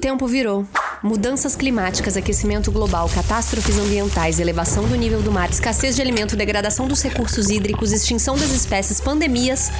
tempo 0.00 0.26
virou. 0.26 0.66
Mudanças 1.02 1.54
climáticas, 1.54 2.16
aquecimento 2.16 2.72
global, 2.72 3.08
catástrofes 3.08 3.78
ambientais, 3.78 4.40
elevação 4.40 4.88
do 4.88 4.96
nível 4.96 5.22
do 5.22 5.30
mar, 5.30 5.48
escassez 5.50 5.94
de 5.94 6.02
alimento, 6.02 6.36
degradação 6.36 6.88
dos 6.88 7.02
recursos 7.02 7.48
hídricos, 7.48 7.92
extinção 7.92 8.36
das 8.36 8.50
espécies, 8.50 9.00
pandemias. 9.00 9.70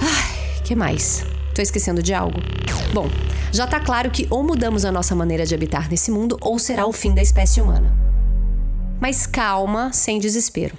Ai, 0.00 0.62
que 0.64 0.74
mais? 0.74 1.24
Tô 1.54 1.60
esquecendo 1.60 2.02
de 2.02 2.14
algo? 2.14 2.40
Bom, 2.94 3.10
já 3.52 3.66
tá 3.66 3.80
claro 3.80 4.10
que 4.10 4.26
ou 4.30 4.42
mudamos 4.42 4.84
a 4.84 4.92
nossa 4.92 5.14
maneira 5.14 5.44
de 5.44 5.54
habitar 5.54 5.88
nesse 5.90 6.10
mundo 6.10 6.38
ou 6.40 6.58
será 6.58 6.86
o 6.86 6.92
fim 6.92 7.14
da 7.14 7.22
espécie 7.22 7.60
humana. 7.60 7.92
Mas 9.00 9.26
calma, 9.26 9.92
sem 9.92 10.18
desespero. 10.18 10.76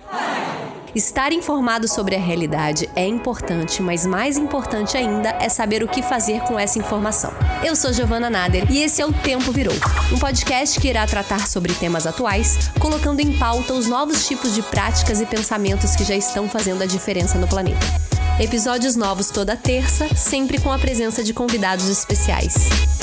Estar 0.98 1.32
informado 1.32 1.88
sobre 1.88 2.16
a 2.16 2.20
realidade 2.20 2.90
é 2.96 3.06
importante, 3.06 3.84
mas 3.84 4.04
mais 4.04 4.36
importante 4.36 4.98
ainda 4.98 5.30
é 5.40 5.48
saber 5.48 5.84
o 5.84 5.88
que 5.88 6.02
fazer 6.02 6.42
com 6.42 6.58
essa 6.58 6.80
informação. 6.80 7.32
Eu 7.64 7.76
sou 7.76 7.94
Giovana 7.94 8.32
Nader 8.32 8.66
e 8.72 8.80
esse 8.82 9.00
é 9.00 9.06
o 9.06 9.14
Tempo 9.14 9.52
Virou, 9.52 9.76
um 10.12 10.18
podcast 10.18 10.80
que 10.80 10.88
irá 10.88 11.06
tratar 11.06 11.48
sobre 11.48 11.72
temas 11.72 12.08
atuais, 12.08 12.72
colocando 12.80 13.20
em 13.20 13.38
pauta 13.38 13.76
os 13.76 13.86
novos 13.86 14.28
tipos 14.28 14.56
de 14.56 14.64
práticas 14.64 15.22
e 15.22 15.28
pensamentos 15.28 15.96
que 15.96 16.04
já 16.04 16.16
estão 16.16 16.50
fazendo 16.50 16.82
a 16.82 16.88
diferença 16.88 17.38
no 17.38 17.48
planeta. 17.48 17.86
Episódios 18.40 18.96
novos 18.96 19.30
toda 19.30 19.56
terça, 19.56 20.08
sempre 20.16 20.60
com 20.60 20.72
a 20.72 20.80
presença 20.80 21.24
de 21.24 21.32
convidados 21.32 21.88
especiais. 21.90 22.97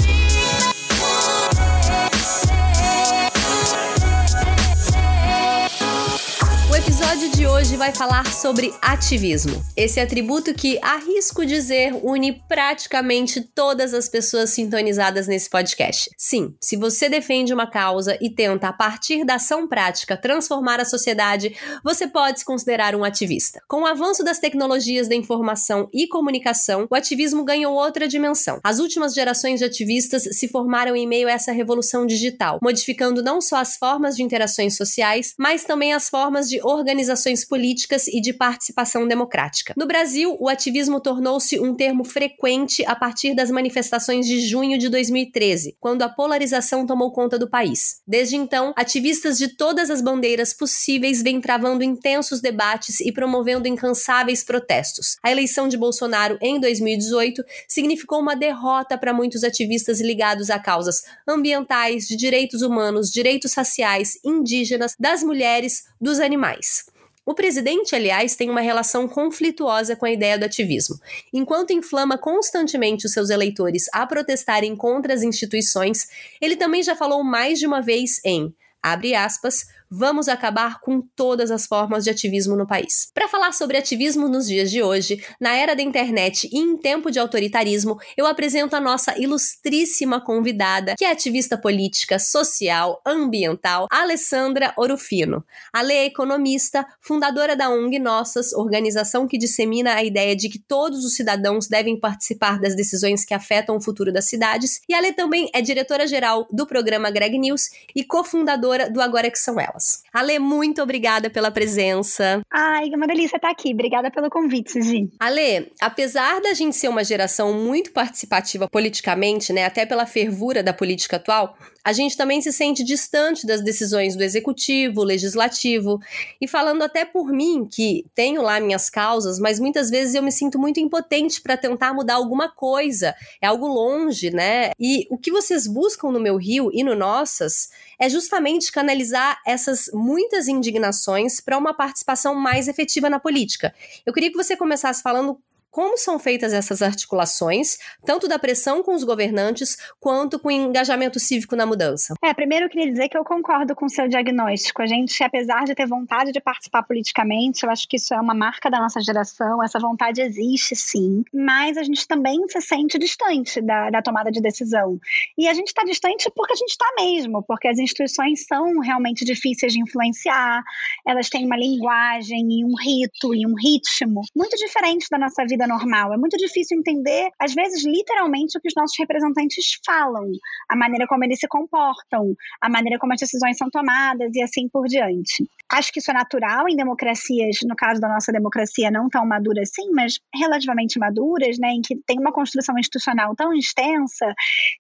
De 7.35 7.49
hoje 7.49 7.77
vai 7.77 7.93
falar 7.93 8.33
sobre 8.33 8.73
ativismo. 8.81 9.61
Esse 9.77 9.99
atributo 9.99 10.55
que, 10.55 10.79
arrisco 10.81 11.45
dizer, 11.45 11.93
une 12.05 12.33
praticamente 12.47 13.41
todas 13.41 13.93
as 13.93 14.09
pessoas 14.09 14.51
sintonizadas 14.51 15.27
nesse 15.27 15.51
podcast. 15.51 16.09
Sim, 16.17 16.55
se 16.61 16.77
você 16.77 17.09
defende 17.09 17.53
uma 17.53 17.67
causa 17.67 18.17
e 18.21 18.31
tenta, 18.31 18.69
a 18.69 18.73
partir 18.73 19.25
da 19.25 19.35
ação 19.35 19.67
prática, 19.67 20.17
transformar 20.17 20.79
a 20.79 20.85
sociedade, 20.85 21.57
você 21.83 22.07
pode 22.07 22.39
se 22.39 22.45
considerar 22.45 22.95
um 22.95 23.03
ativista. 23.03 23.61
Com 23.69 23.83
o 23.83 23.87
avanço 23.87 24.23
das 24.23 24.39
tecnologias 24.39 25.09
da 25.09 25.17
informação 25.17 25.89
e 25.93 26.07
comunicação, 26.07 26.87
o 26.89 26.95
ativismo 26.95 27.45
ganhou 27.45 27.75
outra 27.75 28.07
dimensão. 28.07 28.61
As 28.63 28.79
últimas 28.79 29.13
gerações 29.13 29.59
de 29.59 29.65
ativistas 29.65 30.23
se 30.23 30.47
formaram 30.47 30.95
em 30.95 31.07
meio 31.07 31.27
a 31.27 31.33
essa 31.33 31.51
revolução 31.51 32.07
digital, 32.07 32.61
modificando 32.63 33.25
não 33.25 33.41
só 33.41 33.57
as 33.57 33.77
formas 33.77 34.15
de 34.15 34.23
interações 34.23 34.77
sociais, 34.77 35.35
mas 35.37 35.65
também 35.65 35.93
as 35.93 36.09
formas 36.09 36.49
de 36.49 36.61
organização 36.63 37.24
organizações 37.25 37.45
políticas 37.45 38.07
e 38.09 38.21
de 38.21 38.33
participação 38.33 39.09
democrática. 39.09 39.75
No 39.77 39.87
Brasil, 39.87 40.37
o 40.39 40.49
ativismo 40.49 41.01
tornou-se 41.01 41.59
um 41.59 41.75
termo 41.75 42.05
frequente 42.05 42.85
a 42.87 42.95
partir 42.95 43.35
das 43.35 43.51
manifestações 43.51 44.27
de 44.27 44.41
junho 44.41 44.79
de 44.79 44.89
2013, 44.89 45.77
quando 45.81 46.03
a 46.03 46.09
polarização 46.09 46.87
tomou 46.87 47.11
conta 47.13 47.39
do 47.39 47.49
país. 47.49 48.01
Desde 48.07 48.37
então, 48.37 48.73
ativistas 48.77 49.39
de 49.39 49.57
todas 49.57 49.91
as 49.91 50.01
bandeiras 50.01 50.53
possíveis 50.53 51.23
vêm 51.23 51.41
travando 51.41 51.83
intensos 51.83 52.41
debates 52.41 53.01
e 53.01 53.11
promovendo 53.11 53.67
incansáveis 53.67 54.45
protestos. 54.45 55.17
A 55.23 55.31
eleição 55.31 55.69
de 55.69 55.77
Bolsonaro 55.77 56.39
em 56.41 56.61
2018 56.61 57.43
significou 57.67 58.21
uma 58.21 58.37
derrota 58.37 58.99
para 58.99 59.15
muitos 59.15 59.45
ativistas 59.45 60.01
ligados 60.01 60.51
a 60.51 60.59
causas 60.59 61.03
ambientais, 61.27 62.07
de 62.07 62.17
direitos 62.17 62.63
humanos, 62.63 63.11
direitos 63.11 63.55
raciais, 63.55 64.19
indígenas, 64.25 64.95
das 64.99 65.23
mulheres, 65.23 65.85
dos 66.01 66.21
animais. 66.21 66.85
O 67.27 67.35
presidente, 67.35 67.95
aliás, 67.95 68.37
tem 68.37 68.51
uma 68.51 68.61
relação 68.61 69.09
conflituosa 69.09 69.97
com 69.97 70.05
a 70.05 70.11
ideia 70.11 70.39
do 70.39 70.45
ativismo. 70.45 70.97
Enquanto 71.33 71.73
inflama 71.73 72.19
constantemente 72.19 73.07
os 73.07 73.13
seus 73.13 73.31
eleitores 73.31 73.87
a 73.95 74.07
protestarem 74.07 74.77
contra 74.77 75.15
as 75.15 75.23
instituições, 75.23 76.07
ele 76.39 76.55
também 76.55 76.83
já 76.83 76.95
falou 76.95 77.25
mais 77.25 77.59
de 77.59 77.67
uma 77.67 77.81
vez 77.81 78.21
em, 78.25 78.55
abre 78.83 79.15
aspas, 79.15 79.67
vamos 79.97 80.29
acabar 80.29 80.81
com 80.81 81.01
todas 81.15 81.53
as 81.53 81.67
formas 81.67 82.03
de 82.03 82.11
ativismo 82.11 82.57
no 82.57 82.67
país. 82.67 83.11
Para 83.15 83.29
falar 83.29 83.53
sobre 83.53 83.77
ativismo 83.77 84.29
nos 84.29 84.47
dias 84.47 84.71
de 84.71 84.83
hoje, 84.83 85.25
na 85.41 85.55
era 85.55 85.77
da 85.77 85.83
internet 85.83 86.49
e 86.53 86.59
em 86.59 86.77
tempo 86.77 87.13
de 87.13 87.21
autoritarismo, 87.21 87.97
eu 88.17 88.27
apresento 88.27 88.75
a 88.75 88.81
nossa 88.81 89.17
ilustríssima 89.17 90.21
convidada, 90.21 90.95
que 90.99 91.05
é 91.05 91.11
ativista 91.13 91.57
política, 91.57 92.19
social, 92.19 93.01
ambiental, 93.07 93.87
Alessandra 93.89 94.75
Orufino. 94.77 95.45
A 95.73 95.81
lei 95.81 95.99
é 95.99 96.05
economista, 96.07 96.85
fundadora 97.01 97.55
da 97.55 97.71
ONG 97.71 98.01
Nossas, 98.01 98.53
organização 98.53 99.29
que 99.29 99.39
dissemina 99.39 99.95
a 99.95 100.03
ideia 100.03 100.35
de 100.35 100.49
que 100.49 100.59
todos 100.59 101.05
os 101.05 101.15
cidadãos 101.15 101.69
devem 101.69 101.99
participar 102.01 102.59
das 102.59 102.75
decisões 102.75 103.25
que 103.25 103.35
afetam 103.35 103.77
o 103.77 103.81
futuro 103.81 104.13
das 104.13 104.25
cidades, 104.25 104.81
e 104.89 104.95
a 104.95 105.01
lei 105.01 105.13
também 105.13 105.49
é 105.55 105.63
diretora-geral 105.63 106.49
do 106.51 106.67
programa 106.67 107.13
Greg 107.13 107.39
News 107.39 107.71
e 107.95 108.03
cofundadora 108.03 108.91
do 108.91 109.01
Agora 109.01 109.31
Que 109.31 109.39
São 109.39 109.61
Elas. 109.61 109.84
Ale, 110.13 110.39
muito 110.39 110.83
obrigada 110.83 111.29
pela 111.29 111.51
presença. 111.51 112.41
Ai, 112.53 112.91
é 112.93 112.97
uma 112.97 113.07
delícia 113.07 113.37
estar 113.37 113.51
aqui. 113.51 113.73
Obrigada 113.73 114.11
pelo 114.11 114.31
convite, 114.31 114.81
Gi. 114.83 115.09
Ale, 115.19 115.73
apesar 115.81 116.41
da 116.41 116.55
gente 116.55 116.77
ser 116.77 116.89
uma 116.89 117.05
geração 117.05 117.53
muito 117.53 117.93
participativa 117.93 118.69
politicamente, 118.69 119.53
né, 119.53 119.65
até 119.65 119.85
pela 119.85 120.07
fervura 120.07 120.63
da 120.63 120.73
política 120.73 121.17
atual, 121.17 121.57
a 121.85 121.93
gente 121.93 122.17
também 122.17 122.41
se 122.41 122.51
sente 122.51 122.83
distante 122.83 123.47
das 123.47 123.63
decisões 123.63 124.17
do 124.17 124.23
executivo, 124.23 125.05
legislativo. 125.05 126.01
E 126.41 126.49
falando 126.49 126.83
até 126.83 127.05
por 127.05 127.31
mim, 127.31 127.69
que 127.71 128.07
tenho 128.15 128.41
lá 128.41 128.59
minhas 128.59 128.89
causas, 128.89 129.39
mas 129.39 129.61
muitas 129.61 129.91
vezes 129.91 130.15
eu 130.15 130.23
me 130.23 130.33
sinto 130.33 130.59
muito 130.59 130.81
impotente 130.81 131.43
para 131.43 131.59
tentar 131.59 131.93
mudar 131.93 132.15
alguma 132.15 132.49
coisa. 132.49 133.15
É 133.41 133.47
algo 133.47 133.67
longe, 133.67 134.31
né? 134.31 134.71
E 134.81 135.07
o 135.11 135.19
que 135.19 135.31
vocês 135.31 135.67
buscam 135.67 136.11
no 136.11 136.19
meu 136.19 136.39
Rio 136.39 136.71
e 136.73 136.83
no 136.83 136.95
Nossas 136.95 137.69
é 138.01 138.09
justamente 138.09 138.73
canalizar 138.73 139.39
essas 139.47 139.91
muitas 139.93 140.49
indignações 140.49 141.39
para 141.39 141.59
uma 141.59 141.75
participação 141.75 142.35
mais 142.35 142.67
efetiva 142.67 143.11
na 143.11 143.21
política. 143.21 143.75
Eu 144.07 144.13
queria 144.13 144.31
que 144.31 144.37
você 144.37 144.57
começasse 144.57 145.03
falando 145.03 145.39
como 145.75 145.99
são 145.99 146.21
feitas 146.21 146.53
essas 146.53 146.81
articulações, 146.83 147.79
tanto 148.07 148.29
da 148.29 148.39
pressão 148.39 148.81
com 148.81 148.95
os 148.95 149.03
governantes, 149.03 149.77
quanto 149.99 150.39
com 150.39 150.47
o 150.47 150.53
engajamento 150.53 151.19
cívico 151.19 151.57
na 151.57 151.67
mudança? 151.67 152.15
É, 152.23 152.33
primeiro 152.33 152.67
eu 152.67 152.71
queria 152.71 152.89
dizer 152.89 153.09
que 153.09 153.19
eu 153.19 153.25
concordo 153.25 153.75
com 153.75 153.87
o 153.87 153.91
seu 153.91 154.07
diagnóstico. 154.07 154.81
A 154.83 154.87
gente, 154.87 155.21
apesar 155.25 155.65
de 155.65 155.75
ter 155.75 155.89
vontade 155.89 156.31
de 156.31 156.41
participar 156.41 156.85
politicamente, 156.85 157.65
eu 157.65 157.71
acho 157.71 157.89
que 157.89 157.97
isso 157.97 158.15
é 158.15 158.21
uma 158.21 158.35
marca 158.35 158.71
da 158.71 158.79
nossa 158.79 159.01
geração, 159.01 159.61
essa 159.65 159.81
vontade 159.81 160.23
existe 160.23 160.77
sim, 160.77 161.25
mas 161.35 161.77
a 161.77 161.83
gente 161.83 162.07
também 162.07 162.39
se 162.47 162.61
sente 162.61 162.97
distante 162.97 163.61
da, 163.61 163.91
da 163.91 164.01
tomada 164.01 164.31
de 164.31 164.41
decisão. 164.41 165.01
E 165.37 165.49
a 165.49 165.55
gente 165.55 165.67
está 165.67 165.83
distante 165.83 166.31
porque 166.37 166.53
a 166.53 166.57
gente 166.57 166.71
está 166.71 166.87
mesmo, 166.97 167.43
porque 167.43 167.67
as 167.67 167.81
instituições 167.81 168.47
são 168.47 168.79
realmente 168.79 169.25
difíceis 169.25 169.73
de 169.73 169.81
influenciar, 169.81 170.63
elas 171.05 171.29
têm 171.29 171.45
uma 171.45 171.57
linguagem 171.57 172.61
e 172.61 172.65
um 172.65 172.77
rito 172.81 173.35
e 173.35 173.45
um 173.45 173.55
ritmo 173.61 174.21
muito 174.37 174.57
diferente 174.57 175.09
da 175.11 175.19
nossa 175.19 175.45
vida 175.45 175.64
vida 175.65 175.67
normal. 175.67 176.13
É 176.13 176.17
muito 176.17 176.37
difícil 176.37 176.79
entender, 176.79 177.31
às 177.41 177.55
vezes, 177.55 177.85
literalmente, 177.85 178.57
o 178.57 178.61
que 178.61 178.69
os 178.69 178.75
nossos 178.77 178.97
representantes 178.99 179.79
falam, 179.85 180.25
a 180.69 180.77
maneira 180.77 181.07
como 181.07 181.25
eles 181.25 181.39
se 181.39 181.49
comportam, 181.49 182.35
a 182.61 182.69
maneira 182.69 182.99
como 182.99 183.13
as 183.13 183.21
decisões 183.21 183.57
são 183.57 183.69
tomadas 183.71 184.31
e 184.35 184.43
assim 184.43 184.69
por 184.69 184.87
diante. 184.87 185.45
Acho 185.73 185.93
que 185.93 185.99
isso 185.99 186.11
é 186.11 186.15
natural 186.15 186.69
em 186.69 186.77
democracias, 186.77 187.59
no 187.67 187.75
caso 187.75 188.01
da 188.01 188.09
nossa 188.09 188.31
democracia, 188.31 188.91
não 188.91 189.09
tão 189.09 189.27
madura 189.27 189.63
assim, 189.63 189.91
mas 189.93 190.19
relativamente 190.35 190.99
maduras, 190.99 191.59
né, 191.59 191.71
em 191.71 191.81
que 191.81 191.97
tem 192.07 192.19
uma 192.19 192.33
construção 192.33 192.79
institucional 192.79 193.35
tão 193.35 193.53
extensa 193.53 194.33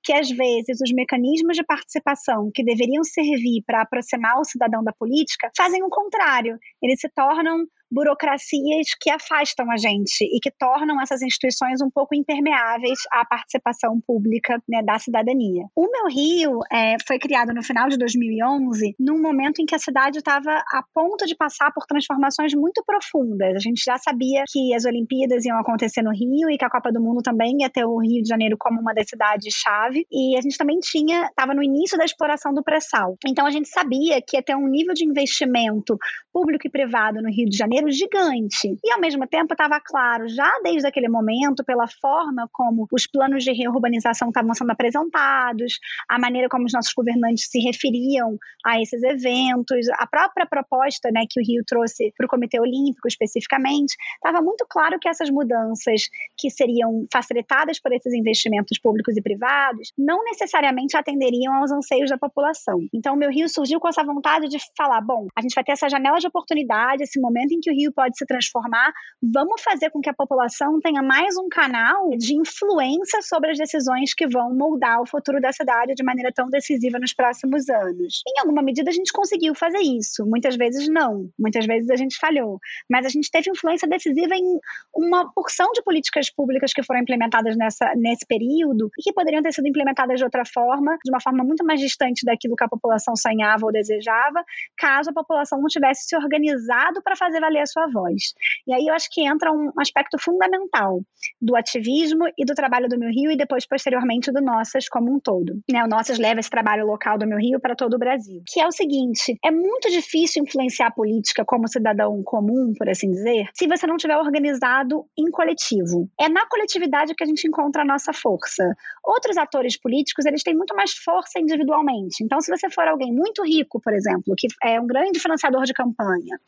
que, 0.02 0.12
às 0.12 0.28
vezes, 0.28 0.80
os 0.80 0.92
mecanismos 0.92 1.56
de 1.56 1.64
participação 1.64 2.50
que 2.54 2.64
deveriam 2.64 3.02
servir 3.02 3.62
para 3.66 3.82
aproximar 3.82 4.38
o 4.38 4.44
cidadão 4.44 4.84
da 4.84 4.92
política 4.92 5.50
fazem 5.56 5.82
o 5.82 5.88
contrário. 5.88 6.58
Eles 6.82 7.00
se 7.00 7.08
tornam 7.14 7.64
burocracias 7.94 8.88
que 9.00 9.08
afastam 9.08 9.70
a 9.70 9.76
gente 9.76 10.24
e 10.24 10.40
que 10.40 10.50
tornam 10.50 11.00
essas 11.00 11.22
instituições 11.22 11.80
um 11.80 11.88
pouco 11.88 12.14
impermeáveis 12.14 12.98
à 13.12 13.24
participação 13.24 14.00
pública 14.04 14.60
né, 14.68 14.82
da 14.82 14.98
cidadania. 14.98 15.64
O 15.76 15.88
Meu 15.90 16.06
Rio 16.08 16.58
é, 16.72 16.96
foi 17.06 17.18
criado 17.18 17.54
no 17.54 17.62
final 17.62 17.88
de 17.88 17.96
2011, 17.96 18.96
num 18.98 19.22
momento 19.22 19.62
em 19.62 19.66
que 19.66 19.74
a 19.74 19.78
cidade 19.78 20.18
estava 20.18 20.50
a 20.50 20.82
ponto 20.92 21.24
de 21.24 21.36
passar 21.36 21.70
por 21.72 21.86
transformações 21.86 22.52
muito 22.54 22.82
profundas. 22.84 23.54
A 23.54 23.60
gente 23.60 23.82
já 23.84 23.96
sabia 23.96 24.42
que 24.48 24.74
as 24.74 24.84
Olimpíadas 24.84 25.44
iam 25.44 25.58
acontecer 25.58 26.02
no 26.02 26.10
Rio 26.10 26.50
e 26.50 26.58
que 26.58 26.64
a 26.64 26.70
Copa 26.70 26.90
do 26.90 27.00
Mundo 27.00 27.22
também 27.22 27.58
ia 27.60 27.70
ter 27.70 27.84
o 27.84 27.98
Rio 27.98 28.22
de 28.22 28.28
Janeiro 28.28 28.56
como 28.58 28.80
uma 28.80 28.92
das 28.92 29.08
cidades-chave. 29.08 30.04
E 30.10 30.36
a 30.36 30.40
gente 30.40 30.58
também 30.58 30.80
tinha, 30.80 31.26
estava 31.26 31.54
no 31.54 31.62
início 31.62 31.96
da 31.96 32.04
exploração 32.04 32.52
do 32.52 32.64
pré-sal. 32.64 33.16
Então 33.26 33.46
a 33.46 33.50
gente 33.50 33.68
sabia 33.68 34.20
que 34.20 34.36
ia 34.36 34.42
ter 34.42 34.56
um 34.56 34.66
nível 34.66 34.94
de 34.94 35.04
investimento 35.04 35.96
público 36.32 36.66
e 36.66 36.70
privado 36.70 37.22
no 37.22 37.28
Rio 37.28 37.48
de 37.48 37.56
Janeiro 37.56 37.83
gigante. 37.90 38.76
E, 38.82 38.92
ao 38.92 39.00
mesmo 39.00 39.26
tempo, 39.26 39.54
estava 39.54 39.80
claro, 39.80 40.28
já 40.28 40.50
desde 40.62 40.86
aquele 40.86 41.08
momento, 41.08 41.64
pela 41.64 41.86
forma 41.86 42.48
como 42.52 42.86
os 42.92 43.06
planos 43.06 43.44
de 43.44 43.52
reurbanização 43.52 44.28
estavam 44.28 44.54
sendo 44.54 44.70
apresentados, 44.70 45.78
a 46.08 46.18
maneira 46.18 46.48
como 46.48 46.64
os 46.64 46.72
nossos 46.72 46.92
governantes 46.92 47.48
se 47.50 47.58
referiam 47.60 48.38
a 48.64 48.80
esses 48.80 49.02
eventos, 49.02 49.86
a 49.98 50.06
própria 50.06 50.46
proposta 50.46 51.10
né, 51.12 51.24
que 51.28 51.40
o 51.40 51.44
Rio 51.44 51.62
trouxe 51.66 52.12
para 52.16 52.26
o 52.26 52.28
Comitê 52.28 52.60
Olímpico 52.60 53.08
especificamente, 53.08 53.94
estava 54.16 54.40
muito 54.40 54.66
claro 54.68 54.98
que 54.98 55.08
essas 55.08 55.30
mudanças 55.30 56.02
que 56.38 56.50
seriam 56.50 57.06
facilitadas 57.12 57.80
por 57.80 57.92
esses 57.92 58.12
investimentos 58.12 58.78
públicos 58.78 59.16
e 59.16 59.22
privados 59.22 59.92
não 59.98 60.24
necessariamente 60.24 60.96
atenderiam 60.96 61.54
aos 61.54 61.70
anseios 61.70 62.10
da 62.10 62.18
população. 62.18 62.80
Então, 62.92 63.14
o 63.14 63.18
meu 63.18 63.30
Rio 63.30 63.48
surgiu 63.48 63.80
com 63.80 63.88
essa 63.88 64.04
vontade 64.04 64.48
de 64.48 64.58
falar: 64.76 65.00
bom, 65.00 65.26
a 65.36 65.42
gente 65.42 65.54
vai 65.54 65.64
ter 65.64 65.72
essa 65.72 65.88
janela 65.88 66.18
de 66.18 66.26
oportunidade, 66.26 67.02
esse 67.02 67.20
momento 67.20 67.52
em 67.52 67.60
que 67.60 67.70
o 67.70 67.73
Rio 67.74 67.92
pode 67.92 68.16
se 68.16 68.26
transformar, 68.26 68.92
vamos 69.22 69.62
fazer 69.62 69.90
com 69.90 70.00
que 70.00 70.10
a 70.10 70.14
população 70.14 70.80
tenha 70.80 71.02
mais 71.02 71.36
um 71.36 71.48
canal 71.48 72.10
de 72.16 72.34
influência 72.34 73.20
sobre 73.22 73.50
as 73.50 73.58
decisões 73.58 74.14
que 74.14 74.26
vão 74.26 74.54
moldar 74.54 75.00
o 75.00 75.06
futuro 75.06 75.40
da 75.40 75.52
cidade 75.52 75.94
de 75.94 76.04
maneira 76.04 76.32
tão 76.32 76.48
decisiva 76.48 76.98
nos 76.98 77.12
próximos 77.12 77.68
anos. 77.68 78.22
Em 78.26 78.40
alguma 78.40 78.62
medida, 78.62 78.90
a 78.90 78.92
gente 78.92 79.12
conseguiu 79.12 79.54
fazer 79.54 79.80
isso, 79.80 80.26
muitas 80.26 80.56
vezes 80.56 80.88
não, 80.88 81.28
muitas 81.38 81.66
vezes 81.66 81.90
a 81.90 81.96
gente 81.96 82.18
falhou, 82.18 82.58
mas 82.90 83.06
a 83.06 83.08
gente 83.08 83.30
teve 83.30 83.50
influência 83.50 83.88
decisiva 83.88 84.34
em 84.34 84.58
uma 84.94 85.30
porção 85.32 85.70
de 85.72 85.82
políticas 85.82 86.30
públicas 86.30 86.72
que 86.72 86.82
foram 86.82 87.00
implementadas 87.00 87.56
nessa, 87.56 87.92
nesse 87.96 88.26
período 88.26 88.90
e 88.98 89.02
que 89.02 89.12
poderiam 89.12 89.42
ter 89.42 89.52
sido 89.52 89.68
implementadas 89.68 90.18
de 90.18 90.24
outra 90.24 90.44
forma, 90.44 90.96
de 91.04 91.10
uma 91.10 91.20
forma 91.20 91.44
muito 91.44 91.64
mais 91.64 91.80
distante 91.80 92.24
daquilo 92.24 92.56
que 92.56 92.64
a 92.64 92.68
população 92.68 93.14
sonhava 93.16 93.64
ou 93.64 93.72
desejava, 93.72 94.44
caso 94.76 95.10
a 95.10 95.12
população 95.12 95.60
não 95.60 95.68
tivesse 95.68 96.08
se 96.08 96.16
organizado 96.16 97.02
para 97.02 97.16
fazer 97.16 97.40
valer 97.40 97.53
a 97.60 97.66
sua 97.66 97.86
voz. 97.88 98.34
E 98.66 98.72
aí 98.72 98.86
eu 98.86 98.94
acho 98.94 99.08
que 99.10 99.26
entra 99.26 99.52
um 99.52 99.70
aspecto 99.78 100.18
fundamental 100.18 101.00
do 101.40 101.56
ativismo 101.56 102.24
e 102.36 102.44
do 102.44 102.54
trabalho 102.54 102.88
do 102.88 102.98
Meu 102.98 103.10
Rio 103.10 103.30
e 103.30 103.36
depois, 103.36 103.66
posteriormente, 103.66 104.32
do 104.32 104.40
Nossas 104.40 104.88
como 104.88 105.14
um 105.14 105.20
todo. 105.20 105.60
Né, 105.70 105.82
o 105.82 105.88
Nossas 105.88 106.18
leva 106.18 106.40
esse 106.40 106.50
trabalho 106.50 106.86
local 106.86 107.18
do 107.18 107.26
Meu 107.26 107.38
Rio 107.38 107.60
para 107.60 107.74
todo 107.74 107.94
o 107.94 107.98
Brasil. 107.98 108.42
Que 108.46 108.60
é 108.60 108.66
o 108.66 108.72
seguinte: 108.72 109.38
é 109.44 109.50
muito 109.50 109.90
difícil 109.90 110.42
influenciar 110.42 110.88
a 110.88 110.90
política 110.90 111.44
como 111.44 111.68
cidadão 111.68 112.22
comum, 112.22 112.72
por 112.76 112.88
assim 112.88 113.10
dizer, 113.10 113.48
se 113.54 113.66
você 113.66 113.86
não 113.86 113.96
tiver 113.96 114.16
organizado 114.16 115.06
em 115.18 115.30
coletivo. 115.30 116.08
É 116.20 116.28
na 116.28 116.46
coletividade 116.46 117.14
que 117.14 117.24
a 117.24 117.26
gente 117.26 117.46
encontra 117.46 117.82
a 117.82 117.84
nossa 117.84 118.12
força. 118.12 118.64
Outros 119.04 119.36
atores 119.36 119.76
políticos, 119.76 120.24
eles 120.26 120.42
têm 120.42 120.54
muito 120.54 120.74
mais 120.74 120.92
força 120.92 121.38
individualmente. 121.38 122.22
Então, 122.22 122.40
se 122.40 122.50
você 122.50 122.70
for 122.70 122.86
alguém 122.88 123.12
muito 123.12 123.42
rico, 123.44 123.80
por 123.80 123.92
exemplo, 123.92 124.34
que 124.36 124.48
é 124.62 124.80
um 124.80 124.86
grande 124.86 125.20
financiador 125.20 125.64
de 125.64 125.72
campanha, 125.72 126.38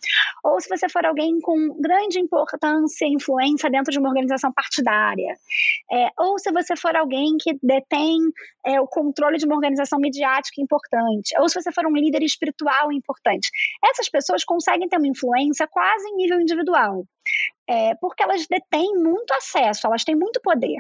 ou 0.43 0.61
se 0.61 0.69
você 0.69 0.89
for 0.97 1.05
alguém 1.05 1.39
com 1.41 1.79
grande 1.79 2.19
importância 2.19 3.05
e 3.05 3.13
influência 3.13 3.69
dentro 3.69 3.93
de 3.93 3.99
uma 3.99 4.09
organização 4.09 4.51
partidária, 4.51 5.37
é, 5.93 6.09
ou 6.19 6.39
se 6.39 6.51
você 6.51 6.75
for 6.75 6.97
alguém 6.97 7.37
que 7.39 7.59
detém 7.63 8.19
é, 8.65 8.81
o 8.81 8.87
controle 8.87 9.37
de 9.37 9.45
uma 9.45 9.55
organização 9.55 9.99
midiática 9.99 10.63
importante, 10.63 11.39
ou 11.39 11.49
se 11.51 11.61
você 11.61 11.71
for 11.71 11.87
um 11.87 11.93
líder 11.93 12.23
espiritual 12.23 12.91
importante, 12.91 13.51
essas 13.85 14.09
pessoas 14.09 14.43
conseguem 14.43 14.89
ter 14.89 14.97
uma 14.97 15.07
influência 15.07 15.67
quase 15.67 16.09
em 16.09 16.17
nível 16.17 16.41
individual. 16.41 17.05
É, 17.69 17.95
porque 17.97 18.23
elas 18.23 18.47
detêm 18.47 18.95
muito 18.95 19.33
acesso, 19.33 19.87
elas 19.87 20.05
têm 20.05 20.15
muito 20.15 20.41
poder. 20.41 20.79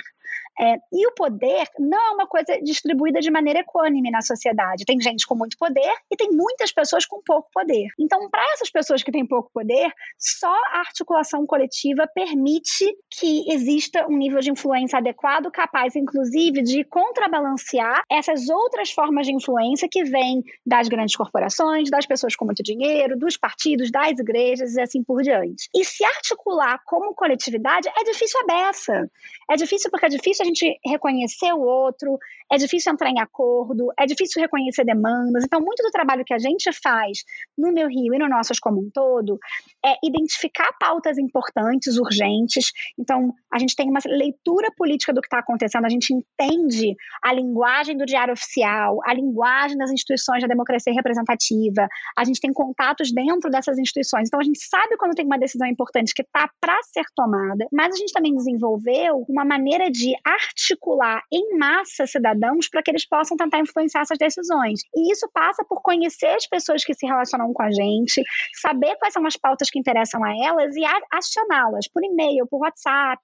É, 0.58 0.76
e 0.90 1.06
o 1.06 1.12
poder 1.12 1.68
não 1.78 1.98
é 1.98 2.10
uma 2.12 2.26
coisa 2.26 2.58
distribuída 2.62 3.20
de 3.20 3.30
maneira 3.30 3.60
equânime 3.60 4.10
na 4.10 4.22
sociedade. 4.22 4.86
Tem 4.86 4.98
gente 5.00 5.26
com 5.26 5.34
muito 5.34 5.56
poder 5.58 5.92
e 6.10 6.16
tem 6.16 6.30
muitas 6.30 6.72
pessoas 6.72 7.04
com 7.04 7.20
pouco 7.22 7.50
poder. 7.52 7.88
Então, 7.98 8.30
para 8.30 8.42
essas 8.54 8.70
pessoas 8.70 9.02
que 9.02 9.12
têm 9.12 9.26
pouco 9.26 9.50
poder, 9.52 9.92
só 10.18 10.52
a 10.72 10.78
articulação 10.78 11.46
coletiva 11.46 12.08
permite 12.14 12.86
que 13.10 13.52
exista 13.52 14.06
um 14.08 14.16
nível 14.16 14.40
de 14.40 14.50
influência 14.50 14.98
adequado, 14.98 15.50
capaz, 15.50 15.94
inclusive, 15.94 16.62
de 16.62 16.84
contrabalancear 16.84 18.02
essas 18.10 18.48
outras 18.48 18.90
formas 18.90 19.26
de 19.26 19.34
influência 19.34 19.88
que 19.90 20.04
vêm 20.04 20.42
das 20.64 20.88
grandes 20.88 21.16
corporações, 21.16 21.90
das 21.90 22.06
pessoas 22.06 22.34
com 22.34 22.46
muito 22.46 22.62
dinheiro, 22.62 23.18
dos 23.18 23.36
partidos, 23.36 23.90
das 23.90 24.18
igrejas 24.18 24.74
e 24.74 24.80
assim 24.80 25.02
por 25.02 25.22
diante. 25.22 25.68
E 25.74 25.84
se 25.84 26.02
articular 26.04 26.75
como 26.84 27.14
coletividade 27.14 27.88
é 27.88 28.04
difícil 28.04 28.40
a 28.40 28.46
beça. 28.46 29.10
É 29.50 29.56
difícil 29.56 29.90
porque 29.90 30.06
é 30.06 30.08
difícil 30.08 30.42
a 30.42 30.46
gente 30.46 30.78
reconhecer 30.84 31.52
o 31.52 31.60
outro, 31.60 32.18
é 32.50 32.56
difícil 32.56 32.92
entrar 32.92 33.10
em 33.10 33.20
acordo, 33.20 33.92
é 33.98 34.06
difícil 34.06 34.40
reconhecer 34.40 34.84
demandas. 34.84 35.44
Então, 35.44 35.60
muito 35.60 35.82
do 35.82 35.90
trabalho 35.90 36.24
que 36.24 36.34
a 36.34 36.38
gente 36.38 36.70
faz 36.72 37.18
no 37.56 37.72
Meu 37.72 37.88
Rio 37.88 38.14
e 38.14 38.18
no 38.18 38.28
Nossos 38.28 38.58
como 38.58 38.80
um 38.80 38.90
todo 38.92 39.38
é 39.84 39.94
identificar 40.04 40.72
pautas 40.78 41.18
importantes, 41.18 41.96
urgentes. 41.96 42.72
Então, 42.98 43.32
a 43.52 43.58
gente 43.58 43.74
tem 43.74 43.88
uma 43.88 44.00
leitura 44.06 44.70
política 44.76 45.12
do 45.12 45.20
que 45.20 45.26
está 45.26 45.38
acontecendo, 45.38 45.84
a 45.84 45.88
gente 45.88 46.12
entende 46.12 46.94
a 47.22 47.32
linguagem 47.32 47.96
do 47.96 48.04
diário 48.04 48.32
oficial, 48.32 48.98
a 49.04 49.14
linguagem 49.14 49.76
das 49.76 49.90
instituições 49.90 50.42
da 50.42 50.48
democracia 50.48 50.92
representativa, 50.92 51.88
a 52.16 52.24
gente 52.24 52.40
tem 52.40 52.52
contatos 52.52 53.12
dentro 53.12 53.50
dessas 53.50 53.78
instituições. 53.78 54.28
Então, 54.28 54.40
a 54.40 54.44
gente 54.44 54.58
sabe 54.58 54.96
quando 54.96 55.14
tem 55.14 55.24
uma 55.24 55.38
decisão 55.38 55.66
importante 55.66 56.12
que 56.14 56.22
está 56.22 56.48
para 56.66 56.82
ser 56.82 57.04
tomada, 57.14 57.64
mas 57.72 57.94
a 57.94 57.96
gente 57.96 58.12
também 58.12 58.34
desenvolveu 58.34 59.24
uma 59.28 59.44
maneira 59.44 59.88
de 59.88 60.16
articular 60.24 61.22
em 61.32 61.56
massa 61.56 62.08
cidadãos 62.08 62.68
para 62.68 62.82
que 62.82 62.90
eles 62.90 63.08
possam 63.08 63.36
tentar 63.36 63.60
influenciar 63.60 64.00
essas 64.00 64.18
decisões. 64.18 64.80
E 64.92 65.12
isso 65.12 65.30
passa 65.32 65.64
por 65.68 65.80
conhecer 65.80 66.26
as 66.26 66.44
pessoas 66.48 66.84
que 66.84 66.92
se 66.92 67.06
relacionam 67.06 67.52
com 67.52 67.62
a 67.62 67.70
gente, 67.70 68.20
saber 68.52 68.96
quais 68.96 69.14
são 69.14 69.24
as 69.24 69.36
pautas 69.36 69.70
que 69.70 69.78
interessam 69.78 70.24
a 70.24 70.32
elas 70.44 70.74
e 70.74 70.82
acioná-las 71.12 71.86
por 71.86 72.02
e-mail, 72.02 72.48
por 72.48 72.58
WhatsApp, 72.58 73.22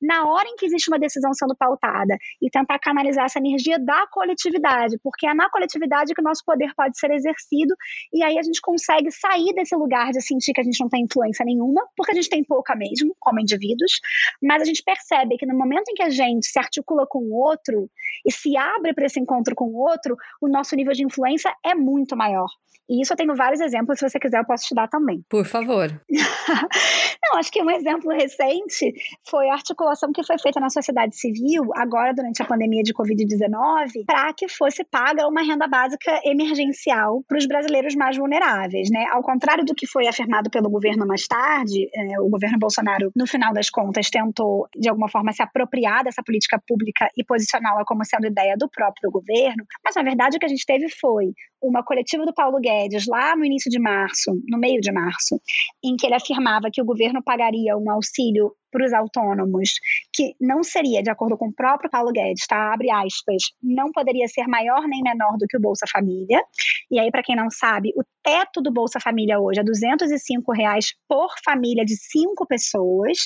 na 0.00 0.30
hora 0.30 0.48
em 0.48 0.54
que 0.54 0.66
existe 0.66 0.88
uma 0.88 0.98
decisão 0.98 1.34
sendo 1.34 1.56
pautada 1.56 2.16
e 2.40 2.48
tentar 2.48 2.78
canalizar 2.78 3.24
essa 3.24 3.40
energia 3.40 3.76
da 3.76 4.06
coletividade, 4.06 5.00
porque 5.02 5.26
é 5.26 5.34
na 5.34 5.50
coletividade 5.50 6.14
que 6.14 6.20
o 6.20 6.24
nosso 6.24 6.44
poder 6.44 6.72
pode 6.76 6.96
ser 6.96 7.10
exercido 7.10 7.74
e 8.12 8.22
aí 8.22 8.38
a 8.38 8.42
gente 8.42 8.60
consegue 8.60 9.10
sair 9.10 9.52
desse 9.52 9.74
lugar 9.74 10.12
de 10.12 10.20
sentir 10.20 10.52
que 10.52 10.60
a 10.60 10.64
gente 10.64 10.80
não 10.80 10.88
tem 10.88 11.02
influência 11.02 11.44
nenhuma, 11.44 11.84
porque 11.96 12.12
a 12.12 12.14
gente 12.14 12.30
tem 12.30 12.44
pouca 12.44 12.76
como 13.18 13.40
indivíduos, 13.40 14.00
mas 14.42 14.62
a 14.62 14.64
gente 14.64 14.82
percebe 14.82 15.36
que 15.36 15.46
no 15.46 15.56
momento 15.56 15.88
em 15.88 15.94
que 15.94 16.02
a 16.02 16.10
gente 16.10 16.46
se 16.46 16.58
articula 16.58 17.06
com 17.06 17.18
o 17.18 17.34
outro 17.34 17.90
e 18.24 18.32
se 18.32 18.56
abre 18.56 18.94
para 18.94 19.06
esse 19.06 19.20
encontro 19.20 19.54
com 19.54 19.66
o 19.66 19.76
outro, 19.76 20.16
o 20.40 20.48
nosso 20.48 20.74
nível 20.76 20.92
de 20.92 21.04
influência 21.04 21.54
é 21.64 21.74
muito 21.74 22.16
maior. 22.16 22.48
E 22.88 23.02
isso 23.02 23.12
eu 23.12 23.16
tenho 23.16 23.34
vários 23.34 23.60
exemplos, 23.60 23.98
se 23.98 24.08
você 24.08 24.18
quiser 24.18 24.40
eu 24.40 24.44
posso 24.44 24.66
te 24.66 24.74
dar 24.74 24.88
também. 24.88 25.22
Por 25.28 25.44
favor. 25.44 25.88
Não, 27.24 27.38
acho 27.38 27.50
que 27.50 27.62
um 27.62 27.70
exemplo 27.70 28.10
recente 28.12 28.92
foi 29.28 29.48
a 29.48 29.54
articulação 29.54 30.12
que 30.12 30.22
foi 30.22 30.38
feita 30.38 30.60
na 30.60 30.68
sociedade 30.68 31.16
civil, 31.16 31.70
agora 31.74 32.12
durante 32.12 32.42
a 32.42 32.44
pandemia 32.44 32.82
de 32.82 32.92
Covid-19, 32.92 34.04
para 34.06 34.32
que 34.34 34.48
fosse 34.48 34.84
paga 34.84 35.26
uma 35.26 35.42
renda 35.42 35.66
básica 35.66 36.20
emergencial 36.24 37.24
para 37.26 37.38
os 37.38 37.46
brasileiros 37.46 37.94
mais 37.94 38.16
vulneráveis. 38.16 38.90
Né? 38.90 39.06
Ao 39.10 39.22
contrário 39.22 39.64
do 39.64 39.74
que 39.74 39.86
foi 39.86 40.06
afirmado 40.06 40.50
pelo 40.50 40.68
governo 40.68 41.06
mais 41.06 41.26
tarde, 41.26 41.88
é, 41.94 42.20
o 42.20 42.28
governo 42.28 42.58
Bolsonaro, 42.58 43.10
no 43.16 43.26
final 43.26 43.52
das 43.52 43.70
contas, 43.70 44.10
tentou, 44.10 44.68
de 44.76 44.88
alguma 44.88 45.08
forma, 45.08 45.32
se 45.32 45.42
apropriar 45.42 46.04
dessa 46.04 46.22
política 46.22 46.60
pública 46.66 47.08
e 47.16 47.24
posicioná-la 47.24 47.84
como 47.86 48.04
sendo 48.04 48.26
ideia 48.26 48.54
do 48.58 48.68
próprio 48.68 49.10
governo, 49.10 49.64
mas 49.84 49.94
na 49.94 50.02
verdade 50.02 50.36
o 50.36 50.40
que 50.40 50.46
a 50.46 50.48
gente 50.48 50.66
teve 50.66 50.88
foi 50.88 51.32
uma 51.64 51.82
coletiva 51.82 52.26
do 52.26 52.34
Paulo 52.34 52.60
Guedes 52.60 53.06
lá 53.06 53.34
no 53.34 53.44
início 53.44 53.70
de 53.70 53.78
março, 53.78 54.38
no 54.48 54.58
meio 54.58 54.80
de 54.80 54.92
março, 54.92 55.40
em 55.82 55.96
que 55.96 56.06
ele 56.06 56.14
afirmava 56.14 56.70
que 56.72 56.80
o 56.80 56.84
governo 56.84 57.22
pagaria 57.22 57.76
um 57.76 57.90
auxílio 57.90 58.52
para 58.74 58.84
os 58.84 58.92
autônomos, 58.92 59.70
que 60.12 60.34
não 60.40 60.64
seria, 60.64 61.00
de 61.00 61.10
acordo 61.10 61.38
com 61.38 61.46
o 61.46 61.52
próprio 61.52 61.88
Paulo 61.88 62.10
Guedes, 62.10 62.44
tá? 62.48 62.72
Abre 62.72 62.90
aspas, 62.90 63.44
não 63.62 63.92
poderia 63.92 64.26
ser 64.26 64.48
maior 64.48 64.88
nem 64.88 65.00
menor 65.00 65.38
do 65.38 65.46
que 65.46 65.56
o 65.56 65.60
Bolsa 65.60 65.86
Família. 65.90 66.42
E 66.90 66.98
aí, 66.98 67.08
para 67.10 67.22
quem 67.22 67.36
não 67.36 67.48
sabe, 67.50 67.92
o 67.96 68.02
teto 68.22 68.60
do 68.60 68.72
Bolsa 68.72 68.98
Família 68.98 69.38
hoje 69.38 69.60
é 69.60 69.62
205 69.62 70.52
reais 70.52 70.86
por 71.08 71.30
família 71.44 71.84
de 71.84 71.94
cinco 71.94 72.44
pessoas. 72.46 73.18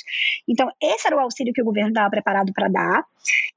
Então, 0.47 0.69
esse 0.83 1.07
era 1.07 1.17
o 1.17 1.21
auxílio 1.21 1.55
que 1.55 1.63
o 1.63 1.65
governo 1.65 1.91
estava 1.91 2.11
preparado 2.11 2.53
para 2.53 2.69
dar. 2.69 3.05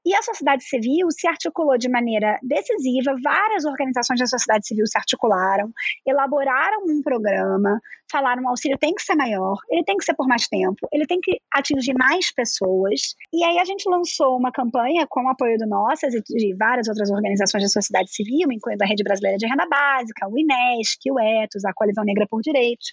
E 0.04 0.14
a 0.14 0.22
sociedade 0.22 0.64
civil 0.64 1.10
se 1.10 1.26
articulou 1.26 1.76
de 1.76 1.88
maneira 1.88 2.38
decisiva, 2.42 3.14
várias 3.22 3.64
organizações 3.64 4.20
da 4.20 4.26
sociedade 4.26 4.66
civil 4.66 4.86
se 4.86 4.96
articularam, 4.98 5.70
elaboraram 6.06 6.84
um 6.86 7.02
programa, 7.02 7.80
falaram 8.10 8.44
o 8.44 8.48
auxílio 8.48 8.78
tem 8.78 8.94
que 8.94 9.02
ser 9.02 9.14
maior, 9.14 9.56
ele 9.70 9.82
tem 9.84 9.96
que 9.96 10.04
ser 10.04 10.14
por 10.14 10.28
mais 10.28 10.46
tempo, 10.46 10.86
ele 10.92 11.06
tem 11.06 11.20
que 11.20 11.40
atingir 11.52 11.81
mais 11.92 12.32
pessoas. 12.32 13.14
E 13.32 13.42
aí 13.44 13.58
a 13.58 13.64
gente 13.64 13.88
lançou 13.88 14.36
uma 14.36 14.52
campanha 14.52 15.06
com 15.08 15.24
o 15.24 15.28
apoio 15.28 15.58
do 15.58 15.66
Nossas 15.66 16.14
e 16.14 16.20
de 16.20 16.54
várias 16.54 16.88
outras 16.88 17.10
organizações 17.10 17.62
da 17.62 17.68
sociedade 17.68 18.12
civil, 18.12 18.50
incluindo 18.52 18.82
a 18.82 18.86
Rede 18.86 19.02
Brasileira 19.02 19.38
de 19.38 19.46
Renda 19.46 19.66
Básica, 19.66 20.28
o 20.28 20.38
INESC, 20.38 21.10
o 21.10 21.18
ETOS, 21.18 21.64
a 21.64 21.72
Coalizão 21.72 22.04
Negra 22.04 22.26
por 22.28 22.40
Direitos. 22.42 22.92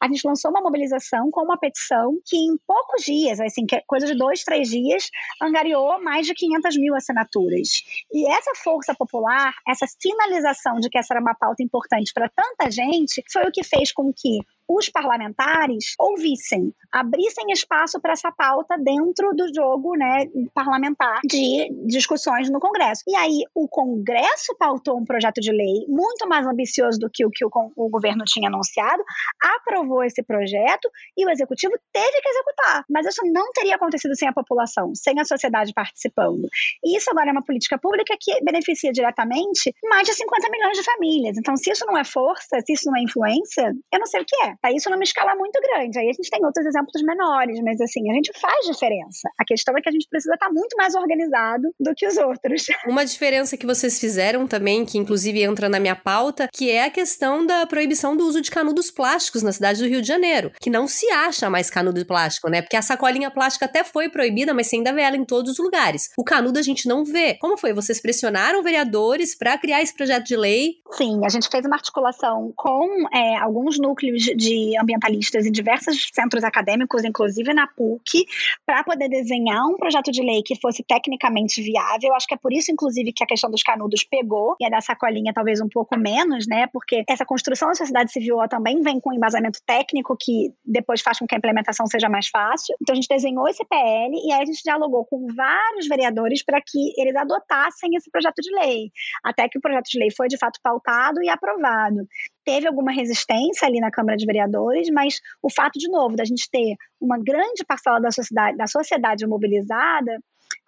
A 0.00 0.06
gente 0.06 0.26
lançou 0.26 0.50
uma 0.50 0.62
mobilização 0.62 1.30
com 1.30 1.42
uma 1.42 1.58
petição 1.58 2.18
que 2.24 2.36
em 2.36 2.56
poucos 2.66 3.04
dias, 3.04 3.38
assim, 3.40 3.66
é 3.72 3.82
coisa 3.86 4.06
de 4.06 4.14
dois, 4.14 4.42
três 4.42 4.68
dias, 4.68 5.10
angariou 5.42 6.02
mais 6.02 6.26
de 6.26 6.34
500 6.34 6.76
mil 6.78 6.94
assinaturas. 6.94 7.68
E 8.12 8.28
essa 8.30 8.52
força 8.54 8.94
popular, 8.94 9.52
essa 9.66 9.86
sinalização 9.86 10.80
de 10.80 10.88
que 10.88 10.98
essa 10.98 11.14
era 11.14 11.20
uma 11.20 11.34
pauta 11.34 11.62
importante 11.62 12.12
para 12.14 12.28
tanta 12.28 12.70
gente, 12.70 13.22
foi 13.32 13.42
o 13.42 13.52
que 13.52 13.62
fez 13.62 13.92
com 13.92 14.12
que 14.12 14.40
os 14.72 14.88
parlamentares 14.88 15.94
ouvissem, 15.98 16.72
abrissem 16.92 17.50
espaço 17.50 18.00
para 18.00 18.12
essa 18.12 18.30
pauta 18.30 18.78
dentro 18.78 19.34
do 19.34 19.52
jogo 19.52 19.96
né, 19.96 20.26
parlamentar 20.54 21.20
de 21.24 21.68
discussões 21.86 22.48
no 22.48 22.60
Congresso. 22.60 23.02
E 23.08 23.16
aí 23.16 23.42
o 23.52 23.66
Congresso 23.66 24.54
pautou 24.56 24.96
um 24.96 25.04
projeto 25.04 25.40
de 25.40 25.50
lei 25.50 25.86
muito 25.88 26.28
mais 26.28 26.46
ambicioso 26.46 27.00
do 27.00 27.10
que 27.10 27.26
o 27.26 27.30
que 27.30 27.44
o, 27.44 27.50
o 27.74 27.88
governo 27.88 28.22
tinha 28.24 28.48
anunciado, 28.48 29.02
aprovou 29.42 30.04
esse 30.04 30.22
projeto 30.22 30.88
e 31.16 31.26
o 31.26 31.30
executivo 31.30 31.74
teve 31.92 32.20
que 32.20 32.28
executar. 32.28 32.84
Mas 32.88 33.06
isso 33.06 33.22
não 33.24 33.50
teria 33.52 33.74
acontecido 33.74 34.16
sem 34.16 34.28
a 34.28 34.32
população, 34.32 34.94
sem 34.94 35.18
a 35.18 35.24
sociedade 35.24 35.72
participando. 35.74 36.48
E 36.84 36.96
isso 36.96 37.10
agora 37.10 37.30
é 37.30 37.32
uma 37.32 37.44
política 37.44 37.76
pública 37.76 38.14
que 38.20 38.40
beneficia 38.44 38.92
diretamente 38.92 39.74
mais 39.84 40.06
de 40.06 40.14
50 40.14 40.48
milhões 40.48 40.76
de 40.76 40.84
famílias. 40.84 41.36
Então, 41.36 41.56
se 41.56 41.72
isso 41.72 41.84
não 41.86 41.98
é 41.98 42.04
força, 42.04 42.60
se 42.64 42.72
isso 42.72 42.86
não 42.86 42.96
é 42.96 43.02
influência, 43.02 43.74
eu 43.92 43.98
não 43.98 44.06
sei 44.06 44.20
o 44.20 44.24
que 44.24 44.36
é. 44.44 44.59
Tá 44.62 44.70
isso 44.70 44.90
numa 44.90 45.02
escala 45.02 45.34
muito 45.34 45.58
grande. 45.60 45.98
Aí 45.98 46.08
a 46.08 46.12
gente 46.12 46.28
tem 46.28 46.44
outros 46.44 46.66
exemplos 46.66 47.02
menores, 47.02 47.58
mas 47.62 47.80
assim, 47.80 48.10
a 48.10 48.14
gente 48.14 48.30
faz 48.38 48.66
diferença. 48.66 49.28
A 49.38 49.44
questão 49.44 49.74
é 49.76 49.80
que 49.80 49.88
a 49.88 49.92
gente 49.92 50.06
precisa 50.08 50.34
estar 50.34 50.50
muito 50.50 50.76
mais 50.76 50.94
organizado 50.94 51.68
do 51.80 51.94
que 51.94 52.06
os 52.06 52.16
outros. 52.18 52.66
Uma 52.86 53.04
diferença 53.04 53.56
que 53.56 53.66
vocês 53.66 53.98
fizeram 53.98 54.46
também, 54.46 54.84
que 54.84 54.98
inclusive 54.98 55.42
entra 55.42 55.68
na 55.68 55.80
minha 55.80 55.96
pauta, 55.96 56.48
que 56.52 56.70
é 56.70 56.84
a 56.84 56.90
questão 56.90 57.44
da 57.46 57.66
proibição 57.66 58.16
do 58.16 58.26
uso 58.26 58.42
de 58.42 58.50
canudos 58.50 58.90
plásticos 58.90 59.42
na 59.42 59.52
cidade 59.52 59.82
do 59.82 59.88
Rio 59.88 60.02
de 60.02 60.08
Janeiro, 60.08 60.52
que 60.60 60.68
não 60.68 60.86
se 60.86 61.10
acha 61.10 61.48
mais 61.48 61.70
canudo 61.70 62.04
plástico, 62.04 62.50
né? 62.50 62.60
Porque 62.60 62.76
a 62.76 62.82
sacolinha 62.82 63.30
plástica 63.30 63.64
até 63.64 63.82
foi 63.82 64.08
proibida, 64.10 64.52
mas 64.52 64.66
você 64.66 64.76
ainda 64.76 64.92
vê 64.92 65.02
ela 65.02 65.16
em 65.16 65.24
todos 65.24 65.52
os 65.52 65.58
lugares. 65.58 66.10
O 66.18 66.24
canudo 66.24 66.58
a 66.58 66.62
gente 66.62 66.86
não 66.86 67.04
vê. 67.04 67.34
Como 67.40 67.56
foi? 67.56 67.72
Vocês 67.72 68.00
pressionaram 68.00 68.62
vereadores 68.62 69.36
para 69.36 69.56
criar 69.56 69.82
esse 69.82 69.94
projeto 69.94 70.26
de 70.26 70.36
lei? 70.36 70.74
Sim, 70.92 71.20
a 71.24 71.28
gente 71.28 71.48
fez 71.48 71.64
uma 71.64 71.76
articulação 71.76 72.52
com 72.56 73.08
é, 73.14 73.36
alguns 73.36 73.78
núcleos 73.78 74.22
de 74.22 74.49
ambientalistas 74.80 75.46
em 75.46 75.52
diversos 75.52 76.08
centros 76.12 76.44
acadêmicos, 76.44 77.04
inclusive 77.04 77.52
na 77.54 77.66
PUC, 77.66 78.24
para 78.66 78.84
poder 78.84 79.08
desenhar 79.08 79.66
um 79.66 79.76
projeto 79.76 80.10
de 80.10 80.22
lei 80.22 80.42
que 80.42 80.58
fosse 80.60 80.82
tecnicamente 80.82 81.62
viável. 81.62 82.14
Acho 82.14 82.26
que 82.26 82.34
é 82.34 82.38
por 82.38 82.52
isso, 82.52 82.70
inclusive, 82.72 83.12
que 83.12 83.24
a 83.24 83.26
questão 83.26 83.50
dos 83.50 83.62
canudos 83.62 84.04
pegou 84.04 84.56
e 84.60 84.66
a 84.66 84.68
da 84.68 84.80
sacolinha 84.80 85.32
talvez 85.32 85.60
um 85.60 85.68
pouco 85.68 85.98
menos, 85.98 86.46
né? 86.46 86.66
Porque 86.72 87.04
essa 87.08 87.24
construção 87.24 87.68
da 87.68 87.74
sociedade 87.74 88.12
civil 88.12 88.36
também 88.48 88.80
vem 88.82 89.00
com 89.00 89.10
um 89.10 89.14
embasamento 89.14 89.60
técnico 89.66 90.16
que 90.18 90.52
depois 90.64 91.00
faz 91.00 91.18
com 91.18 91.26
que 91.26 91.34
a 91.34 91.38
implementação 91.38 91.86
seja 91.86 92.08
mais 92.08 92.28
fácil. 92.28 92.74
Então 92.80 92.92
a 92.92 92.96
gente 92.96 93.08
desenhou 93.08 93.48
esse 93.48 93.64
PL 93.64 94.14
e 94.14 94.32
aí 94.32 94.42
a 94.42 94.44
gente 94.44 94.62
dialogou 94.62 95.04
com 95.04 95.26
vários 95.34 95.86
vereadores 95.88 96.44
para 96.44 96.60
que 96.60 96.92
eles 96.96 97.14
adotassem 97.16 97.94
esse 97.96 98.10
projeto 98.10 98.40
de 98.40 98.50
lei, 98.54 98.90
até 99.24 99.48
que 99.48 99.58
o 99.58 99.60
projeto 99.60 99.86
de 99.90 99.98
lei 99.98 100.10
foi 100.10 100.28
de 100.28 100.38
fato 100.38 100.58
pautado 100.62 101.22
e 101.22 101.28
aprovado 101.28 102.06
teve 102.44 102.66
alguma 102.66 102.92
resistência 102.92 103.66
ali 103.66 103.80
na 103.80 103.90
Câmara 103.90 104.16
de 104.16 104.26
Vereadores, 104.26 104.88
mas 104.90 105.20
o 105.42 105.50
fato, 105.50 105.78
de 105.78 105.88
novo, 105.90 106.16
da 106.16 106.24
gente 106.24 106.48
ter 106.50 106.76
uma 107.00 107.18
grande 107.18 107.64
parcela 107.66 108.00
da 108.00 108.10
sociedade, 108.10 108.56
da 108.56 108.66
sociedade 108.66 109.26
mobilizada 109.26 110.18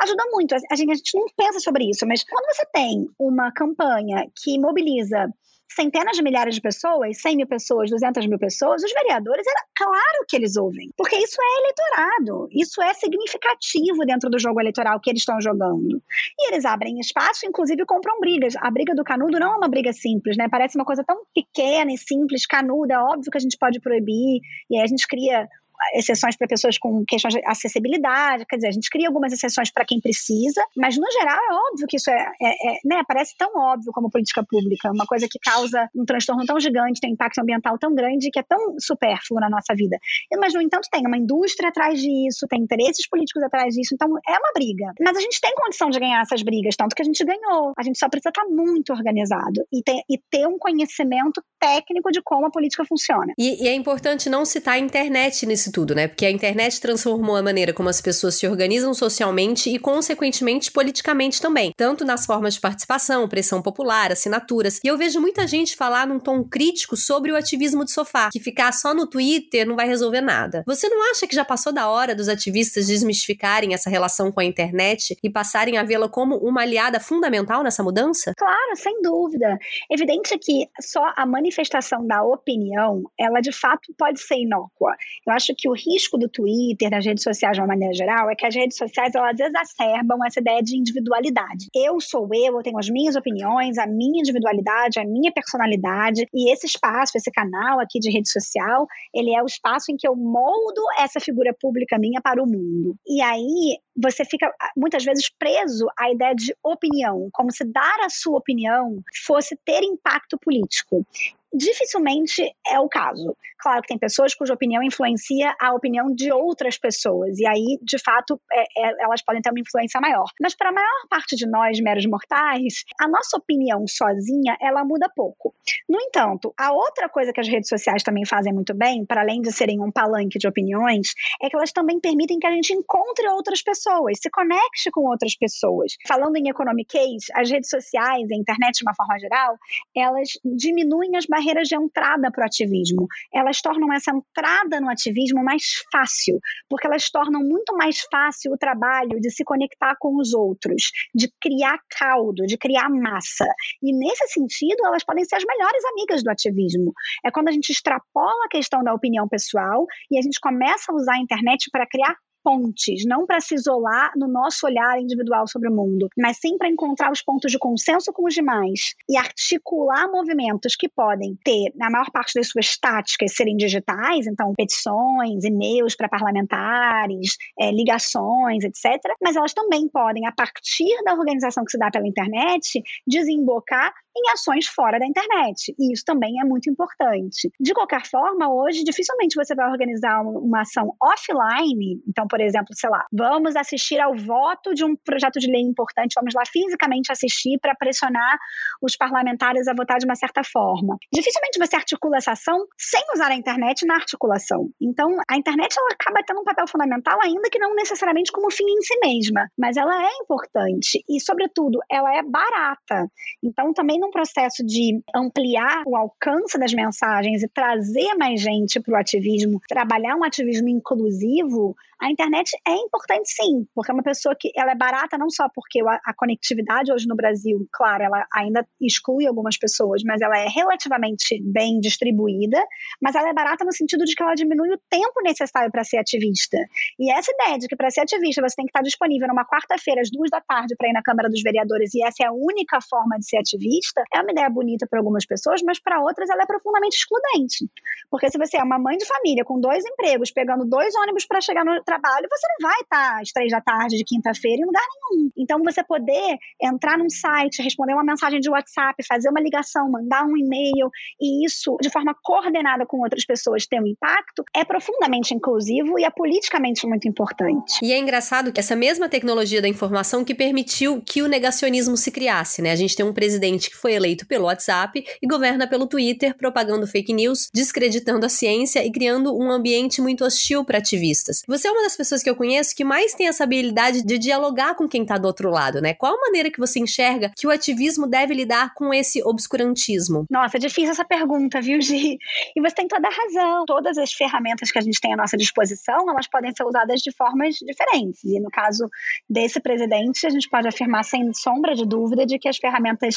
ajuda 0.00 0.24
muito. 0.30 0.54
A 0.54 0.74
gente, 0.74 0.90
a 0.90 0.94
gente 0.94 1.16
não 1.16 1.26
pensa 1.36 1.60
sobre 1.60 1.88
isso, 1.88 2.06
mas 2.06 2.24
quando 2.24 2.54
você 2.54 2.66
tem 2.72 3.08
uma 3.18 3.52
campanha 3.52 4.26
que 4.34 4.58
mobiliza 4.58 5.28
centenas 5.74 6.16
de 6.16 6.22
milhares 6.22 6.54
de 6.54 6.60
pessoas, 6.60 7.20
100 7.20 7.36
mil 7.36 7.46
pessoas, 7.46 7.90
200 7.90 8.26
mil 8.26 8.38
pessoas, 8.38 8.82
os 8.82 8.92
vereadores, 8.92 9.46
é 9.46 9.50
claro 9.74 10.24
que 10.28 10.36
eles 10.36 10.56
ouvem, 10.56 10.90
porque 10.96 11.16
isso 11.16 11.36
é 11.40 11.60
eleitorado, 11.60 12.48
isso 12.52 12.82
é 12.82 12.94
significativo 12.94 14.04
dentro 14.06 14.30
do 14.30 14.38
jogo 14.38 14.60
eleitoral 14.60 15.00
que 15.00 15.10
eles 15.10 15.22
estão 15.22 15.40
jogando. 15.40 16.02
E 16.38 16.52
eles 16.52 16.64
abrem 16.64 16.98
espaço, 17.00 17.46
inclusive 17.46 17.84
compram 17.84 18.20
brigas. 18.20 18.54
A 18.56 18.70
briga 18.70 18.94
do 18.94 19.04
canudo 19.04 19.38
não 19.38 19.54
é 19.54 19.56
uma 19.56 19.68
briga 19.68 19.92
simples, 19.92 20.36
né? 20.36 20.48
Parece 20.50 20.76
uma 20.76 20.84
coisa 20.84 21.04
tão 21.04 21.22
pequena 21.34 21.92
e 21.92 21.98
simples, 21.98 22.46
canudo, 22.46 22.92
é 22.92 22.98
óbvio 22.98 23.30
que 23.30 23.38
a 23.38 23.40
gente 23.40 23.56
pode 23.58 23.80
proibir, 23.80 24.40
e 24.70 24.76
aí 24.76 24.82
a 24.82 24.86
gente 24.86 25.06
cria 25.06 25.48
exceções 25.94 26.36
para 26.36 26.46
pessoas 26.46 26.78
com 26.78 27.04
questões 27.06 27.34
de 27.34 27.42
acessibilidade, 27.46 28.46
quer 28.46 28.56
dizer, 28.56 28.68
a 28.68 28.72
gente 28.72 28.90
cria 28.90 29.08
algumas 29.08 29.32
exceções 29.32 29.70
para 29.70 29.84
quem 29.84 30.00
precisa, 30.00 30.64
mas 30.76 30.96
no 30.96 31.10
geral 31.10 31.38
é 31.38 31.54
óbvio 31.70 31.86
que 31.86 31.96
isso 31.96 32.10
é, 32.10 32.32
é, 32.40 32.48
é, 32.48 32.78
né, 32.84 33.02
parece 33.06 33.36
tão 33.36 33.50
óbvio 33.56 33.92
como 33.92 34.10
política 34.10 34.44
pública, 34.44 34.90
uma 34.90 35.06
coisa 35.06 35.26
que 35.28 35.38
causa 35.38 35.88
um 35.94 36.04
transtorno 36.04 36.44
tão 36.44 36.58
gigante, 36.60 37.00
tem 37.00 37.10
um 37.10 37.14
impacto 37.14 37.40
ambiental 37.40 37.78
tão 37.78 37.94
grande, 37.94 38.30
que 38.30 38.38
é 38.38 38.42
tão 38.42 38.76
supérfluo 38.78 39.40
na 39.40 39.48
nossa 39.48 39.74
vida. 39.74 39.98
Mas, 40.38 40.54
no 40.54 40.60
entanto, 40.62 40.88
tem 40.90 41.06
uma 41.06 41.16
indústria 41.16 41.68
atrás 41.68 42.00
disso, 42.00 42.46
tem 42.48 42.60
interesses 42.60 43.08
políticos 43.08 43.42
atrás 43.42 43.74
disso, 43.74 43.94
então 43.94 44.08
é 44.26 44.32
uma 44.32 44.52
briga. 44.54 44.92
Mas 45.00 45.16
a 45.16 45.20
gente 45.20 45.40
tem 45.40 45.54
condição 45.54 45.90
de 45.90 45.98
ganhar 45.98 46.20
essas 46.22 46.42
brigas, 46.42 46.76
tanto 46.76 46.94
que 46.94 47.02
a 47.02 47.04
gente 47.04 47.24
ganhou. 47.24 47.72
A 47.76 47.82
gente 47.82 47.98
só 47.98 48.08
precisa 48.08 48.30
estar 48.30 48.44
muito 48.44 48.92
organizado 48.92 49.64
e 49.72 49.82
ter, 49.82 50.02
e 50.08 50.18
ter 50.30 50.46
um 50.46 50.58
conhecimento 50.58 51.42
técnico 51.58 52.10
de 52.10 52.20
como 52.22 52.46
a 52.46 52.50
política 52.50 52.84
funciona. 52.84 53.32
E, 53.38 53.64
e 53.64 53.68
é 53.68 53.74
importante 53.74 54.28
não 54.28 54.44
citar 54.44 54.74
a 54.74 54.78
internet 54.78 55.46
nisso 55.46 55.70
tudo, 55.72 55.81
né? 55.94 56.08
Porque 56.08 56.26
a 56.26 56.30
internet 56.30 56.80
transformou 56.80 57.36
a 57.36 57.42
maneira 57.42 57.72
como 57.72 57.88
as 57.88 58.00
pessoas 58.00 58.36
se 58.36 58.46
organizam 58.46 58.94
socialmente 58.94 59.70
e, 59.70 59.78
consequentemente, 59.78 60.70
politicamente 60.70 61.40
também. 61.40 61.72
Tanto 61.76 62.04
nas 62.04 62.24
formas 62.24 62.54
de 62.54 62.60
participação, 62.60 63.28
pressão 63.28 63.60
popular, 63.60 64.12
assinaturas. 64.12 64.80
E 64.84 64.88
eu 64.88 64.96
vejo 64.96 65.20
muita 65.20 65.46
gente 65.46 65.76
falar 65.76 66.06
num 66.06 66.18
tom 66.18 66.44
crítico 66.44 66.96
sobre 66.96 67.32
o 67.32 67.36
ativismo 67.36 67.84
de 67.84 67.90
sofá, 67.90 68.30
que 68.30 68.40
ficar 68.40 68.72
só 68.72 68.94
no 68.94 69.06
Twitter 69.06 69.66
não 69.66 69.76
vai 69.76 69.86
resolver 69.88 70.20
nada. 70.20 70.62
Você 70.66 70.88
não 70.88 71.10
acha 71.10 71.26
que 71.26 71.34
já 71.34 71.44
passou 71.44 71.72
da 71.72 71.88
hora 71.88 72.14
dos 72.14 72.28
ativistas 72.28 72.86
desmistificarem 72.86 73.74
essa 73.74 73.90
relação 73.90 74.30
com 74.30 74.40
a 74.40 74.44
internet 74.44 75.16
e 75.22 75.30
passarem 75.30 75.78
a 75.78 75.82
vê-la 75.82 76.08
como 76.08 76.36
uma 76.36 76.62
aliada 76.62 77.00
fundamental 77.00 77.62
nessa 77.62 77.82
mudança? 77.82 78.32
Claro, 78.36 78.76
sem 78.76 79.00
dúvida. 79.02 79.58
Evidente 79.90 80.38
que 80.38 80.68
só 80.80 81.12
a 81.16 81.26
manifestação 81.26 82.06
da 82.06 82.22
opinião, 82.22 83.02
ela 83.18 83.40
de 83.40 83.52
fato 83.52 83.92
pode 83.96 84.20
ser 84.20 84.36
inócua. 84.36 84.94
Eu 85.26 85.32
acho 85.32 85.54
que 85.56 85.68
o 85.72 85.74
risco 85.74 86.18
do 86.18 86.28
Twitter, 86.28 86.90
das 86.90 87.04
redes 87.04 87.24
sociais 87.24 87.56
de 87.56 87.60
uma 87.60 87.68
maneira 87.68 87.94
geral, 87.94 88.30
é 88.30 88.36
que 88.36 88.46
as 88.46 88.54
redes 88.54 88.76
sociais 88.76 89.14
elas 89.14 89.40
exacerbam 89.40 90.24
essa 90.24 90.40
ideia 90.40 90.62
de 90.62 90.76
individualidade. 90.76 91.68
Eu 91.74 92.00
sou 92.00 92.28
eu, 92.32 92.56
eu 92.56 92.62
tenho 92.62 92.78
as 92.78 92.88
minhas 92.88 93.16
opiniões, 93.16 93.78
a 93.78 93.86
minha 93.86 94.20
individualidade, 94.20 95.00
a 95.00 95.04
minha 95.04 95.32
personalidade, 95.32 96.26
e 96.32 96.52
esse 96.52 96.66
espaço, 96.66 97.16
esse 97.16 97.30
canal 97.30 97.80
aqui 97.80 97.98
de 97.98 98.10
rede 98.10 98.30
social, 98.30 98.86
ele 99.14 99.34
é 99.34 99.42
o 99.42 99.46
espaço 99.46 99.90
em 99.90 99.96
que 99.96 100.06
eu 100.06 100.14
moldo 100.14 100.82
essa 100.98 101.18
figura 101.18 101.54
pública 101.58 101.98
minha 101.98 102.20
para 102.20 102.42
o 102.42 102.46
mundo. 102.46 102.94
E 103.06 103.22
aí 103.22 103.78
você 103.96 104.24
fica 104.24 104.52
muitas 104.76 105.04
vezes 105.04 105.30
preso 105.38 105.86
à 105.98 106.10
ideia 106.10 106.34
de 106.34 106.54
opinião, 106.62 107.28
como 107.32 107.50
se 107.50 107.64
dar 107.64 108.00
a 108.04 108.10
sua 108.10 108.38
opinião 108.38 109.02
fosse 109.26 109.56
ter 109.64 109.82
impacto 109.82 110.38
político 110.38 111.06
dificilmente 111.52 112.42
é 112.66 112.80
o 112.80 112.88
caso. 112.88 113.36
Claro 113.58 113.80
que 113.82 113.88
tem 113.88 113.98
pessoas 113.98 114.34
cuja 114.34 114.54
opinião 114.54 114.82
influencia 114.82 115.54
a 115.60 115.72
opinião 115.72 116.12
de 116.12 116.32
outras 116.32 116.76
pessoas, 116.76 117.38
e 117.38 117.46
aí, 117.46 117.78
de 117.80 117.96
fato, 117.98 118.40
é, 118.52 118.62
é, 118.62 119.04
elas 119.04 119.22
podem 119.22 119.40
ter 119.40 119.50
uma 119.50 119.60
influência 119.60 120.00
maior. 120.00 120.24
Mas 120.40 120.54
para 120.56 120.70
a 120.70 120.72
maior 120.72 121.06
parte 121.08 121.36
de 121.36 121.46
nós, 121.46 121.78
meros 121.80 122.04
mortais, 122.06 122.84
a 123.00 123.06
nossa 123.06 123.36
opinião 123.36 123.86
sozinha, 123.86 124.56
ela 124.60 124.84
muda 124.84 125.08
pouco. 125.14 125.54
No 125.88 126.00
entanto, 126.00 126.52
a 126.58 126.72
outra 126.72 127.08
coisa 127.08 127.32
que 127.32 127.40
as 127.40 127.48
redes 127.48 127.68
sociais 127.68 128.02
também 128.02 128.26
fazem 128.26 128.52
muito 128.52 128.74
bem, 128.74 129.06
para 129.06 129.20
além 129.20 129.40
de 129.40 129.52
serem 129.52 129.80
um 129.80 129.92
palanque 129.92 130.38
de 130.38 130.48
opiniões, 130.48 131.08
é 131.40 131.48
que 131.48 131.54
elas 131.54 131.70
também 131.70 132.00
permitem 132.00 132.40
que 132.40 132.46
a 132.46 132.50
gente 132.50 132.72
encontre 132.72 133.28
outras 133.28 133.62
pessoas, 133.62 134.18
se 134.20 134.28
conecte 134.30 134.90
com 134.90 135.02
outras 135.02 135.36
pessoas. 135.36 135.92
Falando 136.08 136.36
em 136.36 136.48
economic 136.48 136.90
case, 136.90 137.26
as 137.34 137.48
redes 137.48 137.70
sociais, 137.70 138.28
a 138.30 138.34
internet 138.34 138.78
de 138.78 138.84
uma 138.84 138.94
forma 138.94 139.18
geral, 139.20 139.56
elas 139.94 140.30
diminuem 140.44 141.16
as 141.16 141.26
barreiras 141.26 141.41
barreiras 141.42 141.68
de 141.68 141.76
entrada 141.76 142.30
para 142.30 142.42
o 142.42 142.46
ativismo. 142.46 143.06
Elas 143.34 143.60
tornam 143.60 143.92
essa 143.92 144.12
entrada 144.12 144.80
no 144.80 144.88
ativismo 144.88 145.42
mais 145.42 145.62
fácil, 145.90 146.38
porque 146.68 146.86
elas 146.86 147.10
tornam 147.10 147.42
muito 147.42 147.74
mais 147.76 148.00
fácil 148.10 148.52
o 148.52 148.58
trabalho 148.58 149.20
de 149.20 149.30
se 149.30 149.44
conectar 149.44 149.96
com 149.98 150.16
os 150.16 150.32
outros, 150.32 150.90
de 151.14 151.28
criar 151.40 151.78
caldo, 151.98 152.46
de 152.46 152.56
criar 152.56 152.88
massa. 152.88 153.46
E 153.82 153.92
nesse 153.92 154.28
sentido, 154.28 154.86
elas 154.86 155.04
podem 155.04 155.24
ser 155.24 155.36
as 155.36 155.44
melhores 155.44 155.84
amigas 155.92 156.22
do 156.22 156.30
ativismo. 156.30 156.92
É 157.24 157.30
quando 157.30 157.48
a 157.48 157.52
gente 157.52 157.70
extrapola 157.70 158.44
a 158.46 158.48
questão 158.48 158.82
da 158.82 158.94
opinião 158.94 159.28
pessoal 159.28 159.86
e 160.10 160.18
a 160.18 160.22
gente 160.22 160.38
começa 160.40 160.92
a 160.92 160.94
usar 160.94 161.14
a 161.14 161.20
internet 161.20 161.68
para 161.70 161.86
criar 161.86 162.14
pontes, 162.42 163.04
não 163.06 163.26
para 163.26 163.40
se 163.40 163.54
isolar 163.54 164.12
no 164.16 164.28
nosso 164.28 164.66
olhar 164.66 165.00
individual 165.00 165.46
sobre 165.46 165.68
o 165.68 165.72
mundo, 165.72 166.08
mas 166.16 166.38
sim 166.38 166.56
para 166.58 166.68
encontrar 166.68 167.12
os 167.12 167.22
pontos 167.22 167.50
de 167.50 167.58
consenso 167.58 168.12
com 168.12 168.26
os 168.26 168.34
demais 168.34 168.94
e 169.08 169.16
articular 169.16 170.10
movimentos 170.10 170.76
que 170.76 170.88
podem 170.88 171.36
ter, 171.44 171.72
na 171.76 171.90
maior 171.90 172.10
parte 172.10 172.34
das 172.34 172.48
suas 172.48 172.76
táticas, 172.76 173.34
serem 173.34 173.56
digitais, 173.56 174.26
então 174.26 174.52
petições, 174.56 175.44
e-mails 175.44 175.96
para 175.96 176.08
parlamentares, 176.08 177.36
é, 177.58 177.70
ligações, 177.70 178.64
etc. 178.64 179.00
Mas 179.22 179.36
elas 179.36 179.52
também 179.52 179.88
podem, 179.88 180.26
a 180.26 180.32
partir 180.32 181.02
da 181.04 181.14
organização 181.14 181.64
que 181.64 181.70
se 181.70 181.78
dá 181.78 181.90
pela 181.90 182.06
internet, 182.06 182.82
desembocar 183.06 183.92
em 184.16 184.30
ações 184.32 184.66
fora 184.66 184.98
da 184.98 185.06
internet. 185.06 185.74
E 185.78 185.92
isso 185.92 186.04
também 186.04 186.40
é 186.40 186.44
muito 186.44 186.70
importante. 186.70 187.50
De 187.60 187.72
qualquer 187.72 188.06
forma, 188.06 188.52
hoje 188.52 188.84
dificilmente 188.84 189.36
você 189.36 189.54
vai 189.54 189.70
organizar 189.70 190.20
uma 190.22 190.60
ação 190.60 190.94
offline. 191.02 192.02
Então, 192.08 192.26
por 192.26 192.40
exemplo, 192.40 192.68
sei 192.74 192.90
lá, 192.90 193.04
vamos 193.12 193.56
assistir 193.56 194.00
ao 194.00 194.14
voto 194.14 194.74
de 194.74 194.84
um 194.84 194.94
projeto 194.96 195.38
de 195.38 195.50
lei 195.50 195.62
importante, 195.62 196.14
vamos 196.14 196.34
lá 196.34 196.42
fisicamente 196.50 197.10
assistir 197.10 197.58
para 197.60 197.74
pressionar 197.74 198.38
os 198.82 198.96
parlamentares 198.96 199.66
a 199.68 199.74
votar 199.74 199.98
de 199.98 200.04
uma 200.04 200.14
certa 200.14 200.42
forma. 200.44 200.96
Dificilmente 201.12 201.58
você 201.58 201.76
articula 201.76 202.18
essa 202.18 202.32
ação 202.32 202.66
sem 202.78 203.02
usar 203.14 203.30
a 203.30 203.34
internet 203.34 203.86
na 203.86 203.94
articulação. 203.94 204.68
Então, 204.80 205.08
a 205.28 205.36
internet 205.36 205.74
ela 205.78 205.88
acaba 205.92 206.22
tendo 206.26 206.40
um 206.40 206.44
papel 206.44 206.66
fundamental, 206.66 207.18
ainda 207.22 207.48
que 207.50 207.58
não 207.58 207.74
necessariamente 207.74 208.32
como 208.32 208.50
fim 208.50 208.64
em 208.64 208.82
si 208.82 208.98
mesma, 209.04 209.48
mas 209.58 209.76
ela 209.76 210.04
é 210.04 210.10
importante 210.20 211.02
e, 211.08 211.20
sobretudo, 211.20 211.78
ela 211.90 212.14
é 212.14 212.22
barata. 212.22 213.06
Então, 213.42 213.72
também 213.72 214.01
num 214.02 214.10
processo 214.10 214.66
de 214.66 215.00
ampliar 215.14 215.84
o 215.86 215.96
alcance 215.96 216.58
das 216.58 216.74
mensagens 216.74 217.42
e 217.42 217.48
trazer 217.48 218.14
mais 218.14 218.40
gente 218.40 218.80
para 218.80 218.94
o 218.94 218.96
ativismo, 218.96 219.60
trabalhar 219.68 220.16
um 220.16 220.24
ativismo 220.24 220.68
inclusivo, 220.68 221.76
a 222.02 222.10
internet 222.10 222.50
é 222.66 222.74
importante 222.74 223.30
sim, 223.30 223.64
porque 223.72 223.92
é 223.92 223.94
uma 223.94 224.02
pessoa 224.02 224.34
que 224.38 224.50
ela 224.56 224.72
é 224.72 224.74
barata 224.74 225.16
não 225.16 225.30
só 225.30 225.48
porque 225.54 225.80
a, 225.80 226.00
a, 226.04 226.12
conectividade 226.12 226.92
hoje 226.92 227.06
no 227.06 227.14
Brasil, 227.14 227.64
claro, 227.72 228.02
ela 228.02 228.26
ainda 228.34 228.66
exclui 228.80 229.24
algumas 229.24 229.56
pessoas, 229.56 230.02
mas 230.04 230.20
ela 230.20 230.36
é 230.36 230.48
relativamente 230.48 231.40
bem 231.44 231.78
distribuída, 231.78 232.60
mas 233.00 233.14
ela 233.14 233.28
é 233.28 233.32
barata 233.32 233.64
no 233.64 233.72
sentido 233.72 234.04
de 234.04 234.16
que 234.16 234.22
ela 234.22 234.34
diminui 234.34 234.74
o 234.74 234.80
tempo 234.90 235.22
necessário 235.22 235.70
para 235.70 235.84
ser 235.84 235.98
ativista. 235.98 236.58
E 236.98 237.12
essa 237.12 237.30
ideia 237.30 237.56
de 237.56 237.68
que 237.68 237.76
para 237.76 237.88
ser 237.88 238.00
ativista 238.00 238.42
você 238.42 238.56
tem 238.56 238.66
que 238.66 238.70
estar 238.70 238.82
disponível 238.82 239.28
numa 239.28 239.46
quarta-feira 239.46 240.00
às 240.00 240.10
duas 240.10 240.28
da 240.28 240.40
tarde 240.40 240.74
para 240.76 240.88
ir 240.88 240.92
na 240.92 241.02
Câmara 241.02 241.28
dos 241.28 241.40
Vereadores 241.40 241.94
e 241.94 242.02
essa 242.02 242.24
é 242.24 242.26
a 242.26 242.32
única 242.32 242.80
forma 242.80 243.16
de 243.16 243.28
ser 243.28 243.36
ativista, 243.36 244.02
é 244.12 244.20
uma 244.20 244.32
ideia 244.32 244.50
bonita 244.50 244.88
para 244.90 244.98
algumas 244.98 245.24
pessoas, 245.24 245.62
mas 245.62 245.78
para 245.78 246.00
outras 246.00 246.28
ela 246.28 246.42
é 246.42 246.46
profundamente 246.46 246.96
excludente. 246.96 247.70
Porque 248.10 248.28
se 248.28 248.38
você 248.38 248.56
é 248.56 248.62
uma 248.64 248.78
mãe 248.78 248.96
de 248.96 249.06
família 249.06 249.44
com 249.44 249.60
dois 249.60 249.84
empregos, 249.84 250.32
pegando 250.32 250.64
dois 250.64 250.92
ônibus 250.96 251.24
para 251.26 251.40
chegar 251.40 251.64
no 251.64 251.80
trabalho, 251.92 252.26
você 252.30 252.46
não 252.48 252.70
vai 252.70 252.80
estar 252.80 253.20
às 253.20 253.30
três 253.30 253.50
da 253.50 253.60
tarde 253.60 253.96
de 253.96 254.04
quinta-feira 254.04 254.62
em 254.62 254.64
lugar 254.64 254.82
nenhum. 254.82 255.30
Então, 255.36 255.62
você 255.62 255.84
poder 255.84 256.38
entrar 256.60 256.96
num 256.96 257.10
site, 257.10 257.62
responder 257.62 257.92
uma 257.92 258.04
mensagem 258.04 258.40
de 258.40 258.48
WhatsApp, 258.48 258.94
fazer 259.06 259.28
uma 259.28 259.40
ligação, 259.40 259.90
mandar 259.90 260.24
um 260.24 260.36
e-mail, 260.36 260.90
e 261.20 261.44
isso 261.44 261.76
de 261.80 261.90
forma 261.90 262.14
coordenada 262.22 262.86
com 262.86 263.00
outras 263.00 263.24
pessoas 263.24 263.66
ter 263.66 263.80
um 263.80 263.86
impacto, 263.86 264.44
é 264.54 264.64
profundamente 264.64 265.34
inclusivo 265.34 265.98
e 265.98 266.04
é 266.04 266.10
politicamente 266.10 266.86
muito 266.86 267.06
importante. 267.06 267.78
E 267.82 267.92
é 267.92 267.98
engraçado 267.98 268.52
que 268.52 268.60
essa 268.60 268.76
mesma 268.76 269.08
tecnologia 269.08 269.60
da 269.60 269.68
informação 269.68 270.24
que 270.24 270.34
permitiu 270.34 271.02
que 271.04 271.22
o 271.22 271.28
negacionismo 271.28 271.96
se 271.96 272.10
criasse, 272.10 272.62
né? 272.62 272.70
A 272.70 272.76
gente 272.76 272.96
tem 272.96 273.04
um 273.04 273.12
presidente 273.12 273.70
que 273.70 273.76
foi 273.76 273.92
eleito 273.92 274.26
pelo 274.26 274.46
WhatsApp 274.46 275.04
e 275.20 275.26
governa 275.26 275.66
pelo 275.66 275.86
Twitter, 275.86 276.36
propagando 276.36 276.86
fake 276.86 277.12
news, 277.12 277.48
descreditando 277.52 278.24
a 278.24 278.28
ciência 278.28 278.84
e 278.84 278.90
criando 278.90 279.36
um 279.36 279.50
ambiente 279.50 280.00
muito 280.00 280.24
hostil 280.24 280.64
para 280.64 280.78
ativistas. 280.78 281.42
Você 281.46 281.68
é 281.68 281.70
uma 281.70 281.81
das 281.82 281.96
pessoas 281.96 282.22
que 282.22 282.30
eu 282.30 282.36
conheço 282.36 282.74
que 282.74 282.84
mais 282.84 283.14
tem 283.14 283.28
essa 283.28 283.44
habilidade 283.44 284.02
de 284.04 284.18
dialogar 284.18 284.74
com 284.74 284.88
quem 284.88 285.04
tá 285.04 285.18
do 285.18 285.26
outro 285.26 285.50
lado, 285.50 285.80
né? 285.80 285.94
Qual 285.94 286.14
a 286.14 286.20
maneira 286.20 286.50
que 286.50 286.58
você 286.58 286.78
enxerga 286.78 287.32
que 287.36 287.46
o 287.46 287.50
ativismo 287.50 288.06
deve 288.06 288.34
lidar 288.34 288.72
com 288.74 288.92
esse 288.92 289.22
obscurantismo? 289.22 290.24
Nossa, 290.30 290.56
é 290.56 290.60
difícil 290.60 290.90
essa 290.90 291.04
pergunta, 291.04 291.60
viu, 291.60 291.80
Gi? 291.80 292.18
E 292.56 292.60
você 292.60 292.74
tem 292.74 292.88
toda 292.88 293.08
a 293.08 293.10
razão. 293.10 293.64
Todas 293.66 293.98
as 293.98 294.12
ferramentas 294.12 294.70
que 294.70 294.78
a 294.78 294.82
gente 294.82 295.00
tem 295.00 295.12
à 295.12 295.16
nossa 295.16 295.36
disposição, 295.36 296.08
elas 296.08 296.28
podem 296.28 296.54
ser 296.54 296.64
usadas 296.64 297.00
de 297.00 297.12
formas 297.12 297.56
diferentes. 297.56 298.22
E 298.24 298.38
no 298.40 298.50
caso 298.50 298.88
desse 299.28 299.60
presidente, 299.60 300.26
a 300.26 300.30
gente 300.30 300.48
pode 300.48 300.68
afirmar 300.68 301.04
sem 301.04 301.32
sombra 301.34 301.74
de 301.74 301.86
dúvida 301.86 302.24
de 302.24 302.38
que 302.38 302.48
as 302.48 302.56
ferramentas 302.56 303.16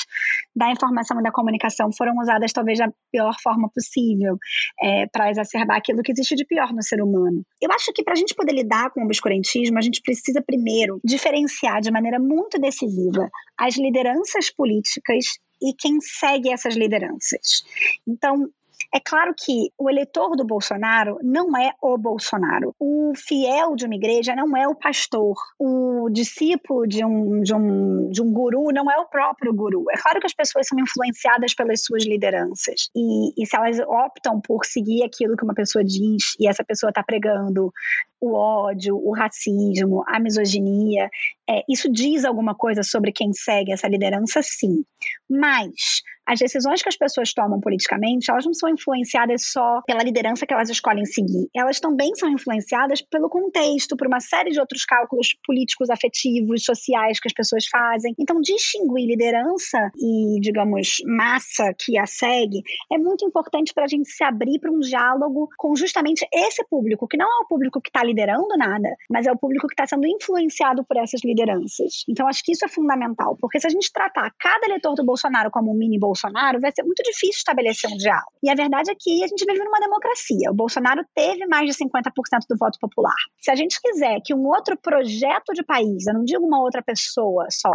da 0.56 0.72
informação 0.72 1.20
e 1.20 1.24
da 1.24 1.32
comunicação 1.32 1.92
foram 1.92 2.18
usadas 2.18 2.52
talvez 2.52 2.80
da 2.80 2.90
pior 3.12 3.36
forma 3.42 3.70
possível 3.70 4.38
é, 4.82 5.06
para 5.08 5.30
exacerbar 5.30 5.78
aquilo 5.78 6.02
que 6.02 6.12
existe 6.12 6.36
de 6.36 6.46
pior 6.46 6.74
no 6.74 6.82
ser 6.82 7.02
humano. 7.02 7.44
Eu 7.62 7.72
acho 7.72 7.92
que 7.94 8.04
para 8.04 8.14
a 8.14 8.16
gente 8.16 8.34
poder 8.34 8.54
lidar 8.56 8.90
com 8.92 9.02
o 9.02 9.06
obscurantismo, 9.06 9.78
a 9.78 9.82
gente 9.82 10.02
precisa 10.02 10.42
primeiro 10.42 11.00
diferenciar 11.04 11.82
de 11.82 11.92
maneira 11.92 12.20
muito 12.20 12.60
decisiva 12.60 13.30
as 13.58 13.76
lideranças 13.78 14.50
políticas 14.50 15.26
e 15.62 15.74
quem 15.74 16.00
segue 16.02 16.52
essas 16.52 16.76
lideranças. 16.76 17.64
Então, 18.08 18.50
é 18.94 19.00
claro 19.00 19.34
que 19.38 19.72
o 19.78 19.90
eleitor 19.90 20.36
do 20.36 20.46
Bolsonaro 20.46 21.18
não 21.22 21.58
é 21.58 21.74
o 21.82 21.98
Bolsonaro. 21.98 22.74
O 22.80 23.14
fiel 23.16 23.76
de 23.76 23.86
uma 23.86 23.96
igreja 23.96 24.36
não 24.36 24.56
é 24.56 24.68
o 24.68 24.76
pastor. 24.76 25.36
O 25.60 26.10
discípulo 26.10 26.88
de 26.88 27.04
um, 27.04 27.42
de 27.42 27.54
um, 27.54 28.10
de 28.10 28.22
um 28.22 28.32
guru 28.32 28.72
não 28.74 28.90
é 28.90 28.98
o 28.98 29.06
próprio 29.06 29.54
guru. 29.54 29.86
É 29.92 29.98
claro 29.98 30.20
que 30.20 30.28
as 30.28 30.34
pessoas 30.34 30.68
são 30.68 30.80
influenciadas 30.80 31.54
pelas 31.54 31.84
suas 31.84 32.06
lideranças. 32.06 32.90
E, 32.96 33.42
e 33.42 33.46
se 33.46 33.56
elas 33.56 33.80
optam 33.80 34.40
por 34.40 34.66
seguir 34.66 35.04
aquilo 35.04 35.36
que 35.36 35.44
uma 35.44 35.56
pessoa 35.56 35.84
diz 35.84 36.36
e 36.40 36.48
essa 36.48 36.64
pessoa 36.64 36.90
está 36.90 37.04
pregando 37.04 37.74
o 38.20 38.34
ódio, 38.34 38.96
o 38.96 39.14
racismo, 39.14 40.04
a 40.08 40.20
misoginia, 40.20 41.10
é, 41.50 41.64
isso 41.70 41.92
diz 41.92 42.26
alguma 42.26 42.56
coisa 42.56 42.82
sobre 42.84 43.12
quem 43.12 43.32
segue 43.34 43.72
essa 43.72 43.88
liderança, 43.88 44.42
sim. 44.42 44.84
Mas 45.30 46.02
as 46.28 46.40
decisões 46.40 46.82
que 46.82 46.90
as 46.90 46.98
pessoas 46.98 47.32
tomam 47.34 47.60
politicamente, 47.60 48.32
elas 48.32 48.46
não 48.46 48.54
são 48.54 48.68
influenciadas 48.68 49.44
só 49.46 49.82
pela 49.86 50.02
liderança 50.02 50.46
que 50.46 50.54
elas 50.54 50.70
escolhem 50.70 51.06
seguir. 51.06 51.48
Elas 51.56 51.80
também 51.80 52.16
são 52.16 52.28
influenciadas 52.30 53.02
pelo 53.04 53.30
contexto, 53.30 53.96
por 53.96 54.08
uma 54.08 54.20
série 54.20 54.50
de 54.50 54.60
outros 54.60 54.86
cálculos 54.86 55.36
políticos, 55.46 55.90
afetivos, 55.90 56.64
sociais 56.64 57.20
que 57.20 57.28
as 57.28 57.34
pessoas 57.34 57.68
fazem. 57.68 58.16
Então, 58.18 58.42
distinguir 58.42 59.06
liderança 59.06 59.92
e, 59.98 60.40
digamos, 60.42 60.98
massa 61.06 61.72
que 61.78 61.96
a 61.98 62.08
segue 62.08 62.64
é 62.92 62.98
muito 62.98 63.24
importante 63.24 63.72
para 63.72 63.84
a 63.84 63.88
gente 63.88 64.10
se 64.10 64.24
abrir 64.24 64.60
para 64.60 64.72
um 64.72 64.80
diálogo 64.80 65.48
com 65.58 65.76
justamente 65.76 66.28
esse 66.34 66.66
público, 66.68 67.08
que 67.08 67.18
não 67.18 67.28
é 67.28 67.44
o 67.44 67.48
público 67.48 67.80
que 67.80 67.90
está 67.90 68.04
liderando 68.06 68.56
nada, 68.58 68.90
mas 69.10 69.26
é 69.26 69.32
o 69.32 69.38
público 69.38 69.68
que 69.68 69.74
está 69.74 69.86
sendo 69.86 70.08
influenciado 70.08 70.86
por 70.86 70.98
essas 70.98 71.22
lideranças. 71.24 72.04
Então, 72.08 72.28
acho 72.28 72.44
que 72.44 72.52
isso 72.52 72.66
é 72.66 72.68
fundamental, 72.68 73.38
porque 73.40 73.60
se 73.60 73.68
a 73.68 73.70
gente 73.70 73.92
tratar 73.92 74.32
cada 74.40 74.66
eleitor 74.68 74.96
do 74.96 75.06
Bolsonaro 75.06 75.50
como 75.52 75.72
um 75.72 75.78
mini 75.78 76.00
Bolsonaro, 76.00 76.60
vai 76.60 76.72
ser 76.74 76.84
muito 76.84 77.02
difícil 77.04 77.38
estabelecer 77.38 77.90
um 77.92 77.98
diálogo. 77.98 78.32
E 78.44 78.50
a 78.50 78.56
verdade 78.56 78.92
é 78.92 78.96
que 78.98 79.24
a 79.24 79.28
gente 79.28 79.46
vive 79.46 79.64
numa 79.64 79.80
democracia. 79.80 80.52
O 80.52 80.54
Bolsonaro 80.54 81.04
teve 81.14 81.46
mais 81.48 81.68
de 81.70 81.84
50% 81.84 82.12
do 82.50 82.58
voto 82.58 82.78
popular. 82.80 83.16
Se 83.40 83.52
a 83.52 83.56
gente 83.56 83.80
quiser 83.82 84.20
que 84.24 84.34
um 84.34 84.46
outro 84.48 84.78
projeto 84.78 85.54
de 85.54 85.64
país, 85.64 86.08
eu 86.08 86.14
não 86.14 86.24
digo 86.24 86.46
uma 86.46 86.62
outra 86.62 86.82
pessoa 86.82 87.48
só, 87.50 87.72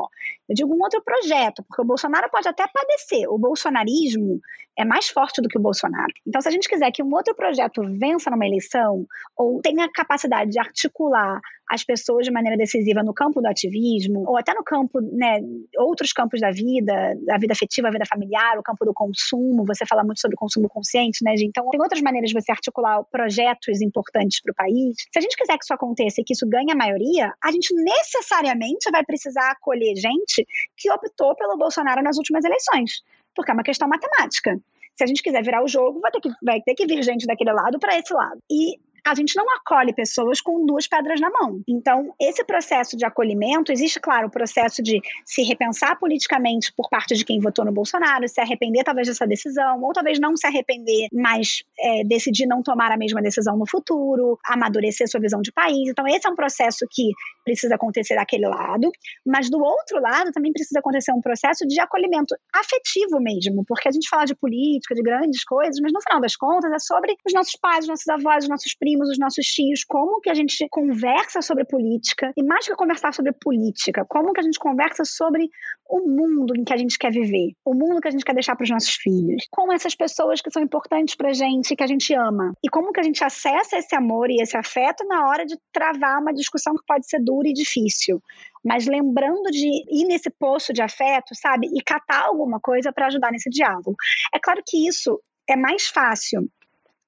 eu 0.49 0.55
digo 0.55 0.75
um 0.75 0.83
outro 0.83 1.03
projeto, 1.03 1.64
porque 1.69 1.83
o 1.83 1.85
Bolsonaro 1.85 2.31
pode 2.31 2.49
até 2.49 2.64
padecer. 2.66 3.29
O 3.29 3.38
bolsonarismo 3.38 4.40
é 4.81 4.85
mais 4.85 5.09
forte 5.09 5.43
do 5.43 5.49
que 5.49 5.59
o 5.59 5.61
Bolsonaro. 5.61 6.12
Então, 6.27 6.40
se 6.40 6.49
a 6.49 6.51
gente 6.51 6.69
quiser 6.69 6.90
que 6.90 7.03
um 7.03 7.12
outro 7.12 7.35
projeto 7.35 7.83
vença 7.99 8.31
numa 8.31 8.47
eleição, 8.47 9.07
ou 9.37 9.61
tenha 9.61 9.85
a 9.85 9.93
capacidade 9.93 10.51
de 10.51 10.59
articular 10.59 11.40
as 11.69 11.85
pessoas 11.85 12.25
de 12.25 12.33
maneira 12.33 12.57
decisiva 12.57 13.03
no 13.03 13.14
campo 13.14 13.40
do 13.40 13.47
ativismo, 13.47 14.25
ou 14.27 14.37
até 14.37 14.53
no 14.55 14.64
campo, 14.64 15.01
né, 15.01 15.40
outros 15.79 16.12
campos 16.12 16.40
da 16.40 16.51
vida, 16.51 17.14
a 17.31 17.38
vida 17.38 17.53
afetiva, 17.53 17.88
a 17.88 17.90
vida 17.93 18.05
familiar, 18.09 18.59
o 18.59 18.62
campo 18.62 18.85
do 18.85 18.93
consumo, 18.93 19.64
você 19.64 19.87
fala 19.87 20.03
muito 20.03 20.21
sobre 20.21 20.37
consumo 20.37 20.69
consciente, 20.69 21.23
né, 21.23 21.35
Então, 21.38 21.69
tem 21.71 21.81
outras 21.81 22.01
maneiras 22.01 22.31
de 22.31 22.40
você 22.40 22.51
articular 22.51 23.05
projetos 23.05 23.81
importantes 23.83 24.40
para 24.40 24.51
o 24.51 24.55
país. 24.55 24.97
Se 25.12 25.19
a 25.19 25.21
gente 25.21 25.37
quiser 25.37 25.57
que 25.59 25.64
isso 25.64 25.75
aconteça 25.75 26.21
e 26.21 26.25
que 26.25 26.33
isso 26.33 26.49
ganhe 26.49 26.73
a 26.73 26.75
maioria, 26.75 27.33
a 27.45 27.53
gente 27.53 27.73
necessariamente 27.75 28.90
vai 28.90 29.05
precisar 29.05 29.51
acolher 29.51 29.95
gente 29.95 30.45
que 30.77 30.90
optou 30.90 31.37
pelo 31.37 31.57
Bolsonaro 31.57 32.03
nas 32.03 32.16
últimas 32.16 32.45
eleições 32.45 33.03
porque 33.35 33.51
é 33.51 33.55
uma 33.55 33.62
questão 33.62 33.88
matemática. 33.88 34.59
Se 34.97 35.05
a 35.05 35.07
gente 35.07 35.23
quiser 35.23 35.43
virar 35.43 35.62
o 35.62 35.69
jogo, 35.69 36.01
vai 36.01 36.11
ter 36.11 36.21
que, 36.21 36.31
vai 36.43 36.61
ter 36.61 36.75
que 36.75 36.87
vir 36.87 37.03
gente 37.03 37.27
daquele 37.27 37.53
lado 37.53 37.79
para 37.79 37.99
esse 37.99 38.12
lado. 38.12 38.38
E 38.51 38.79
a 39.07 39.15
gente 39.15 39.37
não 39.37 39.45
acolhe 39.57 39.93
pessoas 39.93 40.41
com 40.41 40.65
duas 40.67 40.87
pedras 40.87 41.21
na 41.21 41.31
mão. 41.31 41.63
Então, 41.69 42.15
esse 42.21 42.45
processo 42.45 42.97
de 42.97 43.05
acolhimento, 43.05 43.73
existe, 43.73 44.01
claro, 44.01 44.29
o 44.29 44.31
processo 44.31 44.83
de 44.83 45.01
se 45.25 45.43
repensar 45.43 45.99
politicamente 45.99 46.73
por 46.77 46.89
parte 46.89 47.15
de 47.15 47.25
quem 47.25 47.41
votou 47.41 47.65
no 47.65 47.73
Bolsonaro, 47.73 48.29
se 48.29 48.41
arrepender 48.41 48.85
talvez 48.85 49.09
dessa 49.09 49.27
decisão, 49.27 49.83
ou 49.83 49.93
talvez 49.93 50.19
não 50.19 50.37
se 50.37 50.47
arrepender, 50.47 51.09
mas 51.13 51.63
é, 51.79 52.05
decidir 52.05 52.47
não 52.47 52.63
tomar 52.63 52.93
a 52.93 52.97
mesma 52.97 53.23
decisão 53.23 53.57
no 53.57 53.69
futuro, 53.69 54.39
amadurecer 54.47 55.09
sua 55.09 55.21
visão 55.21 55.41
de 55.41 55.53
país. 55.53 55.89
Então, 55.89 56.07
esse 56.07 56.27
é 56.27 56.31
um 56.31 56.37
processo 56.37 56.87
que 56.91 57.11
precisa 57.45 57.75
acontecer 57.75 58.15
daquele 58.15 58.47
lado, 58.47 58.91
mas 59.27 59.51
do 59.51 59.59
outro 59.59 60.01
lado 60.01 60.31
também 60.33 60.53
precisa 60.53 60.81
acontecer 60.81 61.13
um 61.13 61.21
processo 61.21 61.67
de 61.67 61.81
acolhimento 61.81 62.35
afetivo 62.55 63.21
mesmo, 63.21 63.65
porque 63.67 63.89
a 63.89 63.93
gente 63.93 64.09
fala 64.09 64.25
de 64.25 64.35
política, 64.35 64.95
de 64.95 65.03
grandes 65.03 65.45
coisas, 65.45 65.81
mas 65.81 65.93
no 65.93 66.01
final 66.01 66.21
das 66.21 66.37
contas 66.37 66.73
é 66.73 66.79
sobre 66.79 67.17
os 67.27 67.33
nossos 67.33 67.57
pais, 67.61 67.81
os 67.81 67.89
nossos 67.89 68.09
avós, 68.09 68.45
os 68.45 68.51
nossos 68.51 68.75
primos 68.75 68.89
os 68.98 69.18
nossos 69.18 69.46
tios, 69.46 69.85
como 69.85 70.20
que 70.20 70.31
a 70.31 70.35
gente 70.35 70.66
conversa 70.70 71.42
sobre 71.42 71.64
política, 71.64 72.33
e 72.37 72.42
mais 72.42 72.66
que 72.66 72.74
conversar 72.74 73.12
sobre 73.12 73.33
política, 73.33 74.05
como 74.09 74.33
que 74.33 74.40
a 74.40 74.44
gente 74.44 74.59
conversa 74.59 75.05
sobre 75.05 75.48
o 75.88 76.09
mundo 76.09 76.55
em 76.57 76.62
que 76.62 76.72
a 76.72 76.76
gente 76.76 76.96
quer 76.96 77.11
viver, 77.11 77.53
o 77.64 77.74
mundo 77.74 78.00
que 78.00 78.07
a 78.07 78.11
gente 78.12 78.24
quer 78.24 78.35
deixar 78.35 78.55
para 78.55 78.62
os 78.62 78.70
nossos 78.70 78.94
filhos, 78.94 79.44
com 79.50 79.72
essas 79.72 79.94
pessoas 79.94 80.40
que 80.40 80.50
são 80.50 80.62
importantes 80.62 81.16
para 81.16 81.31
a 81.31 81.33
gente, 81.33 81.74
que 81.74 81.83
a 81.83 81.87
gente 81.87 82.14
ama, 82.14 82.53
e 82.64 82.68
como 82.68 82.92
que 82.92 83.00
a 83.00 83.03
gente 83.03 83.24
acessa 83.24 83.76
esse 83.76 83.94
amor 83.96 84.31
e 84.31 84.40
esse 84.40 84.57
afeto 84.57 85.05
na 85.07 85.29
hora 85.29 85.44
de 85.44 85.57
travar 85.72 86.20
uma 86.20 86.33
discussão 86.33 86.74
que 86.74 86.85
pode 86.87 87.09
ser 87.09 87.18
dura 87.18 87.40
dura 87.40 87.48
e 87.48 87.53
difícil 87.53 88.22
mas 88.62 88.87
lembrando 88.87 89.50
de 89.50 89.66
ir 89.88 90.05
nesse 90.05 90.29
poço 90.29 90.70
de 90.70 90.83
afeto, 90.83 91.35
sabe? 91.35 91.66
E 91.68 91.83
catar 91.83 92.26
alguma 92.26 92.61
coisa 92.61 92.92
para 92.92 93.07
ajudar 93.07 93.33
nesse 93.33 93.48
diálogo. 93.48 93.96
É 94.35 94.38
claro 94.38 94.62
que 94.66 94.87
isso 94.87 95.18
é 95.48 95.57
mais 95.57 95.88
fácil 95.88 96.46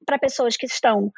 para 0.07 0.19
pessoas 0.19 0.57
que 0.57 0.65
estão 0.65 1.13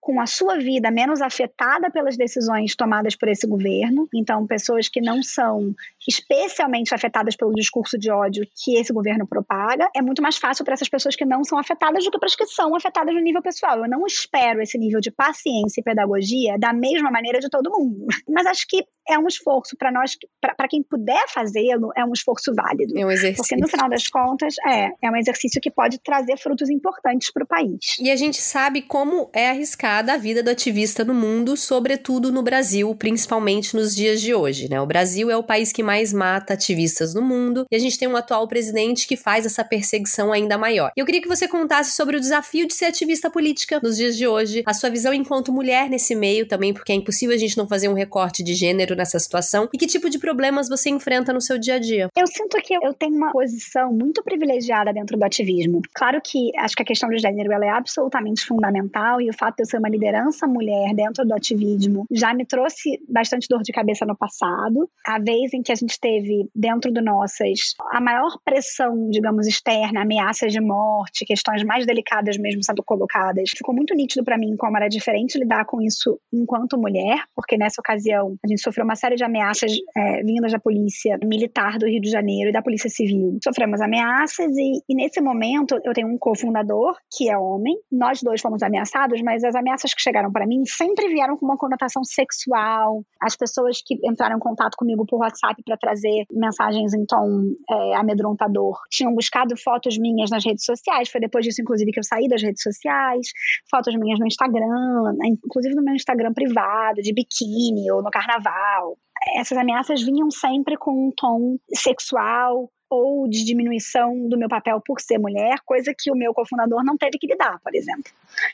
com 0.00 0.20
a 0.20 0.26
sua 0.26 0.58
vida 0.58 0.90
menos 0.90 1.20
afetada 1.20 1.90
pelas 1.90 2.16
decisões 2.16 2.74
tomadas 2.74 3.14
por 3.14 3.28
esse 3.28 3.46
governo. 3.46 4.08
Então, 4.14 4.46
pessoas 4.46 4.88
que 4.88 5.00
não 5.00 5.22
são 5.22 5.74
especialmente 6.10 6.94
afetadas 6.94 7.36
pelo 7.36 7.52
discurso 7.52 7.98
de 7.98 8.10
ódio 8.10 8.46
que 8.62 8.76
esse 8.76 8.92
governo 8.92 9.26
propaga, 9.26 9.88
é 9.94 10.02
muito 10.02 10.20
mais 10.20 10.36
fácil 10.36 10.64
para 10.64 10.74
essas 10.74 10.88
pessoas 10.88 11.14
que 11.14 11.24
não 11.24 11.44
são 11.44 11.58
afetadas 11.58 12.04
do 12.04 12.10
que 12.10 12.18
para 12.18 12.26
as 12.26 12.36
que 12.36 12.46
são 12.46 12.74
afetadas 12.74 13.14
no 13.14 13.20
nível 13.20 13.42
pessoal. 13.42 13.78
Eu 13.78 13.88
não 13.88 14.04
espero 14.06 14.60
esse 14.60 14.76
nível 14.76 15.00
de 15.00 15.10
paciência 15.10 15.80
e 15.80 15.84
pedagogia 15.84 16.58
da 16.58 16.72
mesma 16.72 17.10
maneira 17.10 17.38
de 17.38 17.48
todo 17.48 17.70
mundo. 17.70 18.06
Mas 18.28 18.46
acho 18.46 18.66
que 18.68 18.84
é 19.08 19.18
um 19.18 19.26
esforço 19.26 19.76
para 19.76 19.90
nós, 19.90 20.16
para 20.40 20.68
quem 20.68 20.82
puder 20.82 21.24
fazê-lo, 21.28 21.90
é 21.96 22.04
um 22.04 22.12
esforço 22.12 22.52
válido. 22.54 22.96
É 22.96 23.04
um 23.04 23.10
exercício. 23.10 23.42
Porque 23.42 23.56
no 23.56 23.68
final 23.68 23.88
das 23.88 24.06
contas, 24.06 24.54
é, 24.66 24.90
é 25.02 25.10
um 25.10 25.16
exercício 25.16 25.60
que 25.60 25.70
pode 25.70 25.98
trazer 25.98 26.36
frutos 26.36 26.70
importantes 26.70 27.32
para 27.32 27.42
o 27.42 27.46
país. 27.46 27.96
E 27.98 28.10
a 28.10 28.16
gente 28.16 28.40
sabe 28.40 28.82
como 28.82 29.28
é 29.32 29.50
arriscada 29.50 30.14
a 30.14 30.16
vida 30.16 30.42
do 30.42 30.50
ativista 30.50 31.04
no 31.04 31.14
mundo, 31.14 31.56
sobretudo 31.56 32.30
no 32.30 32.42
Brasil, 32.42 32.94
principalmente 32.94 33.74
nos 33.74 33.94
dias 33.94 34.20
de 34.20 34.32
hoje. 34.32 34.68
Né? 34.68 34.80
O 34.80 34.86
Brasil 34.86 35.30
é 35.30 35.36
o 35.36 35.42
país 35.42 35.72
que 35.72 35.82
mais 35.82 35.99
mata 36.12 36.54
ativistas 36.54 37.14
no 37.14 37.22
mundo 37.22 37.64
e 37.70 37.76
a 37.76 37.78
gente 37.78 37.98
tem 37.98 38.08
um 38.08 38.16
atual 38.16 38.48
presidente 38.48 39.06
que 39.06 39.16
faz 39.16 39.44
essa 39.44 39.62
perseguição 39.62 40.32
ainda 40.32 40.56
maior. 40.56 40.90
E 40.96 41.00
eu 41.00 41.06
queria 41.06 41.20
que 41.20 41.28
você 41.28 41.46
contasse 41.46 41.94
sobre 41.94 42.16
o 42.16 42.20
desafio 42.20 42.66
de 42.66 42.74
ser 42.74 42.86
ativista 42.86 43.30
política 43.30 43.78
nos 43.82 43.96
dias 43.96 44.16
de 44.16 44.26
hoje, 44.26 44.62
a 44.66 44.72
sua 44.72 44.88
visão 44.88 45.12
enquanto 45.12 45.52
mulher 45.52 45.90
nesse 45.90 46.14
meio 46.14 46.48
também, 46.48 46.72
porque 46.72 46.92
é 46.92 46.94
impossível 46.94 47.34
a 47.34 47.38
gente 47.38 47.56
não 47.56 47.68
fazer 47.68 47.88
um 47.88 47.94
recorte 47.94 48.42
de 48.42 48.54
gênero 48.54 48.96
nessa 48.96 49.18
situação 49.18 49.68
e 49.72 49.78
que 49.78 49.86
tipo 49.86 50.08
de 50.08 50.18
problemas 50.18 50.68
você 50.68 50.88
enfrenta 50.88 51.32
no 51.32 51.40
seu 51.40 51.58
dia 51.58 51.74
a 51.74 51.78
dia? 51.78 52.08
Eu 52.16 52.26
sinto 52.26 52.56
que 52.62 52.74
eu 52.74 52.94
tenho 52.94 53.16
uma 53.16 53.32
posição 53.32 53.92
muito 53.92 54.22
privilegiada 54.22 54.92
dentro 54.92 55.18
do 55.18 55.24
ativismo. 55.24 55.82
Claro 55.94 56.20
que 56.24 56.50
acho 56.56 56.74
que 56.74 56.82
a 56.82 56.86
questão 56.86 57.08
do 57.08 57.18
gênero 57.18 57.52
ela 57.52 57.66
é 57.66 57.70
absolutamente 57.70 58.44
fundamental 58.44 59.20
e 59.20 59.28
o 59.28 59.34
fato 59.36 59.56
de 59.56 59.62
eu 59.62 59.66
ser 59.66 59.78
uma 59.78 59.88
liderança 59.88 60.46
mulher 60.46 60.94
dentro 60.94 61.26
do 61.26 61.34
ativismo 61.34 62.04
já 62.10 62.32
me 62.32 62.44
trouxe 62.44 63.00
bastante 63.08 63.48
dor 63.48 63.62
de 63.62 63.72
cabeça 63.72 64.06
no 64.06 64.16
passado. 64.16 64.88
A 65.06 65.18
vez 65.18 65.52
em 65.52 65.62
que 65.62 65.72
a 65.72 65.76
gente 65.80 65.98
teve 66.00 66.48
dentro 66.54 66.92
do 66.92 67.02
Nossas 67.02 67.74
a 67.90 68.00
maior 68.00 68.38
pressão, 68.44 69.08
digamos, 69.10 69.46
externa, 69.46 70.02
ameaças 70.02 70.52
de 70.52 70.60
morte, 70.60 71.24
questões 71.24 71.62
mais 71.64 71.86
delicadas 71.86 72.36
mesmo 72.38 72.62
sendo 72.62 72.82
colocadas, 72.82 73.50
ficou 73.50 73.74
muito 73.74 73.94
nítido 73.94 74.24
para 74.24 74.38
mim 74.38 74.56
como 74.56 74.76
era 74.76 74.88
diferente 74.88 75.38
lidar 75.38 75.64
com 75.64 75.80
isso 75.80 76.18
enquanto 76.32 76.78
mulher, 76.78 77.24
porque 77.34 77.56
nessa 77.56 77.80
ocasião 77.80 78.36
a 78.44 78.48
gente 78.48 78.62
sofreu 78.62 78.84
uma 78.84 78.96
série 78.96 79.16
de 79.16 79.24
ameaças 79.24 79.72
é, 79.96 80.22
vindas 80.22 80.52
da 80.52 80.58
polícia 80.58 81.18
militar 81.22 81.78
do 81.78 81.86
Rio 81.86 82.00
de 82.00 82.10
Janeiro 82.10 82.50
e 82.50 82.52
da 82.52 82.62
polícia 82.62 82.88
civil. 82.88 83.38
Sofremos 83.42 83.80
ameaças 83.80 84.56
e, 84.56 84.82
e 84.88 84.94
nesse 84.94 85.20
momento 85.20 85.78
eu 85.84 85.92
tenho 85.92 86.08
um 86.08 86.18
cofundador 86.18 86.96
que 87.16 87.28
é 87.28 87.36
homem. 87.36 87.76
Nós 87.90 88.22
dois 88.22 88.40
fomos 88.40 88.62
ameaçados, 88.62 89.20
mas 89.22 89.44
as 89.44 89.54
ameaças 89.54 89.94
que 89.94 90.00
chegaram 90.00 90.30
para 90.32 90.46
mim 90.46 90.64
sempre 90.64 91.08
vieram 91.08 91.36
com 91.36 91.46
uma 91.46 91.56
conotação 91.56 92.04
sexual. 92.04 93.02
As 93.20 93.36
pessoas 93.36 93.80
que 93.84 93.98
entraram 94.04 94.36
em 94.36 94.40
contato 94.40 94.76
comigo 94.76 95.04
por 95.06 95.18
WhatsApp 95.18 95.62
para 95.70 95.78
trazer 95.78 96.24
mensagens 96.32 96.92
em 96.92 97.06
tom 97.06 97.54
é, 97.70 97.94
amedrontador 97.96 98.76
tinham 98.90 99.14
buscado 99.14 99.56
fotos 99.56 99.96
minhas 99.98 100.30
nas 100.30 100.44
redes 100.44 100.64
sociais. 100.64 101.08
Foi 101.08 101.20
depois 101.20 101.44
disso, 101.44 101.62
inclusive, 101.62 101.92
que 101.92 102.00
eu 102.00 102.04
saí 102.04 102.28
das 102.28 102.42
redes 102.42 102.62
sociais. 102.62 103.28
Fotos 103.70 103.94
minhas 103.96 104.18
no 104.18 104.26
Instagram, 104.26 105.14
inclusive 105.24 105.74
no 105.74 105.82
meu 105.82 105.94
Instagram 105.94 106.32
privado, 106.32 107.00
de 107.02 107.12
biquíni 107.14 107.90
ou 107.90 108.02
no 108.02 108.10
carnaval 108.10 108.96
essas 109.36 109.58
ameaças 109.58 110.02
vinham 110.02 110.30
sempre 110.30 110.78
com 110.78 111.08
um 111.08 111.12
tom 111.14 111.58
sexual 111.74 112.70
ou 112.90 113.28
de 113.28 113.44
diminuição 113.44 114.28
do 114.28 114.36
meu 114.36 114.48
papel 114.48 114.82
por 114.84 115.00
ser 115.00 115.16
mulher, 115.16 115.60
coisa 115.64 115.94
que 115.96 116.10
o 116.10 116.16
meu 116.16 116.34
cofundador 116.34 116.84
não 116.84 116.98
teve 116.98 117.18
que 117.18 117.26
lidar, 117.28 117.60
por 117.62 117.72
exemplo. 117.74 118.10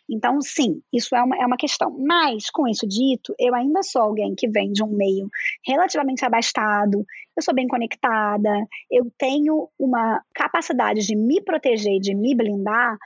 Então, 0.09 0.41
sim, 0.43 0.83
isso 0.93 1.17
é 1.17 1.23
uma, 1.23 1.37
é 1.37 1.47
uma 1.47 1.57
questão. 1.57 1.97
Mas, 1.99 2.51
com 2.51 2.69
isso 2.69 2.87
dito, 2.87 3.35
eu 3.39 3.55
ainda 3.55 3.83
sou 3.83 4.03
alguém 4.03 4.35
que 4.37 4.47
vem 4.47 4.71
de 4.73 4.85
um 4.85 4.89
meio 4.89 5.31
relativamente 5.67 6.25
abastado, 6.25 7.05
eu 7.35 7.43
sou 7.43 7.55
bem 7.55 7.67
conectada, 7.67 8.51
eu 8.91 9.11
tenho 9.17 9.69
uma 9.79 10.23
capacidade 10.35 11.07
de 11.07 11.17
me 11.17 11.41
proteger, 11.41 11.99
de 11.99 12.15
me 12.15 12.35
blindar 12.35 12.99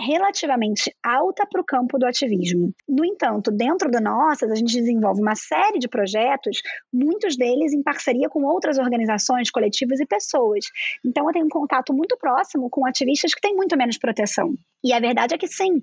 relativamente 0.00 0.94
alta 1.02 1.46
para 1.46 1.60
o 1.60 1.64
campo 1.64 1.98
do 1.98 2.06
ativismo. 2.06 2.74
No 2.88 3.04
entanto, 3.04 3.50
dentro 3.50 3.90
do 3.90 4.00
Nossas, 4.00 4.50
a 4.50 4.54
gente 4.54 4.74
desenvolve 4.74 5.20
uma 5.20 5.34
série 5.34 5.78
de 5.78 5.88
projetos, 5.88 6.60
muitos 6.92 7.36
deles 7.36 7.72
em 7.72 7.82
parceria 7.82 8.28
com 8.28 8.44
outras 8.44 8.78
organizações, 8.78 9.50
coletivos 9.50 10.00
e 10.00 10.06
pessoas. 10.06 10.64
Então, 11.04 11.26
eu 11.26 11.32
tenho 11.32 11.46
um 11.46 11.50
contato 11.50 11.92
muito 11.94 12.16
próximo 12.18 12.68
com 12.68 12.86
ativistas 12.86 13.34
que 13.34 13.40
têm 13.40 13.54
muito 13.54 13.76
menos 13.76 13.98
proteção. 13.98 14.54
E 14.84 14.92
a 14.92 15.00
verdade 15.00 15.34
é 15.34 15.38
que 15.38 15.48
sim, 15.48 15.82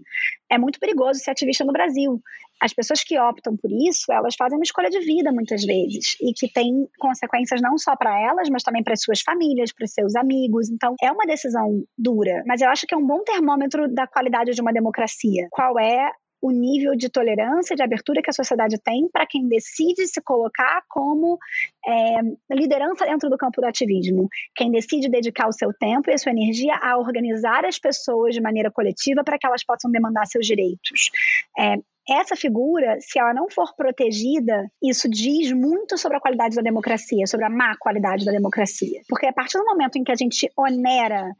é 0.49 0.59
muito 0.59 0.79
perigoso 0.79 1.19
ser 1.19 1.31
ativista 1.31 1.65
no 1.65 1.73
Brasil. 1.73 2.21
As 2.61 2.71
pessoas 2.71 3.03
que 3.03 3.19
optam 3.19 3.57
por 3.57 3.71
isso, 3.71 4.13
elas 4.13 4.35
fazem 4.37 4.59
uma 4.59 4.63
escolha 4.63 4.91
de 4.91 4.99
vida 4.99 5.31
muitas 5.31 5.65
vezes 5.65 6.15
e 6.21 6.31
que 6.31 6.47
tem 6.47 6.87
consequências 6.99 7.59
não 7.59 7.75
só 7.79 7.95
para 7.95 8.21
elas, 8.21 8.47
mas 8.49 8.61
também 8.61 8.83
para 8.83 8.95
suas 8.95 9.21
famílias, 9.21 9.73
para 9.73 9.87
seus 9.87 10.15
amigos. 10.15 10.69
Então, 10.69 10.93
é 11.01 11.11
uma 11.11 11.25
decisão 11.25 11.83
dura, 11.97 12.43
mas 12.45 12.61
eu 12.61 12.69
acho 12.69 12.85
que 12.85 12.93
é 12.93 12.97
um 12.97 13.07
bom 13.07 13.23
termômetro 13.23 13.91
da 13.91 14.05
qualidade 14.05 14.51
de 14.51 14.61
uma 14.61 14.71
democracia. 14.71 15.47
Qual 15.49 15.79
é 15.79 16.11
o 16.41 16.51
nível 16.51 16.95
de 16.95 17.09
tolerância, 17.09 17.75
de 17.75 17.83
abertura 17.83 18.21
que 18.21 18.29
a 18.29 18.33
sociedade 18.33 18.77
tem 18.81 19.07
para 19.07 19.27
quem 19.27 19.47
decide 19.47 20.07
se 20.07 20.21
colocar 20.21 20.83
como 20.89 21.37
é, 21.85 22.21
liderança 22.51 23.05
dentro 23.05 23.29
do 23.29 23.37
campo 23.37 23.61
do 23.61 23.67
ativismo. 23.67 24.27
Quem 24.55 24.71
decide 24.71 25.09
dedicar 25.09 25.47
o 25.47 25.53
seu 25.53 25.71
tempo 25.73 26.09
e 26.09 26.13
a 26.13 26.17
sua 26.17 26.31
energia 26.31 26.75
a 26.81 26.97
organizar 26.97 27.65
as 27.65 27.77
pessoas 27.77 28.33
de 28.33 28.41
maneira 28.41 28.71
coletiva 28.71 29.23
para 29.23 29.37
que 29.37 29.45
elas 29.45 29.63
possam 29.63 29.91
demandar 29.91 30.25
seus 30.25 30.45
direitos. 30.45 31.11
É, 31.57 31.75
essa 32.09 32.35
figura, 32.35 32.97
se 32.99 33.19
ela 33.19 33.33
não 33.33 33.49
for 33.49 33.75
protegida, 33.75 34.69
isso 34.81 35.07
diz 35.07 35.51
muito 35.51 35.97
sobre 35.97 36.17
a 36.17 36.19
qualidade 36.19 36.55
da 36.55 36.61
democracia, 36.61 37.27
sobre 37.27 37.45
a 37.45 37.49
má 37.49 37.75
qualidade 37.77 38.25
da 38.25 38.31
democracia. 38.31 39.01
Porque 39.07 39.27
a 39.27 39.33
partir 39.33 39.59
do 39.59 39.65
momento 39.65 39.97
em 39.97 40.03
que 40.03 40.11
a 40.11 40.15
gente 40.15 40.51
onera 40.57 41.35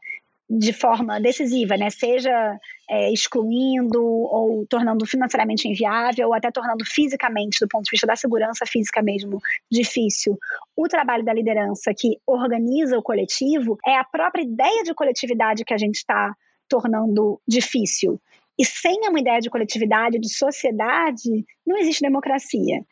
de 0.58 0.72
forma 0.72 1.18
decisiva, 1.18 1.76
né? 1.76 1.88
seja 1.88 2.58
é, 2.90 3.10
excluindo 3.10 4.02
ou 4.02 4.66
tornando 4.66 5.06
financeiramente 5.06 5.66
inviável 5.66 6.28
ou 6.28 6.34
até 6.34 6.50
tornando 6.50 6.84
fisicamente, 6.84 7.58
do 7.60 7.68
ponto 7.68 7.84
de 7.84 7.90
vista 7.90 8.06
da 8.06 8.16
segurança 8.16 8.66
física 8.66 9.00
mesmo, 9.02 9.38
difícil. 9.70 10.36
O 10.76 10.88
trabalho 10.88 11.24
da 11.24 11.32
liderança 11.32 11.92
que 11.96 12.18
organiza 12.26 12.98
o 12.98 13.02
coletivo 13.02 13.78
é 13.86 13.96
a 13.96 14.04
própria 14.04 14.42
ideia 14.42 14.82
de 14.82 14.94
coletividade 14.94 15.64
que 15.64 15.72
a 15.72 15.78
gente 15.78 15.96
está 15.96 16.34
tornando 16.68 17.40
difícil. 17.48 18.20
E 18.58 18.64
sem 18.64 19.08
uma 19.08 19.20
ideia 19.20 19.40
de 19.40 19.48
coletividade, 19.48 20.18
de 20.18 20.28
sociedade, 20.28 21.46
não 21.66 21.78
existe 21.78 22.02
democracia. 22.02 22.84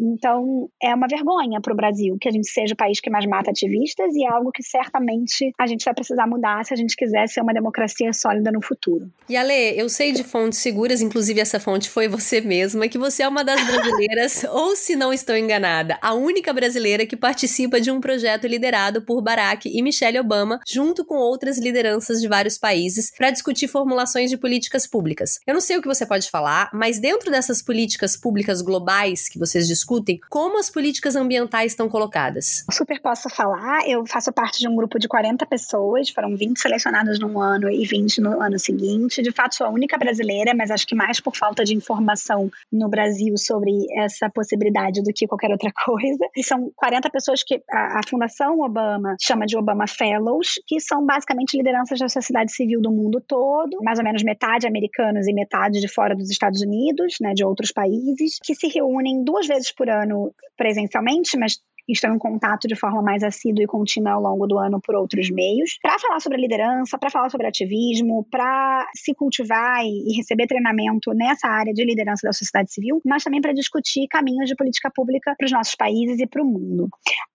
Então, 0.00 0.68
é 0.82 0.94
uma 0.94 1.06
vergonha 1.06 1.60
para 1.60 1.72
o 1.72 1.76
Brasil 1.76 2.16
que 2.20 2.28
a 2.28 2.32
gente 2.32 2.48
seja 2.48 2.74
o 2.74 2.76
país 2.76 3.00
que 3.00 3.10
mais 3.10 3.26
mata 3.26 3.50
ativistas 3.50 4.14
e 4.14 4.24
é 4.24 4.28
algo 4.28 4.50
que 4.50 4.62
certamente 4.62 5.52
a 5.58 5.66
gente 5.66 5.84
vai 5.84 5.94
precisar 5.94 6.26
mudar 6.26 6.64
se 6.64 6.74
a 6.74 6.76
gente 6.76 6.96
quiser 6.96 7.28
ser 7.28 7.40
uma 7.40 7.54
democracia 7.54 8.12
sólida 8.12 8.50
no 8.50 8.62
futuro. 8.62 9.10
E 9.28 9.36
Ale, 9.36 9.78
eu 9.78 9.88
sei 9.88 10.12
de 10.12 10.24
fontes 10.24 10.58
seguras, 10.58 11.00
inclusive 11.00 11.40
essa 11.40 11.60
fonte 11.60 11.88
foi 11.88 12.08
você 12.08 12.40
mesma, 12.40 12.88
que 12.88 12.98
você 12.98 13.22
é 13.22 13.28
uma 13.28 13.44
das 13.44 13.62
brasileiras, 13.64 14.44
ou 14.50 14.74
se 14.74 14.96
não 14.96 15.12
estou 15.12 15.36
enganada, 15.36 15.98
a 16.02 16.14
única 16.14 16.52
brasileira 16.52 17.06
que 17.06 17.16
participa 17.16 17.80
de 17.80 17.90
um 17.90 18.00
projeto 18.00 18.46
liderado 18.46 19.02
por 19.02 19.22
Barack 19.22 19.68
e 19.68 19.82
Michelle 19.82 20.18
Obama, 20.18 20.60
junto 20.66 21.04
com 21.04 21.14
outras 21.16 21.58
lideranças 21.58 22.20
de 22.20 22.28
vários 22.28 22.58
países, 22.58 23.12
para 23.16 23.30
discutir 23.30 23.68
formulações 23.68 24.30
de 24.30 24.36
políticas 24.36 24.86
públicas. 24.86 25.38
Eu 25.46 25.54
não 25.54 25.60
sei 25.60 25.76
o 25.76 25.82
que 25.82 25.88
você 25.88 26.04
pode 26.04 26.30
falar, 26.30 26.70
mas 26.72 26.98
dentro 26.98 27.30
dessas 27.30 27.62
políticas 27.62 28.16
públicas 28.16 28.60
globais 28.60 29.28
que 29.28 29.38
vocês 29.38 29.66
discutem, 29.66 29.81
discutem 29.82 30.20
como 30.30 30.58
as 30.58 30.70
políticas 30.70 31.16
ambientais 31.16 31.72
estão 31.72 31.88
colocadas. 31.88 32.64
Super 32.70 33.00
posso 33.00 33.28
falar, 33.28 33.88
eu 33.88 34.06
faço 34.06 34.32
parte 34.32 34.60
de 34.60 34.68
um 34.68 34.76
grupo 34.76 34.98
de 34.98 35.08
40 35.08 35.44
pessoas, 35.46 36.08
foram 36.10 36.36
20 36.36 36.58
selecionadas 36.58 37.18
num 37.18 37.40
ano 37.40 37.68
e 37.68 37.84
20 37.84 38.20
no 38.20 38.40
ano 38.40 38.58
seguinte. 38.58 39.20
De 39.20 39.32
fato, 39.32 39.56
sou 39.56 39.66
a 39.66 39.70
única 39.70 39.98
brasileira, 39.98 40.54
mas 40.54 40.70
acho 40.70 40.86
que 40.86 40.94
mais 40.94 41.20
por 41.20 41.36
falta 41.36 41.64
de 41.64 41.74
informação 41.74 42.50
no 42.72 42.88
Brasil 42.88 43.36
sobre 43.36 43.72
essa 43.98 44.30
possibilidade 44.30 45.02
do 45.02 45.12
que 45.12 45.26
qualquer 45.26 45.50
outra 45.50 45.72
coisa. 45.84 46.24
E 46.36 46.44
são 46.44 46.70
40 46.76 47.10
pessoas 47.10 47.42
que 47.42 47.62
a, 47.70 47.98
a 47.98 48.00
Fundação 48.08 48.60
Obama 48.60 49.16
chama 49.20 49.46
de 49.46 49.56
Obama 49.56 49.86
Fellows, 49.86 50.60
que 50.66 50.80
são 50.80 51.04
basicamente 51.04 51.56
lideranças 51.56 51.98
da 51.98 52.08
sociedade 52.08 52.52
civil 52.52 52.80
do 52.80 52.90
mundo 52.90 53.20
todo, 53.20 53.78
mais 53.82 53.98
ou 53.98 54.04
menos 54.04 54.22
metade 54.22 54.66
americanos 54.66 55.26
e 55.26 55.32
metade 55.32 55.80
de 55.80 55.88
fora 55.88 56.14
dos 56.14 56.30
Estados 56.30 56.60
Unidos, 56.62 57.16
né, 57.20 57.32
de 57.34 57.44
outros 57.44 57.72
países, 57.72 58.38
que 58.42 58.54
se 58.54 58.68
reúnem 58.68 59.24
duas 59.24 59.46
vezes 59.46 59.71
por 59.74 59.88
ano 59.88 60.34
presencialmente, 60.56 61.36
mas 61.38 61.58
estão 61.88 62.14
em 62.14 62.18
contato 62.18 62.68
de 62.68 62.76
forma 62.76 63.02
mais 63.02 63.22
assídua 63.22 63.64
e 63.64 63.66
contínua 63.66 64.12
ao 64.12 64.20
longo 64.20 64.46
do 64.46 64.58
ano 64.58 64.80
por 64.80 64.94
outros 64.94 65.30
meios, 65.30 65.78
para 65.82 65.98
falar 65.98 66.20
sobre 66.20 66.40
liderança, 66.40 66.98
para 66.98 67.10
falar 67.10 67.30
sobre 67.30 67.46
ativismo, 67.46 68.26
para 68.30 68.86
se 68.94 69.14
cultivar 69.14 69.84
e, 69.84 70.16
receber 70.16 70.46
treinamento 70.46 71.12
nessa 71.14 71.48
área 71.48 71.72
de 71.72 71.84
liderança 71.84 72.26
da 72.26 72.32
sociedade 72.32 72.72
civil, 72.72 73.00
mas 73.04 73.24
também 73.24 73.40
para 73.40 73.52
discutir 73.52 74.06
caminhos 74.08 74.48
de 74.48 74.56
política 74.56 74.90
pública 74.94 75.34
para 75.36 75.44
os 75.44 75.52
nossos 75.52 75.74
países 75.74 76.20
e 76.20 76.26
para 76.26 76.42
o 76.42 76.46
mundo. 76.46 76.88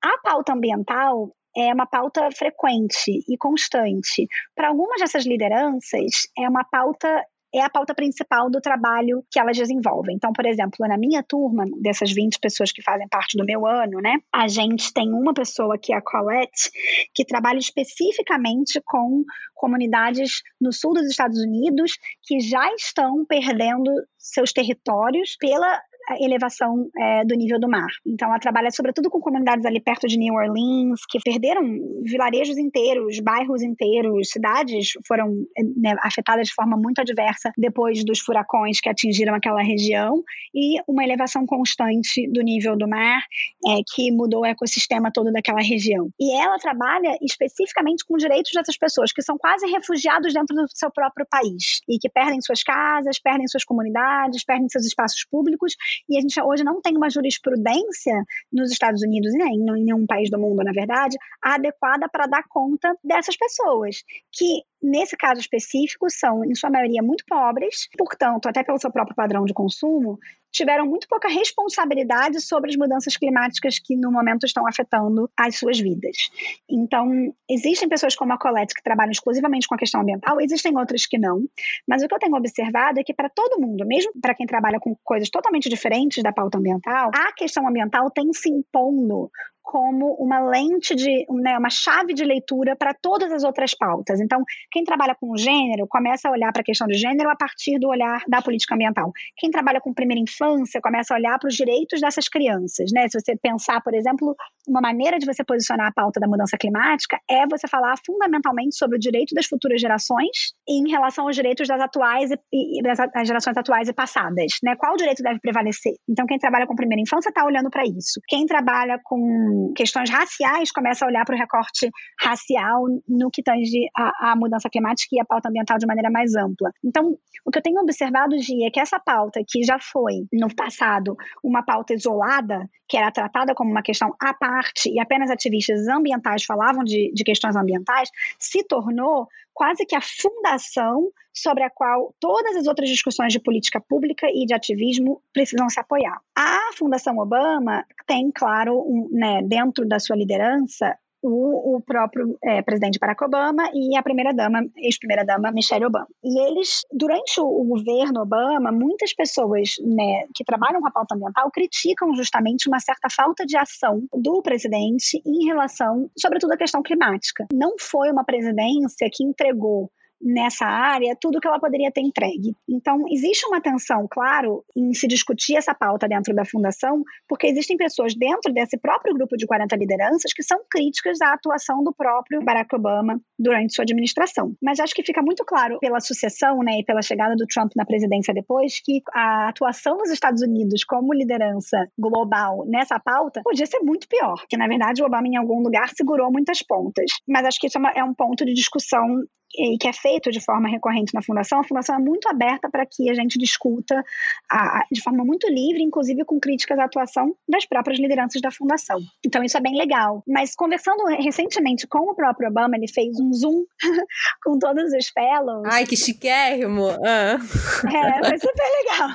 A 0.03 0.17
pauta 0.23 0.53
ambiental 0.53 1.31
é 1.55 1.73
uma 1.73 1.87
pauta 1.87 2.29
frequente 2.31 3.23
e 3.27 3.37
constante. 3.37 4.27
Para 4.55 4.69
algumas 4.69 4.99
dessas 4.99 5.25
lideranças, 5.25 6.27
é 6.37 6.47
uma 6.47 6.63
pauta 6.63 7.23
é 7.53 7.61
a 7.61 7.69
pauta 7.69 7.95
principal 7.95 8.49
do 8.49 8.59
trabalho 8.59 9.23
que 9.31 9.39
elas 9.39 9.57
desenvolvem. 9.57 10.15
Então, 10.15 10.31
por 10.33 10.45
exemplo, 10.45 10.87
na 10.87 10.97
minha 10.97 11.23
turma, 11.23 11.65
dessas 11.81 12.11
20 12.11 12.39
pessoas 12.39 12.71
que 12.71 12.81
fazem 12.81 13.07
parte 13.07 13.37
do 13.37 13.45
meu 13.45 13.65
ano, 13.65 13.99
né, 14.01 14.17
a 14.33 14.47
gente 14.47 14.93
tem 14.93 15.09
uma 15.13 15.33
pessoa 15.33 15.77
que 15.77 15.93
é 15.93 15.97
a 15.97 16.01
Colette, 16.01 16.69
que 17.13 17.25
trabalha 17.25 17.59
especificamente 17.59 18.81
com 18.85 19.23
comunidades 19.55 20.41
no 20.59 20.71
sul 20.71 20.93
dos 20.93 21.07
Estados 21.07 21.39
Unidos 21.39 21.93
que 22.23 22.39
já 22.39 22.73
estão 22.75 23.25
perdendo 23.25 23.91
seus 24.17 24.53
territórios 24.53 25.35
pela 25.39 25.81
elevação 26.19 26.89
é, 26.97 27.25
do 27.25 27.35
nível 27.35 27.59
do 27.59 27.69
mar. 27.69 27.87
Então, 28.05 28.29
ela 28.29 28.39
trabalha 28.39 28.71
sobretudo 28.71 29.09
com 29.09 29.19
comunidades 29.19 29.65
ali 29.65 29.79
perto 29.79 30.07
de 30.07 30.17
New 30.17 30.33
Orleans, 30.33 31.01
que 31.09 31.19
perderam 31.19 31.63
vilarejos 32.03 32.57
inteiros, 32.57 33.19
bairros 33.19 33.61
inteiros, 33.61 34.29
cidades 34.29 34.91
foram 35.07 35.45
né, 35.75 35.95
afetadas 36.01 36.47
de 36.47 36.53
forma 36.53 36.77
muito 36.77 36.99
adversa 36.99 37.51
depois 37.57 38.03
dos 38.03 38.19
furacões 38.19 38.79
que 38.79 38.89
atingiram 38.89 39.33
aquela 39.33 39.61
região 39.61 40.23
e 40.53 40.77
uma 40.87 41.03
elevação 41.03 41.45
constante 41.45 42.27
do 42.31 42.41
nível 42.41 42.77
do 42.77 42.87
mar 42.87 43.21
é, 43.67 43.81
que 43.93 44.11
mudou 44.11 44.41
o 44.41 44.45
ecossistema 44.45 45.11
todo 45.11 45.31
daquela 45.31 45.61
região. 45.61 46.09
E 46.19 46.33
ela 46.35 46.57
trabalha 46.57 47.17
especificamente 47.21 48.05
com 48.05 48.17
direitos 48.17 48.51
dessas 48.53 48.77
pessoas 48.77 49.11
que 49.11 49.21
são 49.21 49.37
quase 49.37 49.65
refugiados 49.67 50.33
dentro 50.33 50.55
do 50.55 50.65
seu 50.69 50.91
próprio 50.91 51.25
país 51.29 51.81
e 51.89 51.97
que 51.99 52.09
perdem 52.09 52.41
suas 52.41 52.63
casas, 52.63 53.19
perdem 53.19 53.47
suas 53.47 53.63
comunidades, 53.63 54.43
perdem 54.43 54.69
seus 54.69 54.85
espaços 54.85 55.25
públicos 55.29 55.75
e 56.09 56.17
a 56.17 56.21
gente 56.21 56.41
hoje 56.41 56.63
não 56.63 56.81
tem 56.81 56.95
uma 56.95 57.09
jurisprudência 57.09 58.23
nos 58.51 58.71
Estados 58.71 59.01
Unidos 59.01 59.33
e 59.33 59.37
nem 59.37 59.55
em 59.55 59.83
nenhum 59.83 60.05
país 60.05 60.29
do 60.29 60.39
mundo, 60.39 60.63
na 60.63 60.71
verdade, 60.71 61.17
adequada 61.41 62.07
para 62.09 62.27
dar 62.27 62.43
conta 62.49 62.95
dessas 63.03 63.35
pessoas, 63.35 64.03
que 64.31 64.63
nesse 64.81 65.17
caso 65.17 65.41
específico 65.41 66.07
são, 66.09 66.43
em 66.43 66.55
sua 66.55 66.69
maioria, 66.69 67.01
muito 67.01 67.23
pobres, 67.27 67.87
portanto, 67.97 68.47
até 68.47 68.63
pelo 68.63 68.79
seu 68.79 68.91
próprio 68.91 69.15
padrão 69.15 69.45
de 69.45 69.53
consumo, 69.53 70.19
tiveram 70.51 70.85
muito 70.85 71.07
pouca 71.07 71.27
responsabilidade 71.27 72.41
sobre 72.41 72.69
as 72.69 72.75
mudanças 72.75 73.15
climáticas 73.17 73.79
que 73.79 73.95
no 73.95 74.11
momento 74.11 74.45
estão 74.45 74.67
afetando 74.67 75.29
as 75.37 75.57
suas 75.57 75.79
vidas. 75.79 76.29
Então, 76.69 77.33
existem 77.49 77.87
pessoas 77.87 78.15
como 78.15 78.33
a 78.33 78.37
Colette 78.37 78.73
que 78.73 78.83
trabalham 78.83 79.11
exclusivamente 79.11 79.67
com 79.67 79.75
a 79.75 79.77
questão 79.77 80.01
ambiental, 80.01 80.39
existem 80.41 80.77
outras 80.77 81.05
que 81.05 81.17
não, 81.17 81.43
mas 81.87 82.03
o 82.03 82.07
que 82.07 82.13
eu 82.13 82.19
tenho 82.19 82.35
observado 82.35 82.99
é 82.99 83.03
que 83.03 83.13
para 83.13 83.29
todo 83.29 83.59
mundo, 83.59 83.85
mesmo 83.85 84.11
para 84.21 84.33
quem 84.33 84.45
trabalha 84.45 84.79
com 84.79 84.95
coisas 85.03 85.29
totalmente 85.29 85.69
diferentes 85.69 86.23
da 86.23 86.31
pauta 86.31 86.57
ambiental, 86.57 87.11
a 87.13 87.31
questão 87.33 87.67
ambiental 87.67 88.09
tem 88.11 88.31
se 88.33 88.49
impondo 88.49 89.29
como 89.67 90.15
uma 90.17 90.39
lente 90.39 90.95
de, 90.95 91.25
né, 91.29 91.57
uma 91.57 91.69
chave 91.69 92.13
de 92.13 92.23
leitura 92.23 92.73
para 92.73 92.93
todas 92.93 93.33
as 93.33 93.43
outras 93.43 93.75
pautas. 93.75 94.21
Então, 94.21 94.41
quem 94.71 94.85
trabalha 94.85 95.13
com 95.13 95.35
gênero 95.35 95.85
começa 95.89 96.29
a 96.29 96.31
olhar 96.31 96.53
para 96.53 96.61
a 96.61 96.63
questão 96.63 96.87
de 96.87 96.93
gênero 96.93 97.29
a 97.29 97.35
partir 97.35 97.77
do 97.77 97.89
olhar 97.89 98.23
da 98.29 98.41
política 98.41 98.75
ambiental. 98.75 99.11
Quem 99.35 99.51
trabalha 99.51 99.81
com 99.81 99.93
primeira 99.93 100.21
infância 100.21 100.79
começa 100.81 101.13
a 101.13 101.17
olhar 101.17 101.37
para 101.37 101.49
os 101.49 101.53
direitos 101.53 101.99
dessas 101.99 102.29
crianças, 102.29 102.93
né? 102.93 103.09
Se 103.09 103.19
você 103.19 103.35
pensar, 103.35 103.81
por 103.81 103.93
exemplo, 103.93 104.33
uma 104.65 104.79
maneira 104.79 105.19
de 105.19 105.25
você 105.25 105.43
posicionar 105.43 105.87
a 105.87 105.91
pauta 105.91 106.17
da 106.17 106.27
mudança 106.27 106.57
climática 106.57 107.19
é 107.29 107.45
você 107.45 107.67
falar 107.67 107.95
fundamentalmente 108.05 108.77
sobre 108.77 108.95
o 108.95 108.99
direito 108.99 109.35
das 109.35 109.47
futuras 109.47 109.81
gerações 109.81 110.53
em 110.65 110.89
relação 110.89 111.25
aos 111.25 111.35
direitos 111.35 111.67
das 111.67 111.81
atuais 111.81 112.31
e, 112.31 112.79
e 112.79 112.81
das 112.81 113.27
gerações 113.27 113.57
atuais 113.57 113.89
e 113.89 113.93
passadas, 113.93 114.59
né? 114.63 114.77
Qual 114.77 114.95
direito 114.95 115.21
deve 115.21 115.41
prevalecer? 115.41 115.91
Então, 116.09 116.25
quem 116.25 116.39
trabalha 116.39 116.65
com 116.65 116.73
primeira 116.73 117.01
infância 117.01 117.27
está 117.27 117.43
olhando 117.43 117.69
para 117.69 117.83
isso. 117.83 118.21
Quem 118.29 118.45
trabalha 118.45 118.97
com 119.03 119.56
questões 119.75 120.09
raciais 120.09 120.71
começa 120.71 121.05
a 121.05 121.07
olhar 121.07 121.25
para 121.25 121.35
o 121.35 121.37
recorte 121.37 121.89
racial 122.19 122.85
no 123.07 123.29
que 123.31 123.43
tange 123.43 123.87
a, 123.95 124.31
a, 124.31 124.35
mudança 124.35 124.69
climática 124.69 125.15
e 125.15 125.19
a 125.19 125.25
pauta 125.25 125.49
ambiental 125.49 125.77
de 125.77 125.85
maneira 125.85 126.09
mais 126.09 126.35
ampla. 126.35 126.71
Então, 126.83 127.17
o 127.45 127.51
que 127.51 127.59
eu 127.59 127.63
tenho 127.63 127.81
observado, 127.81 128.37
Gia, 128.39 128.67
é 128.67 128.71
que 128.71 128.79
essa 128.79 128.99
pauta, 128.99 129.41
que 129.47 129.63
já 129.63 129.77
foi, 129.79 130.25
no 130.33 130.53
passado, 130.55 131.15
uma 131.43 131.63
pauta 131.63 131.93
isolada, 131.93 132.69
que 132.87 132.97
era 132.97 133.11
tratada 133.11 133.53
como 133.53 133.69
uma 133.69 133.81
questão 133.81 134.13
à 134.19 134.33
parte 134.33 134.89
e 134.89 134.99
apenas 134.99 135.29
ativistas 135.29 135.87
ambientais 135.87 136.43
falavam 136.43 136.83
de, 136.83 137.11
de 137.13 137.23
questões 137.23 137.55
ambientais, 137.55 138.09
se 138.39 138.63
tornou 138.63 139.27
quase 139.53 139.85
que 139.85 139.95
a 139.95 140.01
fundação 140.01 141.11
sobre 141.33 141.63
a 141.63 141.69
qual 141.69 142.15
todas 142.19 142.55
as 142.55 142.67
outras 142.67 142.89
discussões 142.89 143.33
de 143.33 143.39
política 143.39 143.79
pública 143.79 144.27
e 144.33 144.45
de 144.45 144.53
ativismo 144.53 145.21
precisam 145.33 145.69
se 145.69 145.79
apoiar. 145.79 146.19
A 146.35 146.71
Fundação 146.75 147.17
Obama 147.17 147.85
tem, 148.05 148.31
claro, 148.31 148.79
um, 148.79 149.09
né, 149.11 149.41
dentro 149.43 149.87
da 149.87 149.99
sua 149.99 150.15
liderança, 150.15 150.97
o, 151.21 151.75
o 151.75 151.81
próprio 151.81 152.37
é, 152.43 152.61
presidente 152.61 152.99
Barack 152.99 153.23
Obama 153.23 153.69
e 153.73 153.97
a 153.97 154.03
primeira-dama, 154.03 154.65
ex-primeira-dama 154.77 155.51
Michelle 155.51 155.85
Obama. 155.85 156.07
E 156.23 156.39
eles, 156.47 156.81
durante 156.91 157.39
o, 157.39 157.45
o 157.45 157.63
governo 157.65 158.21
Obama, 158.21 158.71
muitas 158.71 159.13
pessoas 159.13 159.71
né, 159.81 160.25
que 160.33 160.43
trabalham 160.43 160.81
com 160.81 160.87
a 160.87 160.91
pauta 160.91 161.15
ambiental 161.15 161.49
criticam 161.51 162.15
justamente 162.15 162.67
uma 162.67 162.79
certa 162.79 163.09
falta 163.09 163.45
de 163.45 163.57
ação 163.57 164.03
do 164.13 164.41
presidente 164.41 165.21
em 165.25 165.45
relação, 165.45 166.09
sobretudo, 166.17 166.53
à 166.53 166.57
questão 166.57 166.81
climática. 166.81 167.45
Não 167.53 167.75
foi 167.79 168.11
uma 168.11 168.23
presidência 168.23 169.09
que 169.11 169.23
entregou 169.23 169.89
nessa 170.21 170.65
área 170.65 171.15
tudo 171.19 171.39
que 171.39 171.47
ela 171.47 171.59
poderia 171.59 171.91
ter 171.91 172.01
entregue. 172.01 172.55
Então, 172.67 173.03
existe 173.09 173.45
uma 173.45 173.61
tensão, 173.61 174.07
claro, 174.09 174.63
em 174.75 174.93
se 174.93 175.07
discutir 175.07 175.55
essa 175.55 175.73
pauta 175.73 176.07
dentro 176.07 176.33
da 176.33 176.45
fundação, 176.45 177.03
porque 177.27 177.47
existem 177.47 177.77
pessoas 177.77 178.15
dentro 178.15 178.53
desse 178.53 178.77
próprio 178.77 179.13
grupo 179.13 179.37
de 179.37 179.45
40 179.45 179.75
lideranças 179.75 180.33
que 180.33 180.43
são 180.43 180.59
críticas 180.69 181.21
à 181.21 181.33
atuação 181.33 181.83
do 181.83 181.93
próprio 181.93 182.43
Barack 182.43 182.75
Obama 182.75 183.19
durante 183.37 183.73
sua 183.73 183.83
administração. 183.83 184.55
Mas 184.61 184.79
acho 184.79 184.93
que 184.93 185.03
fica 185.03 185.21
muito 185.21 185.43
claro 185.45 185.77
pela 185.79 185.99
sucessão, 185.99 186.59
né, 186.63 186.79
e 186.79 186.85
pela 186.85 187.01
chegada 187.01 187.35
do 187.35 187.45
Trump 187.45 187.71
na 187.75 187.85
presidência 187.85 188.33
depois, 188.33 188.79
que 188.83 189.01
a 189.13 189.49
atuação 189.49 189.97
dos 189.97 190.09
Estados 190.09 190.41
Unidos 190.41 190.83
como 190.83 191.13
liderança 191.13 191.87
global 191.97 192.65
nessa 192.67 192.99
pauta 192.99 193.41
podia 193.43 193.65
ser 193.65 193.79
muito 193.79 194.07
pior, 194.07 194.43
que 194.49 194.57
na 194.57 194.67
verdade 194.67 195.01
o 195.01 195.05
Obama 195.05 195.27
em 195.27 195.37
algum 195.37 195.61
lugar 195.61 195.89
segurou 195.95 196.31
muitas 196.31 196.61
pontas. 196.61 197.11
Mas 197.27 197.45
acho 197.45 197.59
que 197.59 197.67
isso 197.67 197.77
é, 197.79 197.99
é 197.99 198.03
um 198.03 198.13
ponto 198.13 198.45
de 198.45 198.53
discussão 198.53 199.23
e 199.55 199.77
que 199.77 199.87
é 199.87 199.93
feito 199.93 200.31
de 200.31 200.39
forma 200.39 200.69
recorrente 200.69 201.13
na 201.13 201.21
fundação, 201.21 201.59
a 201.59 201.63
fundação 201.63 201.95
é 201.95 201.99
muito 201.99 202.27
aberta 202.27 202.69
para 202.69 202.85
que 202.85 203.09
a 203.09 203.13
gente 203.13 203.37
discuta 203.37 204.03
a, 204.49 204.85
de 204.91 205.01
forma 205.01 205.23
muito 205.23 205.47
livre, 205.47 205.81
inclusive 205.81 206.23
com 206.25 206.39
críticas 206.39 206.77
à 206.79 206.85
atuação 206.85 207.35
das 207.47 207.65
próprias 207.65 207.99
lideranças 207.99 208.41
da 208.41 208.51
fundação. 208.51 208.99
Então 209.25 209.43
isso 209.43 209.57
é 209.57 209.61
bem 209.61 209.77
legal. 209.77 210.23
Mas 210.27 210.55
conversando 210.55 211.05
recentemente 211.05 211.87
com 211.87 212.11
o 212.11 212.15
próprio 212.15 212.49
Obama, 212.49 212.75
ele 212.75 212.87
fez 212.87 213.19
um 213.19 213.31
zoom 213.33 213.65
com 214.43 214.59
todos 214.59 214.93
os 214.93 215.07
fellows. 215.09 215.63
Ai, 215.65 215.85
que 215.85 215.95
chiquérrimo! 215.95 216.87
Ah. 217.05 217.37
É, 217.37 218.27
foi 218.27 218.37
super 218.37 218.63
legal. 218.83 219.09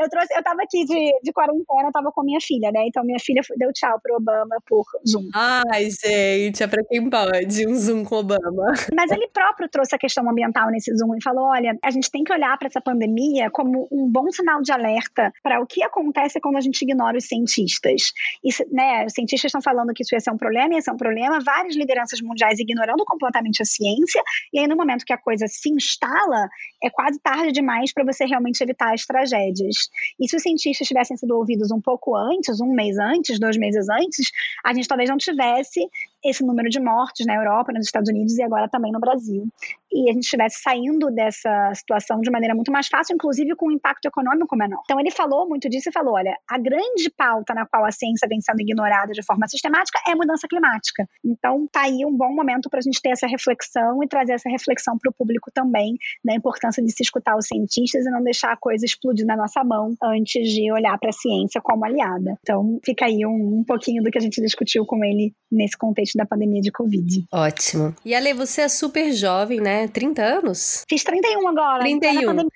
Eu 0.00 0.08
trouxe, 0.08 0.34
eu 0.34 0.42
tava 0.42 0.62
aqui 0.62 0.84
de, 0.84 1.20
de 1.22 1.32
quarentena, 1.32 1.88
eu 1.88 1.92
tava 1.92 2.12
com 2.12 2.22
minha 2.22 2.40
filha, 2.40 2.70
né? 2.72 2.84
Então 2.86 3.04
minha 3.04 3.18
filha 3.18 3.42
deu 3.56 3.72
tchau 3.72 3.98
pro 4.02 4.16
Obama 4.16 4.56
por 4.66 4.84
zoom. 5.06 5.28
Ai, 5.34 5.88
gente, 5.90 6.62
é 6.62 6.66
pra 6.66 6.84
quem 6.84 7.08
pode, 7.08 7.66
um 7.66 7.74
zoom 7.74 8.04
com 8.04 8.16
o 8.16 8.18
Obama. 8.18 8.72
Mas 8.94 9.10
ele 9.10 9.28
próprio 9.28 9.68
trouxe 9.78 9.94
a 9.94 9.98
questão 9.98 10.28
ambiental 10.28 10.70
nesse 10.70 10.92
Zoom 10.96 11.14
e 11.16 11.22
falou: 11.22 11.44
olha, 11.44 11.78
a 11.82 11.90
gente 11.90 12.10
tem 12.10 12.24
que 12.24 12.32
olhar 12.32 12.58
para 12.58 12.66
essa 12.66 12.80
pandemia 12.80 13.48
como 13.50 13.86
um 13.92 14.10
bom 14.10 14.28
sinal 14.32 14.60
de 14.60 14.72
alerta 14.72 15.32
para 15.40 15.60
o 15.60 15.66
que 15.66 15.84
acontece 15.84 16.40
quando 16.40 16.56
a 16.56 16.60
gente 16.60 16.82
ignora 16.82 17.16
os 17.16 17.26
cientistas. 17.26 18.12
E, 18.42 18.50
né, 18.74 19.06
os 19.06 19.12
cientistas 19.12 19.50
estão 19.50 19.62
falando 19.62 19.94
que 19.94 20.02
isso 20.02 20.14
ia 20.14 20.20
ser 20.20 20.32
um 20.32 20.36
problema, 20.36 20.74
ia 20.74 20.80
ser 20.80 20.90
um 20.90 20.96
problema, 20.96 21.38
várias 21.40 21.76
lideranças 21.76 22.20
mundiais 22.20 22.58
ignorando 22.58 23.04
completamente 23.04 23.62
a 23.62 23.64
ciência, 23.64 24.20
e 24.52 24.58
aí 24.58 24.66
no 24.66 24.76
momento 24.76 25.04
que 25.04 25.12
a 25.12 25.18
coisa 25.18 25.46
se 25.46 25.70
instala, 25.70 26.48
é 26.82 26.90
quase 26.90 27.20
tarde 27.20 27.52
demais 27.52 27.92
para 27.92 28.04
você 28.04 28.24
realmente 28.24 28.60
evitar 28.60 28.92
as 28.92 29.06
tragédias. 29.06 29.88
E 30.18 30.28
se 30.28 30.34
os 30.34 30.42
cientistas 30.42 30.88
tivessem 30.88 31.16
sido 31.16 31.36
ouvidos 31.36 31.70
um 31.70 31.80
pouco 31.80 32.16
antes, 32.16 32.60
um 32.60 32.72
mês 32.72 32.98
antes, 32.98 33.38
dois 33.38 33.56
meses 33.56 33.88
antes, 33.88 34.30
a 34.64 34.74
gente 34.74 34.88
talvez 34.88 35.08
não 35.08 35.16
tivesse 35.16 35.88
esse 36.24 36.44
número 36.44 36.68
de 36.68 36.80
mortes 36.80 37.26
na 37.26 37.34
Europa, 37.34 37.72
nos 37.72 37.86
Estados 37.86 38.08
Unidos 38.08 38.36
e 38.36 38.42
agora 38.42 38.68
também 38.68 38.92
no 38.92 39.00
Brasil 39.00 39.46
e 39.92 40.10
a 40.10 40.12
gente 40.12 40.24
estivesse 40.24 40.60
saindo 40.62 41.10
dessa 41.10 41.72
situação 41.74 42.20
de 42.20 42.30
maneira 42.30 42.54
muito 42.54 42.70
mais 42.70 42.88
fácil, 42.88 43.14
inclusive 43.14 43.54
com 43.56 43.68
um 43.68 43.72
impacto 43.72 44.06
econômico 44.06 44.56
menor. 44.56 44.80
Então 44.84 45.00
ele 45.00 45.10
falou 45.10 45.48
muito 45.48 45.68
disso 45.68 45.88
e 45.88 45.92
falou: 45.92 46.14
olha, 46.14 46.36
a 46.48 46.58
grande 46.58 47.10
pauta 47.16 47.54
na 47.54 47.66
qual 47.66 47.84
a 47.84 47.90
ciência 47.90 48.28
vem 48.28 48.40
sendo 48.40 48.60
ignorada 48.60 49.12
de 49.12 49.24
forma 49.24 49.46
sistemática 49.48 49.98
é 50.06 50.12
a 50.12 50.16
mudança 50.16 50.46
climática. 50.48 51.08
Então 51.24 51.66
tá 51.70 51.82
aí 51.82 52.04
um 52.04 52.16
bom 52.16 52.34
momento 52.34 52.68
para 52.68 52.78
a 52.78 52.82
gente 52.82 53.00
ter 53.00 53.10
essa 53.10 53.26
reflexão 53.26 54.02
e 54.02 54.08
trazer 54.08 54.32
essa 54.32 54.48
reflexão 54.48 54.98
para 54.98 55.10
o 55.10 55.14
público 55.14 55.50
também 55.52 55.96
da 56.24 56.34
importância 56.34 56.82
de 56.82 56.90
se 56.92 57.02
escutar 57.02 57.36
os 57.36 57.46
cientistas 57.46 58.04
e 58.04 58.10
não 58.10 58.22
deixar 58.22 58.52
a 58.52 58.56
coisa 58.56 58.84
explodir 58.84 59.26
na 59.26 59.36
nossa 59.36 59.64
mão 59.64 59.94
antes 60.02 60.48
de 60.48 60.70
olhar 60.72 60.98
para 60.98 61.10
a 61.10 61.12
ciência 61.12 61.60
como 61.60 61.84
aliada. 61.84 62.38
Então 62.40 62.78
fica 62.84 63.06
aí 63.06 63.24
um, 63.24 63.60
um 63.60 63.64
pouquinho 63.64 64.02
do 64.02 64.10
que 64.10 64.18
a 64.18 64.20
gente 64.20 64.40
discutiu 64.40 64.84
com 64.84 65.02
ele 65.04 65.32
nesse 65.50 65.76
contexto 65.76 66.07
da 66.16 66.26
pandemia 66.26 66.60
de 66.60 66.70
Covid. 66.70 67.24
Ótimo. 67.32 67.94
E 68.04 68.14
Ale, 68.14 68.32
você 68.34 68.62
é 68.62 68.68
super 68.68 69.12
jovem, 69.12 69.60
né? 69.60 69.88
30 69.88 70.22
anos? 70.22 70.84
Fiz 70.88 71.02
31 71.04 71.48
agora. 71.48 71.80
31. 71.80 72.48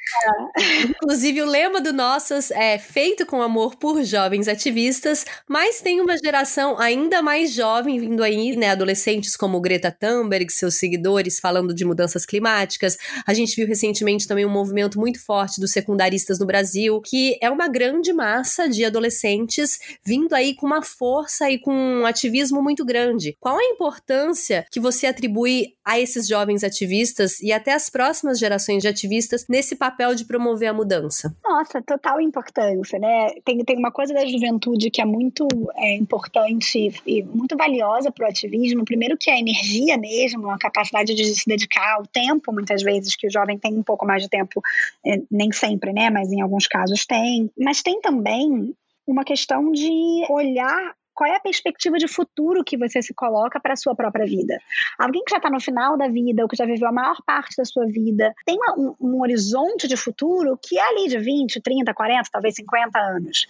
Inclusive, 0.89 1.43
o 1.43 1.47
lema 1.47 1.81
do 1.81 1.93
Nossas 1.93 2.51
é 2.51 2.79
feito 2.79 3.27
com 3.27 3.43
amor 3.43 3.77
por 3.77 4.03
jovens 4.05 4.49
ativistas, 4.49 5.25
mas 5.49 5.81
tem 5.81 6.01
uma 6.01 6.17
geração 6.17 6.79
ainda 6.79 7.23
mais 7.23 7.53
jovem 7.53 7.99
vindo 7.99 8.23
aí, 8.23 8.57
né? 8.57 8.71
Adolescentes 8.71 9.37
como 9.37 9.61
Greta 9.61 9.91
Thunberg, 9.91 10.51
seus 10.53 10.77
seguidores 10.77 11.39
falando 11.41 11.75
de 11.75 11.85
mudanças 11.85 12.25
climáticas. 12.25 12.97
A 13.27 13.35
gente 13.35 13.55
viu 13.57 13.67
recentemente 13.67 14.27
também 14.27 14.47
um 14.47 14.51
movimento 14.51 14.99
muito 14.99 15.25
forte 15.25 15.61
dos 15.61 15.73
secundaristas 15.73 16.39
no 16.39 16.47
Brasil, 16.47 17.01
que 17.01 17.39
é 17.41 17.51
uma 17.51 17.69
grande 17.69 18.13
massa 18.13 18.69
de 18.69 18.85
adolescentes 18.85 19.79
vindo 20.05 20.35
aí 20.35 20.55
com 20.55 20.67
uma 20.67 20.83
força 20.83 21.51
e 21.51 21.59
com 21.59 21.73
um 21.73 22.07
ativismo 22.07 22.63
muito 22.63 22.85
grande. 22.85 23.37
Qual 23.43 23.59
a 23.59 23.65
importância 23.65 24.65
que 24.71 24.79
você 24.79 25.05
atribui 25.05 25.75
a 25.85 25.99
esses 25.99 26.29
jovens 26.29 26.63
ativistas 26.63 27.41
e 27.41 27.53
até 27.53 27.73
as 27.73 27.91
próximas 27.91 28.39
gerações 28.39 28.81
de 28.81 28.87
ativistas 28.87 29.47
nesse 29.49 29.75
papel 29.75 30.15
de 30.15 30.25
promover 30.25 30.69
a 30.69 30.73
mudança? 30.73 31.37
Nossa, 31.43 31.83
total 31.83 32.21
importância, 32.21 33.01
né? 33.01 33.31
Tem, 33.45 33.59
tem 33.65 33.77
uma 33.77 33.91
coisa 33.91 34.15
da 34.15 34.25
juventude 34.25 34.93
que 34.93 35.03
é 35.03 35.05
muito 35.05 35.49
é, 35.75 35.97
importante 35.97 36.93
e 37.05 37.23
muito 37.25 37.57
valiosa 37.57 38.13
para 38.13 38.29
o 38.29 38.31
ativismo. 38.31 38.85
Primeiro 38.85 39.19
que 39.19 39.29
é 39.29 39.35
a 39.35 39.41
energia 39.41 39.99
mesmo, 39.99 40.49
a 40.49 40.57
capacidade 40.57 41.13
de 41.13 41.25
se 41.35 41.45
dedicar 41.45 41.95
ao 41.97 42.07
tempo, 42.07 42.53
muitas 42.53 42.81
vezes, 42.81 43.17
que 43.17 43.27
o 43.27 43.33
jovem 43.33 43.59
tem 43.59 43.75
um 43.75 43.83
pouco 43.83 44.07
mais 44.07 44.23
de 44.23 44.29
tempo, 44.29 44.63
é, 45.05 45.21
nem 45.29 45.51
sempre, 45.51 45.93
né? 45.93 46.11
Mas 46.11 46.31
em 46.31 46.41
alguns 46.41 46.69
casos 46.69 47.05
tem. 47.05 47.51
Mas 47.59 47.83
tem 47.83 48.01
também 48.01 48.73
uma 49.05 49.25
questão 49.25 49.73
de 49.73 50.25
olhar 50.31 50.95
qual 51.15 51.31
é 51.31 51.37
a 51.37 51.41
perspectiva 51.41 51.99
de 51.99 52.09
futuro 52.09 52.65
que 52.65 52.77
você 52.77 53.03
se 53.03 53.15
coloca 53.15 53.61
para 53.61 53.75
a 53.75 53.77
sua 53.77 53.95
própria 53.95 54.25
vida? 54.27 54.59
Alguém 54.99 55.23
que 55.25 55.31
já 55.31 55.37
está 55.37 55.51
no 55.51 55.61
final 55.61 55.97
da 55.97 56.09
vida, 56.09 56.43
ou 56.43 56.49
que 56.49 56.57
já 56.57 56.65
viveu 56.65 56.89
a 56.89 56.93
maior 56.93 57.17
parte 57.27 57.57
da 57.57 57.65
sua 57.65 57.87
vida, 57.87 58.35
tem 58.45 58.57
uma, 58.57 58.75
um, 58.79 58.95
um 59.01 59.21
horizonte 59.21 59.87
de 59.87 59.97
futuro 59.97 60.59
que 60.61 60.79
é 60.79 60.89
ali 60.89 61.09
de 61.09 61.19
20, 61.19 61.61
30, 61.61 61.95
40, 61.95 62.29
talvez 62.33 62.55
50 62.55 62.99
anos. 62.99 63.47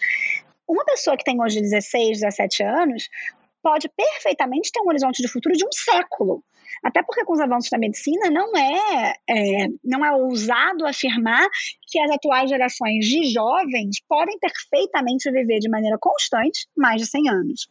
Uma 0.66 0.84
pessoa 0.84 1.16
que 1.16 1.24
tem 1.24 1.40
hoje 1.40 1.60
16, 1.60 2.20
17 2.20 2.62
anos 2.62 3.08
pode 3.62 3.88
perfeitamente 3.88 4.72
ter 4.72 4.80
um 4.80 4.88
horizonte 4.88 5.22
de 5.22 5.28
futuro 5.28 5.54
de 5.54 5.64
um 5.64 5.72
século. 5.72 6.42
Até 6.82 7.02
porque 7.02 7.24
com 7.24 7.32
os 7.34 7.40
avanços 7.40 7.70
da 7.70 7.78
medicina 7.78 8.28
não 8.30 8.56
é, 8.56 9.14
é, 9.28 9.68
não 9.84 10.04
é 10.04 10.12
ousado 10.12 10.86
afirmar 10.86 11.48
que 11.86 11.98
as 12.00 12.10
atuais 12.10 12.50
gerações 12.50 13.06
de 13.06 13.32
jovens 13.32 13.96
podem 14.08 14.38
perfeitamente 14.38 15.30
viver 15.30 15.60
de 15.60 15.68
maneira 15.68 15.96
constante 16.00 16.66
mais 16.76 17.00
de 17.00 17.06
100 17.06 17.28
anos. 17.28 17.68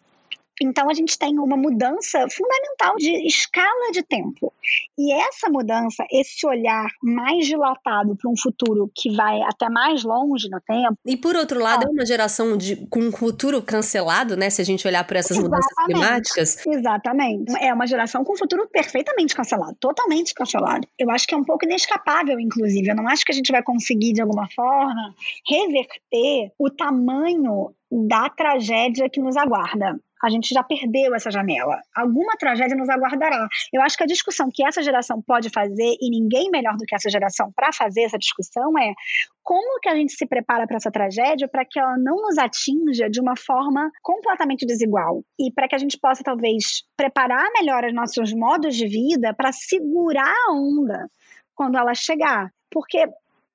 Então 0.61 0.87
a 0.89 0.93
gente 0.93 1.17
tem 1.17 1.39
uma 1.39 1.57
mudança 1.57 2.27
fundamental 2.29 2.95
de 2.97 3.25
escala 3.25 3.91
de 3.91 4.03
tempo. 4.03 4.53
E 4.97 5.11
essa 5.11 5.49
mudança, 5.49 6.05
esse 6.11 6.45
olhar 6.45 6.87
mais 7.01 7.47
dilatado 7.47 8.15
para 8.15 8.29
um 8.29 8.37
futuro 8.37 8.91
que 8.93 9.15
vai 9.15 9.41
até 9.41 9.67
mais 9.69 10.03
longe 10.03 10.47
no 10.49 10.61
tempo. 10.61 10.95
E 11.03 11.17
por 11.17 11.35
outro 11.35 11.59
lado, 11.59 11.85
ah. 11.85 11.87
é 11.87 11.91
uma 11.91 12.05
geração 12.05 12.55
de, 12.55 12.75
com 12.87 12.99
um 12.99 13.11
futuro 13.11 13.59
cancelado, 13.63 14.37
né? 14.37 14.51
Se 14.51 14.61
a 14.61 14.65
gente 14.65 14.87
olhar 14.87 15.03
por 15.03 15.17
essas 15.17 15.37
Exatamente. 15.37 15.49
mudanças 15.49 15.85
climáticas. 15.85 16.67
Exatamente. 16.67 17.53
É 17.59 17.73
uma 17.73 17.87
geração 17.87 18.23
com 18.23 18.33
um 18.33 18.37
futuro 18.37 18.67
perfeitamente 18.71 19.33
cancelado, 19.33 19.75
totalmente 19.79 20.33
cancelado. 20.35 20.87
Eu 20.99 21.09
acho 21.09 21.25
que 21.25 21.33
é 21.33 21.37
um 21.37 21.43
pouco 21.43 21.65
inescapável, 21.65 22.39
inclusive. 22.39 22.87
Eu 22.87 22.95
não 22.95 23.07
acho 23.07 23.25
que 23.25 23.31
a 23.31 23.35
gente 23.35 23.51
vai 23.51 23.63
conseguir, 23.63 24.13
de 24.13 24.21
alguma 24.21 24.47
forma, 24.55 25.15
reverter 25.47 26.51
o 26.59 26.69
tamanho 26.69 27.73
da 27.91 28.29
tragédia 28.29 29.09
que 29.09 29.19
nos 29.19 29.35
aguarda 29.35 29.99
a 30.23 30.29
gente 30.29 30.53
já 30.53 30.63
perdeu 30.63 31.15
essa 31.15 31.31
janela. 31.31 31.79
Alguma 31.95 32.33
tragédia 32.37 32.75
nos 32.75 32.89
aguardará. 32.89 33.47
Eu 33.73 33.81
acho 33.81 33.97
que 33.97 34.03
a 34.03 34.07
discussão 34.07 34.49
que 34.53 34.65
essa 34.65 34.81
geração 34.81 35.21
pode 35.21 35.49
fazer, 35.49 35.95
e 35.99 36.09
ninguém 36.09 36.49
melhor 36.49 36.75
do 36.77 36.85
que 36.85 36.95
essa 36.95 37.09
geração 37.09 37.51
para 37.55 37.71
fazer 37.73 38.01
essa 38.03 38.17
discussão, 38.17 38.77
é 38.77 38.93
como 39.43 39.79
que 39.79 39.89
a 39.89 39.95
gente 39.95 40.13
se 40.13 40.25
prepara 40.25 40.67
para 40.67 40.77
essa 40.77 40.91
tragédia 40.91 41.47
para 41.47 41.65
que 41.65 41.79
ela 41.79 41.97
não 41.97 42.17
nos 42.17 42.37
atinja 42.37 43.09
de 43.09 43.19
uma 43.19 43.35
forma 43.35 43.89
completamente 44.01 44.65
desigual. 44.65 45.23
E 45.39 45.51
para 45.51 45.67
que 45.67 45.75
a 45.75 45.79
gente 45.79 45.97
possa, 45.99 46.23
talvez, 46.23 46.83
preparar 46.95 47.49
melhor 47.53 47.83
os 47.85 47.93
nossos 47.93 48.33
modos 48.33 48.75
de 48.75 48.87
vida 48.87 49.33
para 49.33 49.51
segurar 49.51 50.33
a 50.47 50.53
onda 50.53 51.09
quando 51.55 51.77
ela 51.77 51.93
chegar. 51.93 52.51
Porque 52.71 53.05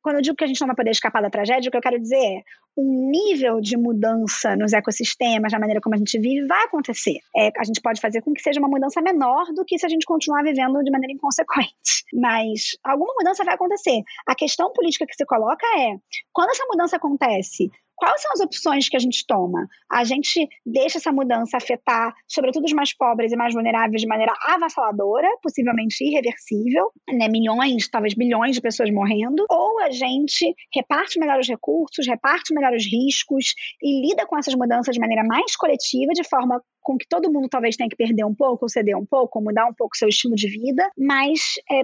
quando 0.07 0.19
eu 0.19 0.23
digo 0.23 0.37
que 0.37 0.45
a 0.45 0.47
gente 0.47 0.61
não 0.61 0.69
vai 0.69 0.77
poder 0.77 0.93
escapar 0.93 1.21
da 1.21 1.29
tragédia, 1.29 1.67
o 1.67 1.71
que 1.73 1.77
eu 1.77 1.83
quero 1.83 1.99
dizer 1.99 2.15
é 2.15 2.43
um 2.79 3.11
nível 3.11 3.61
de 3.61 3.77
mudança 3.77 4.55
nos 4.55 4.73
ecossistemas, 4.73 5.51
na 5.51 5.59
maneira 5.59 5.81
como 5.81 5.97
a 5.97 5.99
gente 5.99 6.17
vive, 6.21 6.47
vai 6.47 6.63
acontecer. 6.63 7.19
É, 7.37 7.51
a 7.59 7.65
gente 7.65 7.81
pode 7.81 8.01
fazer 8.01 8.23
com 8.23 8.33
que 8.33 8.41
seja 8.41 8.61
uma 8.61 8.69
mudança 8.69 9.03
menor 9.03 9.47
do 9.53 9.65
que 9.65 9.77
se 9.77 9.85
a 9.85 9.89
gente 9.89 10.07
continuar 10.07 10.45
vivendo 10.45 10.81
de 10.85 10.93
maneira 10.93 11.13
inconsequente. 11.13 12.05
Mas 12.15 12.79
alguma 12.85 13.15
mudança 13.19 13.43
vai 13.43 13.57
acontecer. 13.57 14.01
A 14.29 14.37
questão 14.37 14.73
política 14.73 15.07
que 15.07 15.17
se 15.17 15.27
coloca 15.27 15.67
é: 15.77 15.97
quando 16.33 16.51
essa 16.51 16.65
mudança 16.69 16.95
acontece, 16.99 17.69
Quais 17.97 18.21
são 18.21 18.33
as 18.33 18.41
opções 18.41 18.89
que 18.89 18.97
a 18.97 19.01
gente 19.01 19.25
toma? 19.27 19.67
A 19.91 20.05
gente 20.05 20.49
deixa 20.65 20.99
essa 20.99 21.11
mudança 21.11 21.57
afetar, 21.57 22.15
sobretudo, 22.29 22.65
os 22.65 22.73
mais 22.73 22.95
pobres 22.95 23.33
e 23.33 23.37
mais 23.37 23.55
vulneráveis 23.55 24.03
de 24.03 24.07
maneira 24.07 24.35
avassaladora, 24.47 25.29
possivelmente 25.43 26.05
irreversível, 26.05 26.91
né? 27.09 27.29
milhões, 27.29 27.89
talvez 27.89 28.15
bilhões 28.15 28.55
de 28.55 28.61
pessoas 28.61 28.91
morrendo, 28.91 29.47
ou 29.49 29.81
a 29.81 29.91
gente 29.91 30.55
reparte 30.75 31.19
melhor 31.19 31.41
os 31.41 31.49
recursos, 31.49 32.07
reparte 32.07 32.55
melhor 32.55 32.75
os 32.75 32.85
riscos 32.85 33.55
e 33.83 34.07
lida 34.07 34.27
com 34.27 34.37
essas 34.37 34.55
mudanças 34.55 34.95
de 34.95 35.01
maneira 35.01 35.25
mais 35.25 35.57
coletiva, 35.57 36.13
de 36.13 36.25
forma 36.25 36.61
com 36.87 36.97
que 36.97 37.09
todo 37.09 37.33
mundo 37.33 37.49
talvez 37.51 37.75
tenha 37.75 37.91
que 37.91 37.97
perder 37.97 38.25
um 38.25 38.35
pouco, 38.35 38.65
ou 38.65 38.69
ceder 38.69 38.97
um 38.97 39.05
pouco, 39.05 39.41
ou 39.41 39.45
mudar 39.45 39.67
um 39.67 39.75
pouco 39.75 39.97
seu 39.97 40.09
estilo 40.09 40.37
de 40.37 40.49
vida, 40.49 40.89
mas 40.97 41.41
é, 41.69 41.83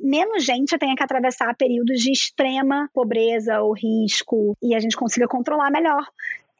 menos 0.00 0.42
gente 0.42 0.78
tenha 0.78 0.96
que 0.96 1.02
atravessar 1.02 1.54
períodos 1.54 2.00
de 2.00 2.10
extrema 2.10 2.88
pobreza 2.94 3.60
ou 3.60 3.74
risco 3.74 4.56
e 4.62 4.74
a 4.74 4.80
gente 4.80 4.96
consiga 4.96 5.28
controlar 5.48 5.70
melhor 5.70 6.04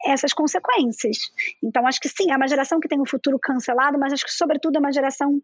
essas 0.05 0.33
consequências. 0.33 1.17
Então, 1.63 1.85
acho 1.85 1.99
que 1.99 2.09
sim, 2.09 2.31
é 2.31 2.35
uma 2.35 2.47
geração 2.47 2.79
que 2.79 2.87
tem 2.87 2.99
um 2.99 3.05
futuro 3.05 3.37
cancelado, 3.39 3.97
mas 3.99 4.13
acho 4.13 4.25
que, 4.25 4.33
sobretudo, 4.33 4.77
é 4.77 4.79
uma 4.79 4.91
geração 4.91 5.39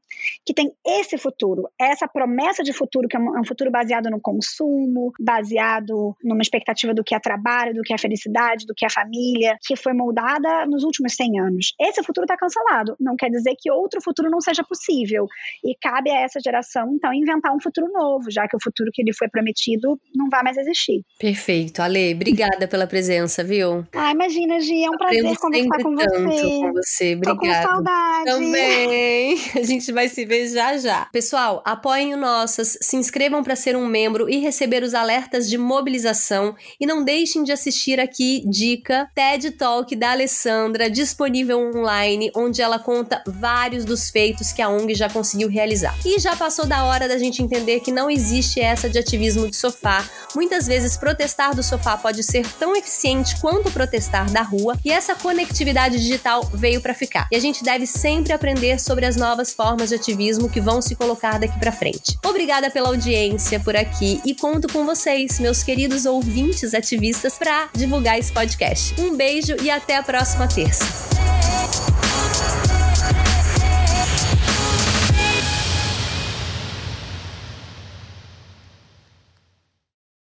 que 0.46 0.54
tem 0.54 0.72
esse 0.86 1.18
futuro, 1.18 1.70
essa 1.80 2.08
promessa 2.08 2.64
de 2.64 2.74
futuro, 2.74 3.08
que 3.08 3.18
é 3.18 3.20
um 3.20 3.46
futuro 3.46 3.70
baseado 3.72 4.10
no 4.10 4.20
consumo, 4.20 5.12
baseado 5.20 6.16
numa 6.24 6.42
expectativa 6.42 6.94
do 6.94 7.04
que 7.04 7.16
é 7.16 7.20
trabalho, 7.20 7.74
do 7.74 7.82
que 7.82 7.94
é 7.94 7.98
felicidade, 7.98 8.66
do 8.66 8.74
que 8.74 8.86
é 8.86 8.90
família, 8.90 9.58
que 9.66 9.76
foi 9.76 9.94
moldada 9.94 10.66
nos 10.66 10.84
últimos 10.84 11.14
100 11.14 11.40
anos. 11.40 11.74
Esse 11.80 12.04
futuro 12.04 12.26
está 12.26 12.38
cancelado. 12.38 12.96
Não 13.00 13.16
quer 13.16 13.30
dizer 13.30 13.56
que 13.60 13.72
outro 13.72 14.02
futuro 14.02 14.30
não 14.30 14.40
seja 14.40 14.64
possível. 14.64 15.28
E 15.64 15.76
cabe 15.82 16.10
a 16.12 16.22
essa 16.22 16.40
geração, 16.40 16.94
então, 16.94 17.14
inventar 17.14 17.54
um 17.54 17.60
futuro 17.60 17.92
novo, 17.92 18.32
já 18.32 18.48
que 18.48 18.56
o 18.56 18.60
futuro 18.62 18.90
que 18.94 19.04
lhe 19.04 19.14
foi 19.14 19.28
prometido 19.28 20.00
não 20.16 20.30
vai 20.30 20.44
mais 20.44 20.58
existir. 20.58 21.02
Perfeito. 21.20 21.82
Ale, 21.82 22.14
obrigada 22.14 22.68
pela 22.68 22.88
presença, 22.88 23.44
viu? 23.44 23.86
Ah, 23.94 24.12
imagina 24.12 24.45
Imagina, 24.46 24.60
Gi, 24.60 24.84
é 24.84 24.90
um 24.90 24.98
prazer 24.98 25.38
conversar 25.38 25.84
com 25.84 25.96
você. 25.96 26.60
com 26.60 26.74
você. 26.74 27.16
Obrigada. 27.16 27.36
Tô 27.36 27.38
com 27.38 27.74
saudade. 27.74 28.26
Também. 28.26 29.40
A 29.56 29.64
gente 29.64 29.92
vai 29.92 30.08
se 30.08 30.26
ver 30.26 30.48
já 30.48 30.78
já. 30.78 31.06
Pessoal, 31.12 31.62
apoiem 31.66 32.14
o 32.14 32.18
Nossas, 32.18 32.78
se 32.82 32.96
inscrevam 32.96 33.44
para 33.44 33.56
ser 33.56 33.76
um 33.76 33.86
membro 33.86 34.30
e 34.30 34.38
receber 34.38 34.84
os 34.84 34.94
alertas 34.94 35.50
de 35.50 35.58
mobilização 35.58 36.56
e 36.80 36.86
não 36.86 37.04
deixem 37.04 37.44
de 37.44 37.52
assistir 37.52 38.00
aqui 38.00 38.44
dica 38.48 39.10
TED 39.16 39.52
Talk 39.52 39.96
da 39.96 40.12
Alessandra, 40.12 40.90
disponível 40.90 41.60
online, 41.60 42.32
onde 42.36 42.62
ela 42.62 42.78
conta 42.78 43.24
vários 43.26 43.84
dos 43.84 44.10
feitos 44.10 44.52
que 44.52 44.62
a 44.62 44.70
ONG 44.70 44.94
já 44.94 45.10
conseguiu 45.10 45.50
realizar. 45.50 45.96
E 46.06 46.20
já 46.20 46.36
passou 46.36 46.66
da 46.66 46.86
hora 46.86 47.08
da 47.08 47.18
gente 47.18 47.42
entender 47.42 47.80
que 47.80 47.92
não 47.92 48.10
existe 48.10 48.60
essa 48.60 48.90
de 48.90 49.00
ativismo 49.00 49.50
de 49.50 49.56
sofá. 49.56 50.08
Muitas 50.36 50.68
vezes 50.68 50.98
protestar 50.98 51.56
do 51.56 51.64
sofá 51.64 51.98
pode 51.98 52.24
ser 52.24 52.46
tão 52.60 52.76
eficiente 52.76 53.40
quanto 53.40 53.72
protestar 53.72 54.30
da 54.36 54.42
rua 54.42 54.78
e 54.84 54.92
essa 54.92 55.16
conectividade 55.16 55.98
digital 55.98 56.44
veio 56.54 56.82
para 56.82 56.94
ficar. 56.94 57.28
E 57.32 57.38
a 57.38 57.40
gente 57.40 57.64
deve 57.64 57.88
sempre 57.88 58.34
aprender 58.34 58.80
sobre 58.80 59.06
as 59.06 59.16
novas 59.16 59.54
formas 59.54 59.90
de 59.90 59.96
ativismo 59.96 60.50
que 60.50 60.60
vão 60.60 60.82
se 60.82 60.94
colocar 60.94 61.40
daqui 61.40 61.58
para 61.58 61.72
frente. 61.72 62.18
Obrigada 62.26 62.70
pela 62.70 62.90
audiência 62.90 63.60
por 63.62 63.78
aqui 63.78 64.20
e 64.26 64.36
conto 64.36 64.68
com 64.68 64.86
vocês, 64.86 65.40
meus 65.40 65.64
queridos 65.64 66.06
ouvintes 66.06 66.74
ativistas, 66.74 67.38
para 67.38 67.70
divulgar 67.74 68.20
esse 68.20 68.32
podcast. 68.34 68.94
Um 69.00 69.16
beijo 69.16 69.56
e 69.62 69.70
até 69.70 69.96
a 69.96 70.04
próxima 70.04 70.48
terça. 70.48 71.95